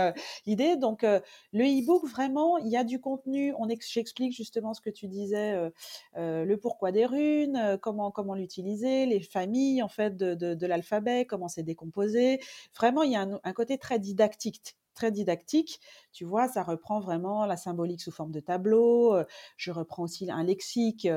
l'idée, 0.46 0.76
donc 0.76 1.02
le 1.02 1.64
e-book, 1.64 2.06
vraiment, 2.06 2.58
il 2.58 2.68
y 2.68 2.76
a 2.76 2.84
du 2.84 3.00
contenu, 3.00 3.54
on 3.58 3.68
j'explique 3.80 4.36
justement 4.36 4.74
ce 4.74 4.80
que 4.80 4.90
tu 4.90 5.08
disais, 5.08 5.70
le 6.16 6.54
pourquoi 6.56 6.92
des 6.92 7.06
runes, 7.06 7.78
comment, 7.80 8.10
comment 8.10 8.34
l'utiliser, 8.34 9.06
les 9.06 9.20
familles 9.20 9.82
en 9.82 9.88
fait 9.88 10.16
de, 10.16 10.34
de, 10.34 10.66
l'alphabet, 10.66 11.24
comment 11.24 11.48
c'est 11.48 11.62
décomposé. 11.62 12.40
Vraiment, 12.76 13.02
il 13.02 13.12
y 13.12 13.16
a 13.16 13.26
un 13.42 13.52
côté 13.52 13.78
très 13.78 13.98
didactique 13.98 14.76
très 14.94 15.10
didactique. 15.10 15.80
Tu 16.12 16.24
vois, 16.24 16.48
ça 16.48 16.62
reprend 16.62 17.00
vraiment 17.00 17.46
la 17.46 17.56
symbolique 17.56 18.00
sous 18.00 18.10
forme 18.10 18.32
de 18.32 18.40
tableau. 18.40 19.16
Je 19.56 19.70
reprends 19.70 20.04
aussi 20.04 20.30
un 20.30 20.42
lexique 20.44 21.08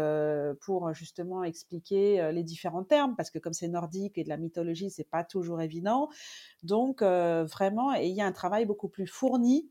pour 0.62 0.94
justement 0.94 1.44
expliquer 1.44 2.32
les 2.32 2.44
différents 2.44 2.84
termes, 2.84 3.16
parce 3.16 3.30
que 3.30 3.40
comme 3.40 3.54
c'est 3.54 3.68
nordique 3.68 4.18
et 4.18 4.24
de 4.24 4.30
la 4.30 4.38
mythologie, 4.38 4.90
c'est 4.90 5.10
pas 5.10 5.24
toujours 5.24 5.62
évident. 5.62 6.10
Donc 6.64 7.02
vraiment, 7.02 7.96
et 7.96 8.08
il 8.08 8.16
y 8.16 8.22
a 8.22 8.26
un 8.26 8.32
travail 8.32 8.66
beaucoup 8.66 8.90
plus 8.90 9.08
fourni. 9.08 9.70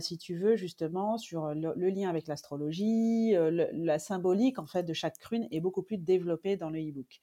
si 0.00 0.18
tu 0.18 0.36
veux 0.36 0.56
justement 0.56 1.18
sur 1.18 1.54
le, 1.54 1.90
lien 1.90 2.08
avec 2.08 2.26
l'astrologie, 2.26 3.34
la 3.50 3.98
symbolique 3.98 4.58
en 4.58 4.66
fait 4.66 4.82
de 4.82 4.92
chaque 4.92 5.22
rune 5.22 5.46
est 5.50 5.60
beaucoup 5.60 5.82
plus 5.82 5.98
développée 5.98 6.56
dans 6.56 6.70
le 6.70 6.80
e-book. 6.80 7.20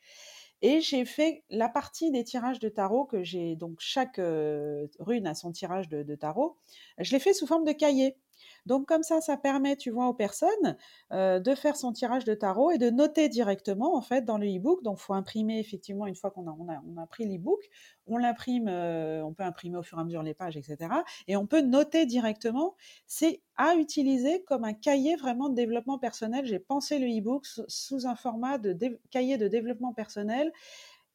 Et 0.68 0.82
j'ai 0.82 1.06
fait 1.06 1.44
la 1.52 1.70
partie 1.70 2.10
des 2.10 2.24
tirages 2.24 2.58
de 2.58 2.70
tarot 2.70 3.06
que 3.06 3.24
j'ai, 3.24 3.56
donc 3.56 3.76
chaque 3.78 4.18
rune 4.18 5.28
a 5.28 5.36
son 5.36 5.52
tirage 5.52 5.90
de, 5.90 6.16
tarot, 6.16 6.58
je 6.98 7.12
l'ai 7.12 7.20
fait 7.20 7.34
sous 7.34 7.46
forme 7.46 7.66
de 7.66 7.72
cahier. 7.72 8.18
Donc 8.66 8.88
comme 8.88 9.04
ça, 9.04 9.22
ça 9.22 9.38
permet, 9.38 9.76
tu 9.76 9.92
vois, 9.92 10.08
aux 10.08 10.14
personnes 10.14 10.78
de 11.12 11.56
faire 11.56 11.76
son 11.76 11.92
tirage 11.92 12.26
de 12.26 12.34
tarot 12.34 12.72
et 12.72 12.78
de 12.78 12.90
noter 12.90 13.30
directement 13.30 13.96
en 13.96 14.02
fait 14.02 14.26
dans 14.26 14.38
le 14.38 14.48
e-book. 14.48 14.84
Donc 14.84 15.00
faut 15.00 15.14
imprimer 15.14 15.60
effectivement 15.60 16.08
une 16.08 16.16
fois 16.16 16.32
qu'on 16.32 16.48
a, 16.48 16.56
on 16.56 16.98
a, 16.98 17.08
pris 17.08 17.26
l'e-book, 17.26 17.60
on 18.08 18.18
l'imprime, 18.18 18.68
on 18.68 19.34
peut 19.34 19.44
imprimer 19.44 19.78
au 19.78 19.84
fur 19.84 19.98
et 19.98 20.02
à 20.02 20.04
mesure 20.04 20.24
les 20.24 20.34
pages, 20.34 20.58
etc. 20.58 20.90
Et 21.28 21.38
on 21.38 21.48
peut 21.48 21.62
noter 21.62 22.06
directement. 22.06 22.76
C'est 23.08 23.42
à 23.58 23.76
utiliser 23.76 24.44
comme 24.44 24.64
un 24.64 24.74
cahier 24.74 25.16
vraiment 25.16 25.50
de 25.50 25.56
développement 25.56 26.00
personnel. 26.00 26.46
J'ai 26.46 26.60
pensé 26.60 27.00
le 27.00 27.08
e-book 27.08 27.46
sous, 27.68 28.08
un 28.08 28.16
format 28.16 28.58
de 28.58 29.00
cahier 29.10 29.38
de 29.38 29.48
développement 29.48 29.94
personnel 29.94 30.52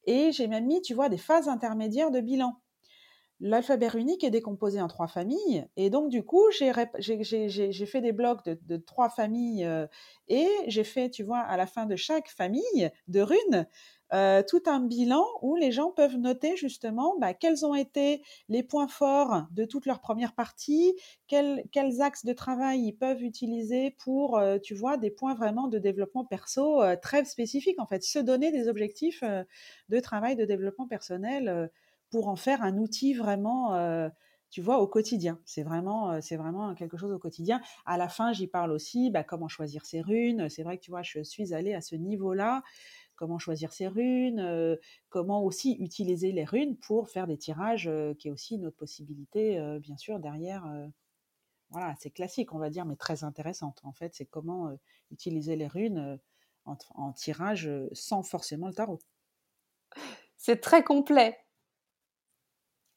et 0.05 0.31
j'ai 0.31 0.47
même 0.47 0.65
mis, 0.65 0.81
tu 0.81 0.93
vois, 0.93 1.09
des 1.09 1.17
phases 1.17 1.47
intermédiaires 1.47 2.11
de 2.11 2.19
bilan 2.19 2.59
l'alphabet 3.41 3.87
runique 3.87 4.23
est 4.23 4.29
décomposé 4.29 4.79
en 4.79 4.87
trois 4.87 5.07
familles. 5.07 5.65
Et 5.75 5.89
donc, 5.89 6.09
du 6.09 6.23
coup, 6.23 6.45
j'ai 6.51 6.71
fait 6.71 8.01
des 8.01 8.11
blocs 8.11 8.45
de, 8.45 8.77
trois 8.77 9.09
familles 9.09 9.65
euh, 9.65 9.87
et 10.27 10.47
j'ai 10.67 10.83
fait, 10.83 11.09
tu 11.09 11.23
vois, 11.23 11.39
à 11.39 11.57
la 11.57 11.65
fin 11.65 11.85
de 11.85 11.95
chaque 11.95 12.29
famille 12.29 12.91
de 13.07 13.21
runes, 13.21 13.67
euh, 14.13 14.43
tout 14.47 14.61
un 14.65 14.81
bilan 14.81 15.25
où 15.41 15.55
les 15.55 15.71
gens 15.71 15.89
peuvent 15.89 16.17
noter 16.17 16.57
justement 16.57 17.15
bah, 17.17 17.33
quels 17.33 17.65
ont 17.65 17.75
été 17.75 18.21
les 18.49 18.61
points 18.61 18.89
forts 18.89 19.43
de 19.51 19.63
toute 19.63 19.85
leur 19.85 20.01
première 20.01 20.35
partie, 20.35 20.93
quels, 21.27 21.63
axes 22.01 22.25
de 22.25 22.33
travail 22.33 22.81
ils 22.81 22.93
peuvent 22.93 23.23
utiliser 23.23 23.91
pour, 23.91 24.37
euh, 24.37 24.59
tu 24.59 24.75
vois, 24.75 24.97
des 24.97 25.11
points 25.11 25.33
vraiment 25.33 25.67
de 25.67 25.79
développement 25.79 26.25
perso 26.25 26.81
très 27.01 27.25
spécifiques, 27.25 27.79
en 27.79 27.87
fait, 27.87 28.03
se 28.03 28.19
donner 28.19 28.51
des 28.51 28.67
objectifs 28.67 29.23
de 29.89 29.99
travail 29.99 30.35
de 30.35 30.45
développement 30.45 30.87
personnel 30.87 31.71
pour 32.11 32.27
en 32.27 32.35
faire 32.35 32.61
un 32.61 32.77
outil 32.77 33.13
vraiment, 33.13 33.73
euh, 33.73 34.09
tu 34.49 34.61
vois, 34.61 34.79
au 34.79 34.87
quotidien. 34.87 35.39
C'est 35.45 35.63
vraiment, 35.63 36.11
euh, 36.11 36.19
c'est 36.21 36.35
vraiment 36.35 36.75
quelque 36.75 36.97
chose 36.97 37.11
au 37.11 37.19
quotidien. 37.19 37.61
À 37.85 37.97
la 37.97 38.09
fin, 38.09 38.33
j'y 38.33 38.47
parle 38.47 38.71
aussi, 38.71 39.09
bah, 39.09 39.23
comment 39.23 39.47
choisir 39.47 39.85
ses 39.85 40.01
runes. 40.01 40.49
C'est 40.49 40.63
vrai 40.63 40.77
que 40.77 40.83
tu 40.83 40.91
vois, 40.91 41.01
je 41.03 41.23
suis 41.23 41.53
allée 41.53 41.73
à 41.73 41.81
ce 41.81 41.95
niveau-là. 41.95 42.63
Comment 43.15 43.39
choisir 43.39 43.71
ses 43.71 43.87
runes, 43.87 44.39
euh, 44.39 44.75
comment 45.09 45.43
aussi 45.43 45.73
utiliser 45.79 46.31
les 46.31 46.43
runes 46.43 46.75
pour 46.77 47.07
faire 47.09 47.27
des 47.27 47.37
tirages, 47.37 47.89
qui 48.17 48.27
est 48.27 48.31
aussi 48.31 48.55
une 48.55 48.65
autre 48.65 48.77
possibilité, 48.77 49.59
bien 49.79 49.95
sûr, 49.95 50.19
derrière. 50.19 50.65
voilà, 51.69 51.93
c'est 51.99 52.09
classique, 52.09 52.51
on 52.53 52.57
va 52.57 52.71
dire, 52.71 52.85
mais 52.85 52.95
très 52.95 53.23
intéressante. 53.23 53.79
En 53.83 53.93
fait, 53.93 54.15
c'est 54.15 54.25
comment 54.25 54.75
utiliser 55.11 55.55
les 55.55 55.67
runes 55.67 56.19
en 56.65 57.13
tirage 57.13 57.69
sans 57.93 58.23
forcément 58.23 58.67
le 58.67 58.73
tarot. 58.73 58.99
C'est 60.37 60.59
très 60.59 60.83
complet. 60.83 61.37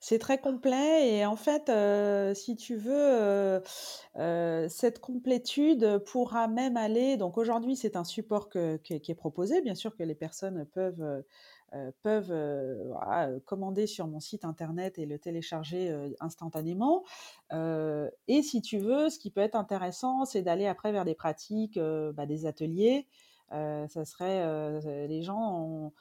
C'est 0.06 0.18
très 0.18 0.36
complet 0.36 1.16
et 1.16 1.24
en 1.24 1.34
fait, 1.34 1.70
euh, 1.70 2.34
si 2.34 2.56
tu 2.56 2.76
veux, 2.76 2.92
euh, 2.94 3.60
euh, 4.16 4.68
cette 4.68 4.98
complétude 4.98 5.96
pourra 6.04 6.46
même 6.46 6.76
aller. 6.76 7.16
Donc 7.16 7.38
aujourd'hui, 7.38 7.74
c'est 7.74 7.96
un 7.96 8.04
support 8.04 8.50
qui 8.50 8.92
est 8.92 9.14
proposé. 9.14 9.62
Bien 9.62 9.74
sûr 9.74 9.96
que 9.96 10.02
les 10.02 10.14
personnes 10.14 10.66
peuvent 10.66 11.24
peuvent 12.02 13.40
commander 13.46 13.86
sur 13.86 14.06
mon 14.06 14.20
site 14.20 14.44
internet 14.44 14.98
et 14.98 15.06
le 15.06 15.18
télécharger 15.18 15.90
instantanément. 16.20 17.02
et 17.50 18.42
si 18.42 18.60
tu 18.60 18.76
veux, 18.76 19.08
ce 19.08 19.18
qui 19.18 19.30
peut 19.30 19.40
être 19.40 19.56
intéressant, 19.56 20.26
c'est 20.26 20.42
d'aller 20.42 20.66
après 20.66 20.92
vers 20.92 21.06
des 21.06 21.14
pratiques, 21.14 21.80
bah, 22.12 22.26
des 22.26 22.44
ateliers. 22.44 23.06
ça 23.50 24.04
serait 24.04 25.08
les 25.08 25.22
gens 25.22 25.62
ont, 25.62 25.92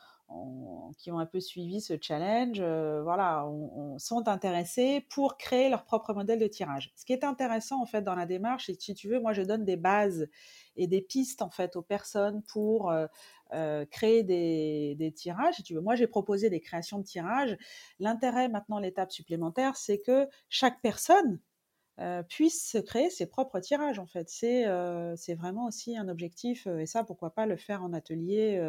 qui 0.97 1.11
ont 1.11 1.19
un 1.19 1.25
peu 1.25 1.39
suivi 1.39 1.81
ce 1.81 1.95
challenge, 1.99 2.59
euh, 2.59 3.01
voilà, 3.03 3.45
on, 3.47 3.97
sont 3.99 4.27
intéressés 4.27 5.05
pour 5.09 5.37
créer 5.37 5.69
leur 5.69 5.85
propre 5.85 6.13
modèle 6.13 6.39
de 6.39 6.47
tirage. 6.47 6.91
Ce 6.95 7.05
qui 7.05 7.13
est 7.13 7.23
intéressant 7.23 7.81
en 7.81 7.85
fait 7.85 8.01
dans 8.01 8.15
la 8.15 8.25
démarche, 8.25 8.67
que 8.67 8.73
si 8.81 8.93
tu 8.93 9.09
veux, 9.09 9.19
moi 9.19 9.33
je 9.33 9.41
donne 9.41 9.65
des 9.65 9.75
bases 9.75 10.27
et 10.75 10.87
des 10.87 11.01
pistes 11.01 11.41
en 11.41 11.49
fait 11.49 11.75
aux 11.75 11.81
personnes 11.81 12.41
pour 12.43 12.89
euh, 12.89 13.07
euh, 13.53 13.85
créer 13.85 14.23
des, 14.23 14.95
des, 14.97 15.11
tirages. 15.11 15.55
Si 15.55 15.63
tu 15.63 15.75
veux, 15.75 15.81
moi 15.81 15.95
j'ai 15.95 16.07
proposé 16.07 16.49
des 16.49 16.61
créations 16.61 16.99
de 16.99 17.03
tirages. 17.03 17.57
L'intérêt 17.99 18.49
maintenant, 18.49 18.79
l'étape 18.79 19.11
supplémentaire, 19.11 19.75
c'est 19.75 19.99
que 19.99 20.27
chaque 20.49 20.81
personne 20.81 21.39
euh, 21.99 22.23
puisse 22.23 22.75
créer 22.87 23.11
ses 23.11 23.27
propres 23.27 23.59
tirages 23.59 23.99
en 23.99 24.07
fait. 24.07 24.27
C'est 24.27 24.65
euh, 24.65 25.15
vraiment 25.37 25.67
aussi 25.67 25.95
un 25.95 26.09
objectif 26.09 26.65
euh, 26.65 26.79
et 26.79 26.87
ça 26.87 27.03
pourquoi 27.03 27.29
pas 27.35 27.45
le 27.45 27.55
faire 27.55 27.83
en 27.83 27.93
atelier, 27.93 28.59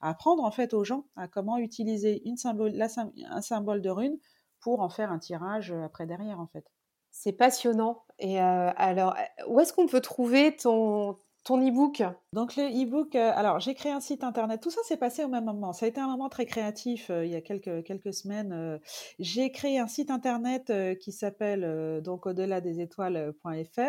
apprendre 0.00 0.44
en 0.44 0.50
fait 0.50 0.72
aux 0.72 0.82
gens 0.82 1.04
à 1.14 1.28
comment 1.28 1.58
utiliser 1.58 2.22
une 2.26 2.38
symbole, 2.38 2.80
un 2.80 3.40
symbole 3.42 3.82
de 3.82 3.90
rune 3.90 4.18
pour 4.60 4.80
en 4.80 4.88
faire 4.88 5.12
un 5.12 5.18
tirage 5.18 5.72
après 5.72 6.06
derrière 6.06 6.40
en 6.40 6.46
fait. 6.46 6.64
C'est 7.10 7.32
passionnant. 7.32 8.04
Et 8.18 8.38
alors, 8.38 9.14
où 9.48 9.60
est-ce 9.60 9.72
qu'on 9.72 9.86
peut 9.86 10.00
trouver 10.00 10.56
ton, 10.56 11.18
ton 11.44 11.60
e-book? 11.60 12.02
Donc 12.32 12.54
le 12.54 12.62
e-book, 12.62 13.16
euh, 13.16 13.32
alors 13.34 13.58
j'ai 13.58 13.74
créé 13.74 13.90
un 13.90 13.98
site 13.98 14.22
internet. 14.22 14.60
Tout 14.60 14.70
ça 14.70 14.82
s'est 14.84 14.96
passé 14.96 15.24
au 15.24 15.28
même 15.28 15.46
moment. 15.46 15.72
Ça 15.72 15.86
a 15.86 15.88
été 15.88 16.00
un 16.00 16.06
moment 16.06 16.28
très 16.28 16.46
créatif 16.46 17.10
euh, 17.10 17.26
il 17.26 17.32
y 17.32 17.34
a 17.34 17.40
quelques, 17.40 17.82
quelques 17.82 18.14
semaines. 18.14 18.52
Euh. 18.52 18.78
j'ai 19.18 19.50
créé 19.50 19.80
un 19.80 19.88
site 19.88 20.12
internet 20.12 20.72
qui 21.00 21.10
s'appelle 21.10 22.00
donc 22.02 22.26
au-delà 22.26 22.60
des 22.60 22.80
étoiles.fr 22.80 23.80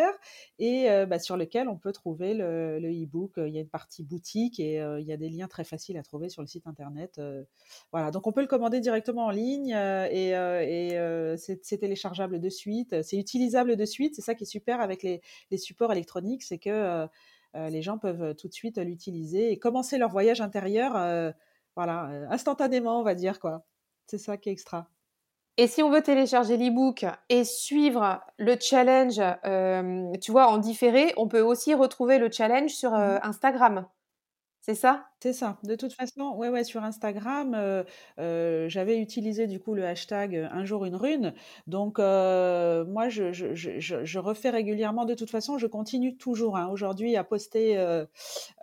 et 0.57 0.87
bah, 1.05 1.19
sur 1.19 1.37
lequel 1.37 1.67
on 1.69 1.77
peut 1.77 1.91
trouver 1.91 2.33
le, 2.33 2.79
e-book. 2.79 3.33
Il 3.37 3.53
y 3.53 3.59
a 3.59 3.61
une 3.61 3.69
partie 3.69 4.03
boutique 4.03 4.59
et 4.59 4.77
il 4.77 5.05
y 5.05 5.13
a 5.13 5.17
des 5.17 5.29
liens 5.29 5.47
très 5.47 5.63
faciles 5.63 5.97
à 5.97 6.03
trouver 6.03 6.29
sur 6.29 6.41
le 6.41 6.47
site 6.47 6.65
internet. 6.65 7.21
voilà, 7.91 8.09
donc 8.09 8.25
on 8.25 8.31
peut 8.31 8.41
le 8.41 8.47
commander 8.47 8.79
directement 8.79 9.25
en 9.25 9.31
ligne 9.31 9.69
et, 9.69 10.29
et 10.29 11.35
c'est 11.37 11.77
téléchargeable 11.77 12.39
de 12.39 12.49
suite. 12.49 13.03
C'est 13.03 13.17
utilisable 13.17 13.75
de 13.75 13.85
suite. 13.85 14.15
C'est 14.15 14.23
ça 14.23 14.33
qui 14.33 14.43
est 14.43 14.47
super 14.47 14.81
avec 14.81 15.03
les, 15.03 15.21
les 15.51 15.57
supports 15.57 15.91
électroniques, 15.91 16.43
c'est 16.43 16.57
que 16.57 17.07
les 17.53 17.81
gens 17.81 17.97
peuvent 17.97 18.23
euh, 18.23 18.33
tout 18.33 18.47
de 18.47 18.53
suite 18.53 18.77
l'utiliser 18.77 19.51
et 19.51 19.59
commencer 19.59 19.97
leur 19.97 20.09
voyage 20.09 20.41
intérieur, 20.41 20.95
euh, 20.95 21.31
voilà, 21.75 22.09
instantanément, 22.29 22.99
on 22.99 23.03
va 23.03 23.15
dire 23.15 23.39
quoi. 23.39 23.65
C'est 24.07 24.17
ça 24.17 24.37
qui 24.37 24.49
est 24.49 24.51
extra. 24.51 24.89
Et 25.57 25.67
si 25.67 25.83
on 25.83 25.89
veut 25.89 26.01
télécharger 26.01 26.57
l'e-book 26.57 27.05
et 27.29 27.43
suivre 27.43 28.21
le 28.37 28.55
challenge, 28.59 29.21
tu 30.21 30.31
vois, 30.31 30.47
en 30.47 30.57
différé, 30.57 31.13
on 31.17 31.27
peut 31.27 31.41
aussi 31.41 31.73
retrouver 31.73 32.17
le 32.17 32.31
challenge 32.31 32.71
sur 32.71 32.91
mmh 32.91 33.19
Instagram. 33.21 33.85
C'est 34.63 34.75
ça? 34.75 35.07
C'est 35.19 35.33
ça. 35.33 35.57
De 35.63 35.75
toute 35.75 35.93
façon, 35.93 36.33
ouais, 36.35 36.49
ouais, 36.49 36.63
sur 36.63 36.83
Instagram, 36.83 37.83
j'avais 38.17 38.99
utilisé 38.99 39.47
du 39.47 39.59
coup 39.59 39.73
le 39.73 39.85
hashtag 39.85 40.35
un 40.35 40.65
jour 40.65 40.85
une 40.85 40.95
rune. 40.95 41.33
Donc 41.65 41.97
moi, 41.97 43.09
je, 43.09 44.17
refais 44.19 44.49
régulièrement. 44.51 45.05
De 45.05 45.15
toute 45.15 45.31
façon, 45.31 45.57
je 45.57 45.65
continue 45.65 46.15
toujours 46.15 46.57
hein, 46.57 46.69
aujourd'hui 46.69 47.15
à 47.15 47.23
poster 47.23 47.75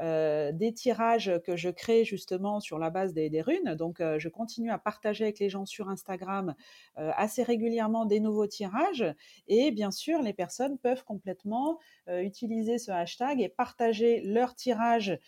des 0.01 0.73
tirages 0.73 1.33
que 1.45 1.57
je 1.57 1.69
crée 1.69 2.05
justement 2.05 2.61
sur 2.61 2.79
la 2.79 2.91
base 2.91 3.13
des, 3.13 3.29
des 3.29 3.41
runes. 3.43 3.75
Donc 3.75 4.01
je 4.01 4.29
continue 4.29 4.71
à 4.71 4.79
partager 4.79 5.25
avec 5.25 5.41
les 5.41 5.51
gens 5.51 5.67
sur 5.67 5.89
Instagram 5.89 6.55
assez 6.97 7.43
régulièrement 7.43 8.05
des 8.05 8.21
nouveaux 8.21 8.47
tirages. 8.47 9.05
Et 9.49 9.73
bien 9.73 9.91
sûr, 9.91 10.23
les 10.23 10.33
personnes 10.33 10.79
peuvent 10.79 11.05
complètement 11.05 11.79
utiliser 12.09 12.79
ce 12.79 12.93
hashtag 12.93 13.41
et 13.41 13.49
partager 13.49 14.23
leur 14.23 14.55
tirage 14.55 15.19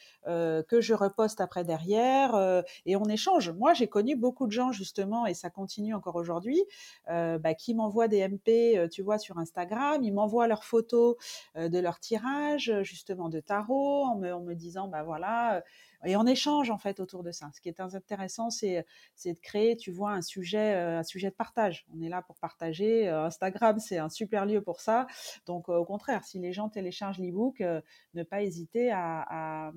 que 0.62 0.80
je 0.80 0.94
reposte 0.94 1.40
après 1.40 1.64
derrière 1.64 2.34
euh, 2.34 2.62
et 2.86 2.96
on 2.96 3.04
échange. 3.04 3.50
Moi, 3.50 3.74
j'ai 3.74 3.88
connu 3.88 4.16
beaucoup 4.16 4.46
de 4.46 4.52
gens 4.52 4.72
justement 4.72 5.26
et 5.26 5.34
ça 5.34 5.50
continue 5.50 5.94
encore 5.94 6.16
aujourd'hui 6.16 6.62
euh, 7.08 7.38
bah, 7.38 7.54
qui 7.54 7.74
m'envoient 7.74 8.08
des 8.08 8.26
MP, 8.26 8.76
euh, 8.76 8.88
tu 8.88 9.02
vois, 9.02 9.18
sur 9.18 9.38
Instagram. 9.38 10.02
Ils 10.02 10.12
m'envoient 10.12 10.48
leurs 10.48 10.64
photos 10.64 11.16
de 11.56 11.78
leur 11.78 12.00
tirage 12.00 12.72
justement 12.82 13.28
de 13.28 13.40
tarot 13.40 14.04
en 14.04 14.16
me, 14.16 14.32
en 14.32 14.40
me 14.40 14.54
disant, 14.54 14.88
bah 14.88 15.02
voilà 15.02 15.62
et 16.04 16.16
on 16.16 16.26
échange 16.26 16.70
en 16.70 16.78
fait 16.78 17.00
autour 17.00 17.22
de 17.22 17.30
ça. 17.30 17.50
Ce 17.54 17.60
qui 17.60 17.68
est 17.68 17.80
intéressant, 17.80 18.50
c'est 18.50 18.84
de 19.24 19.40
créer, 19.40 19.76
tu 19.76 19.90
vois, 19.90 20.12
un 20.12 20.22
sujet, 20.22 20.74
un 20.74 21.02
sujet 21.02 21.30
de 21.30 21.34
partage. 21.34 21.86
On 21.94 22.00
est 22.00 22.08
là 22.08 22.22
pour 22.22 22.36
partager. 22.36 23.08
Instagram, 23.08 23.78
c'est 23.78 23.98
un 23.98 24.08
super 24.08 24.46
lieu 24.46 24.62
pour 24.62 24.80
ça. 24.80 25.06
Donc, 25.46 25.68
au 25.68 25.84
contraire, 25.84 26.24
si 26.24 26.38
les 26.38 26.52
gens 26.52 26.68
téléchargent 26.68 27.18
l'ebook, 27.18 27.60
ne 27.60 28.22
pas 28.22 28.42
hésiter 28.42 28.90
à, 28.92 29.72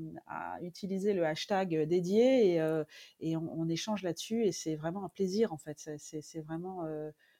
utiliser 0.61 1.13
le 1.13 1.25
hashtag 1.25 1.87
dédié 1.87 2.55
et, 3.19 3.35
on, 3.35 3.67
échange 3.69 4.03
là-dessus. 4.03 4.45
Et 4.45 4.51
c'est 4.51 4.75
vraiment 4.75 5.03
un 5.05 5.09
plaisir 5.09 5.53
en 5.53 5.57
fait. 5.57 5.89
C'est 5.97 6.41
vraiment 6.41 6.87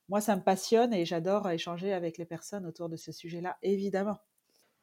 moi, 0.10 0.20
ça 0.22 0.36
me 0.36 0.42
passionne 0.42 0.94
et 0.94 1.06
j'adore 1.06 1.50
échanger 1.50 1.94
avec 1.94 2.18
les 2.18 2.26
personnes 2.26 2.66
autour 2.66 2.90
de 2.90 2.98
ce 2.98 3.12
sujet-là, 3.12 3.58
évidemment 3.62 4.20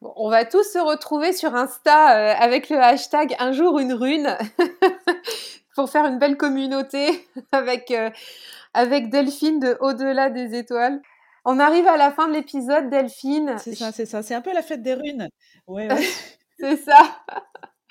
on 0.01 0.29
va 0.29 0.45
tous 0.45 0.63
se 0.63 0.79
retrouver 0.79 1.31
sur 1.31 1.55
Insta 1.55 2.17
euh, 2.17 2.33
avec 2.37 2.69
le 2.69 2.77
hashtag 2.77 3.35
un 3.39 3.51
jour 3.51 3.79
une 3.79 3.93
rune 3.93 4.35
pour 5.75 5.89
faire 5.89 6.05
une 6.05 6.17
belle 6.17 6.37
communauté 6.37 7.27
avec, 7.51 7.91
euh, 7.91 8.09
avec 8.73 9.09
Delphine 9.09 9.59
de 9.59 9.77
Au-delà 9.79 10.29
des 10.29 10.57
étoiles. 10.57 11.01
On 11.45 11.59
arrive 11.59 11.87
à 11.87 11.97
la 11.97 12.11
fin 12.11 12.27
de 12.27 12.33
l'épisode, 12.33 12.89
Delphine. 12.89 13.55
C'est 13.57 13.73
ça, 13.73 13.91
c'est 13.91 14.05
ça. 14.05 14.21
C'est 14.21 14.35
un 14.35 14.41
peu 14.41 14.53
la 14.53 14.61
fête 14.61 14.83
des 14.83 14.93
runes. 14.93 15.27
Ouais, 15.67 15.87
c'est 16.59 16.77
ça. 16.77 16.99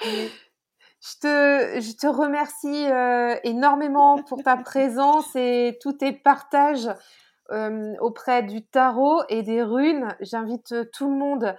Je 0.02 1.18
te, 1.20 1.80
je 1.80 1.96
te 1.96 2.06
remercie 2.06 2.86
euh, 2.90 3.36
énormément 3.42 4.22
pour 4.22 4.42
ta 4.42 4.56
présence 4.56 5.34
et 5.34 5.78
tous 5.80 5.94
tes 5.94 6.12
partages 6.12 6.90
auprès 8.00 8.44
du 8.44 8.64
tarot 8.64 9.22
et 9.28 9.42
des 9.42 9.64
runes. 9.64 10.14
J'invite 10.20 10.72
tout 10.92 11.10
le 11.10 11.16
monde 11.16 11.56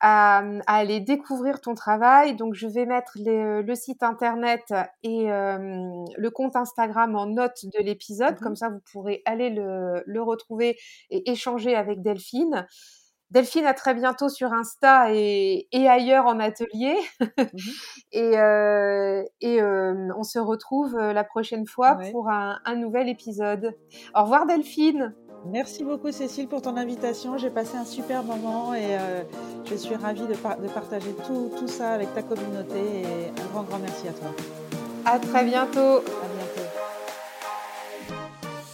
à, 0.00 0.42
aller 0.66 1.00
découvrir 1.00 1.60
ton 1.60 1.74
travail. 1.74 2.36
Donc, 2.36 2.54
je 2.54 2.66
vais 2.66 2.86
mettre 2.86 3.12
le 3.16 3.74
site 3.74 4.02
internet 4.02 4.72
et 5.02 5.26
le 5.28 6.28
compte 6.30 6.56
Instagram 6.56 7.14
en 7.16 7.26
note 7.26 7.64
de 7.64 7.82
l'épisode. 7.82 8.34
Mmh 8.34 8.42
Comme 8.42 8.56
ça, 8.56 8.68
vous 8.68 8.80
pourrez 8.92 9.22
aller 9.24 9.50
le, 9.50 10.22
retrouver 10.22 10.76
et 11.10 11.30
échanger 11.30 11.74
avec 11.74 12.02
Delphine. 12.02 12.66
Delphine, 13.30 13.66
à 13.66 13.74
très 13.74 13.94
bientôt 13.94 14.28
sur 14.28 14.52
Insta 14.52 15.12
et, 15.12 15.66
ailleurs 15.72 16.26
en 16.26 16.38
atelier. 16.40 16.96
Mmh 17.20 17.44
et, 18.12 18.32
et 19.40 19.62
on 19.62 20.22
se 20.22 20.38
retrouve 20.38 20.96
la 20.96 21.24
prochaine 21.24 21.66
fois 21.66 21.98
pour 22.12 22.28
un, 22.28 22.60
un 22.64 22.76
nouvel 22.76 23.08
épisode. 23.08 23.74
Au 24.14 24.22
revoir 24.22 24.46
Delphine. 24.46 25.14
Merci 25.44 25.84
beaucoup 25.84 26.10
Cécile 26.10 26.48
pour 26.48 26.62
ton 26.62 26.76
invitation. 26.76 27.38
J'ai 27.38 27.50
passé 27.50 27.76
un 27.76 27.84
super 27.84 28.24
moment 28.24 28.74
et 28.74 28.96
euh, 28.96 29.22
je 29.70 29.74
suis 29.76 29.94
ravie 29.94 30.22
de, 30.22 30.28
de 30.28 30.68
partager 30.72 31.14
tout, 31.26 31.50
tout, 31.56 31.68
ça 31.68 31.90
avec 31.90 32.12
ta 32.14 32.22
communauté 32.22 32.78
et 32.78 33.28
un 33.28 33.46
grand, 33.52 33.62
grand 33.62 33.78
merci 33.78 34.08
à 34.08 34.12
toi. 34.12 34.28
À 35.04 35.18
très 35.18 35.44
bientôt. 35.44 35.98
À 35.98 36.28
bientôt. 36.36 36.68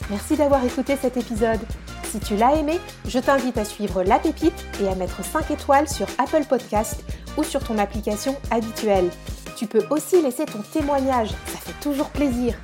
Merci 0.09 0.37
d'avoir 0.37 0.65
écouté 0.65 0.97
cet 0.97 1.17
épisode. 1.17 1.61
Si 2.05 2.21
tu 2.21 2.37
l'as 2.37 2.55
aimé, 2.55 2.79
je 3.07 3.19
t'invite 3.19 3.57
à 3.57 3.65
suivre 3.65 4.03
La 4.03 4.19
Pépite 4.19 4.65
et 4.83 4.89
à 4.89 4.95
mettre 4.95 5.25
5 5.25 5.51
étoiles 5.51 5.89
sur 5.89 6.07
Apple 6.19 6.45
Podcast 6.49 7.03
ou 7.39 7.43
sur 7.43 7.65
ton 7.65 7.79
application 7.79 8.37
habituelle. 8.51 9.09
Tu 9.57 9.67
peux 9.67 9.83
aussi 9.91 10.21
laisser 10.21 10.45
ton 10.45 10.61
témoignage, 10.61 11.31
ça 11.47 11.59
fait 11.59 11.81
toujours 11.81 12.11
plaisir. 12.11 12.55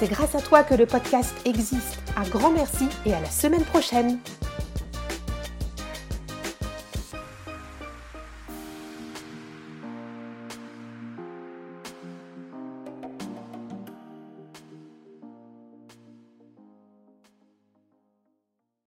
C'est 0.00 0.08
grâce 0.08 0.34
à 0.34 0.40
toi 0.40 0.62
que 0.62 0.72
le 0.72 0.86
podcast 0.86 1.34
existe. 1.44 1.98
Un 2.16 2.26
grand 2.26 2.50
merci 2.50 2.88
et 3.04 3.12
à 3.12 3.20
la 3.20 3.28
semaine 3.28 3.64
prochaine. 3.64 4.18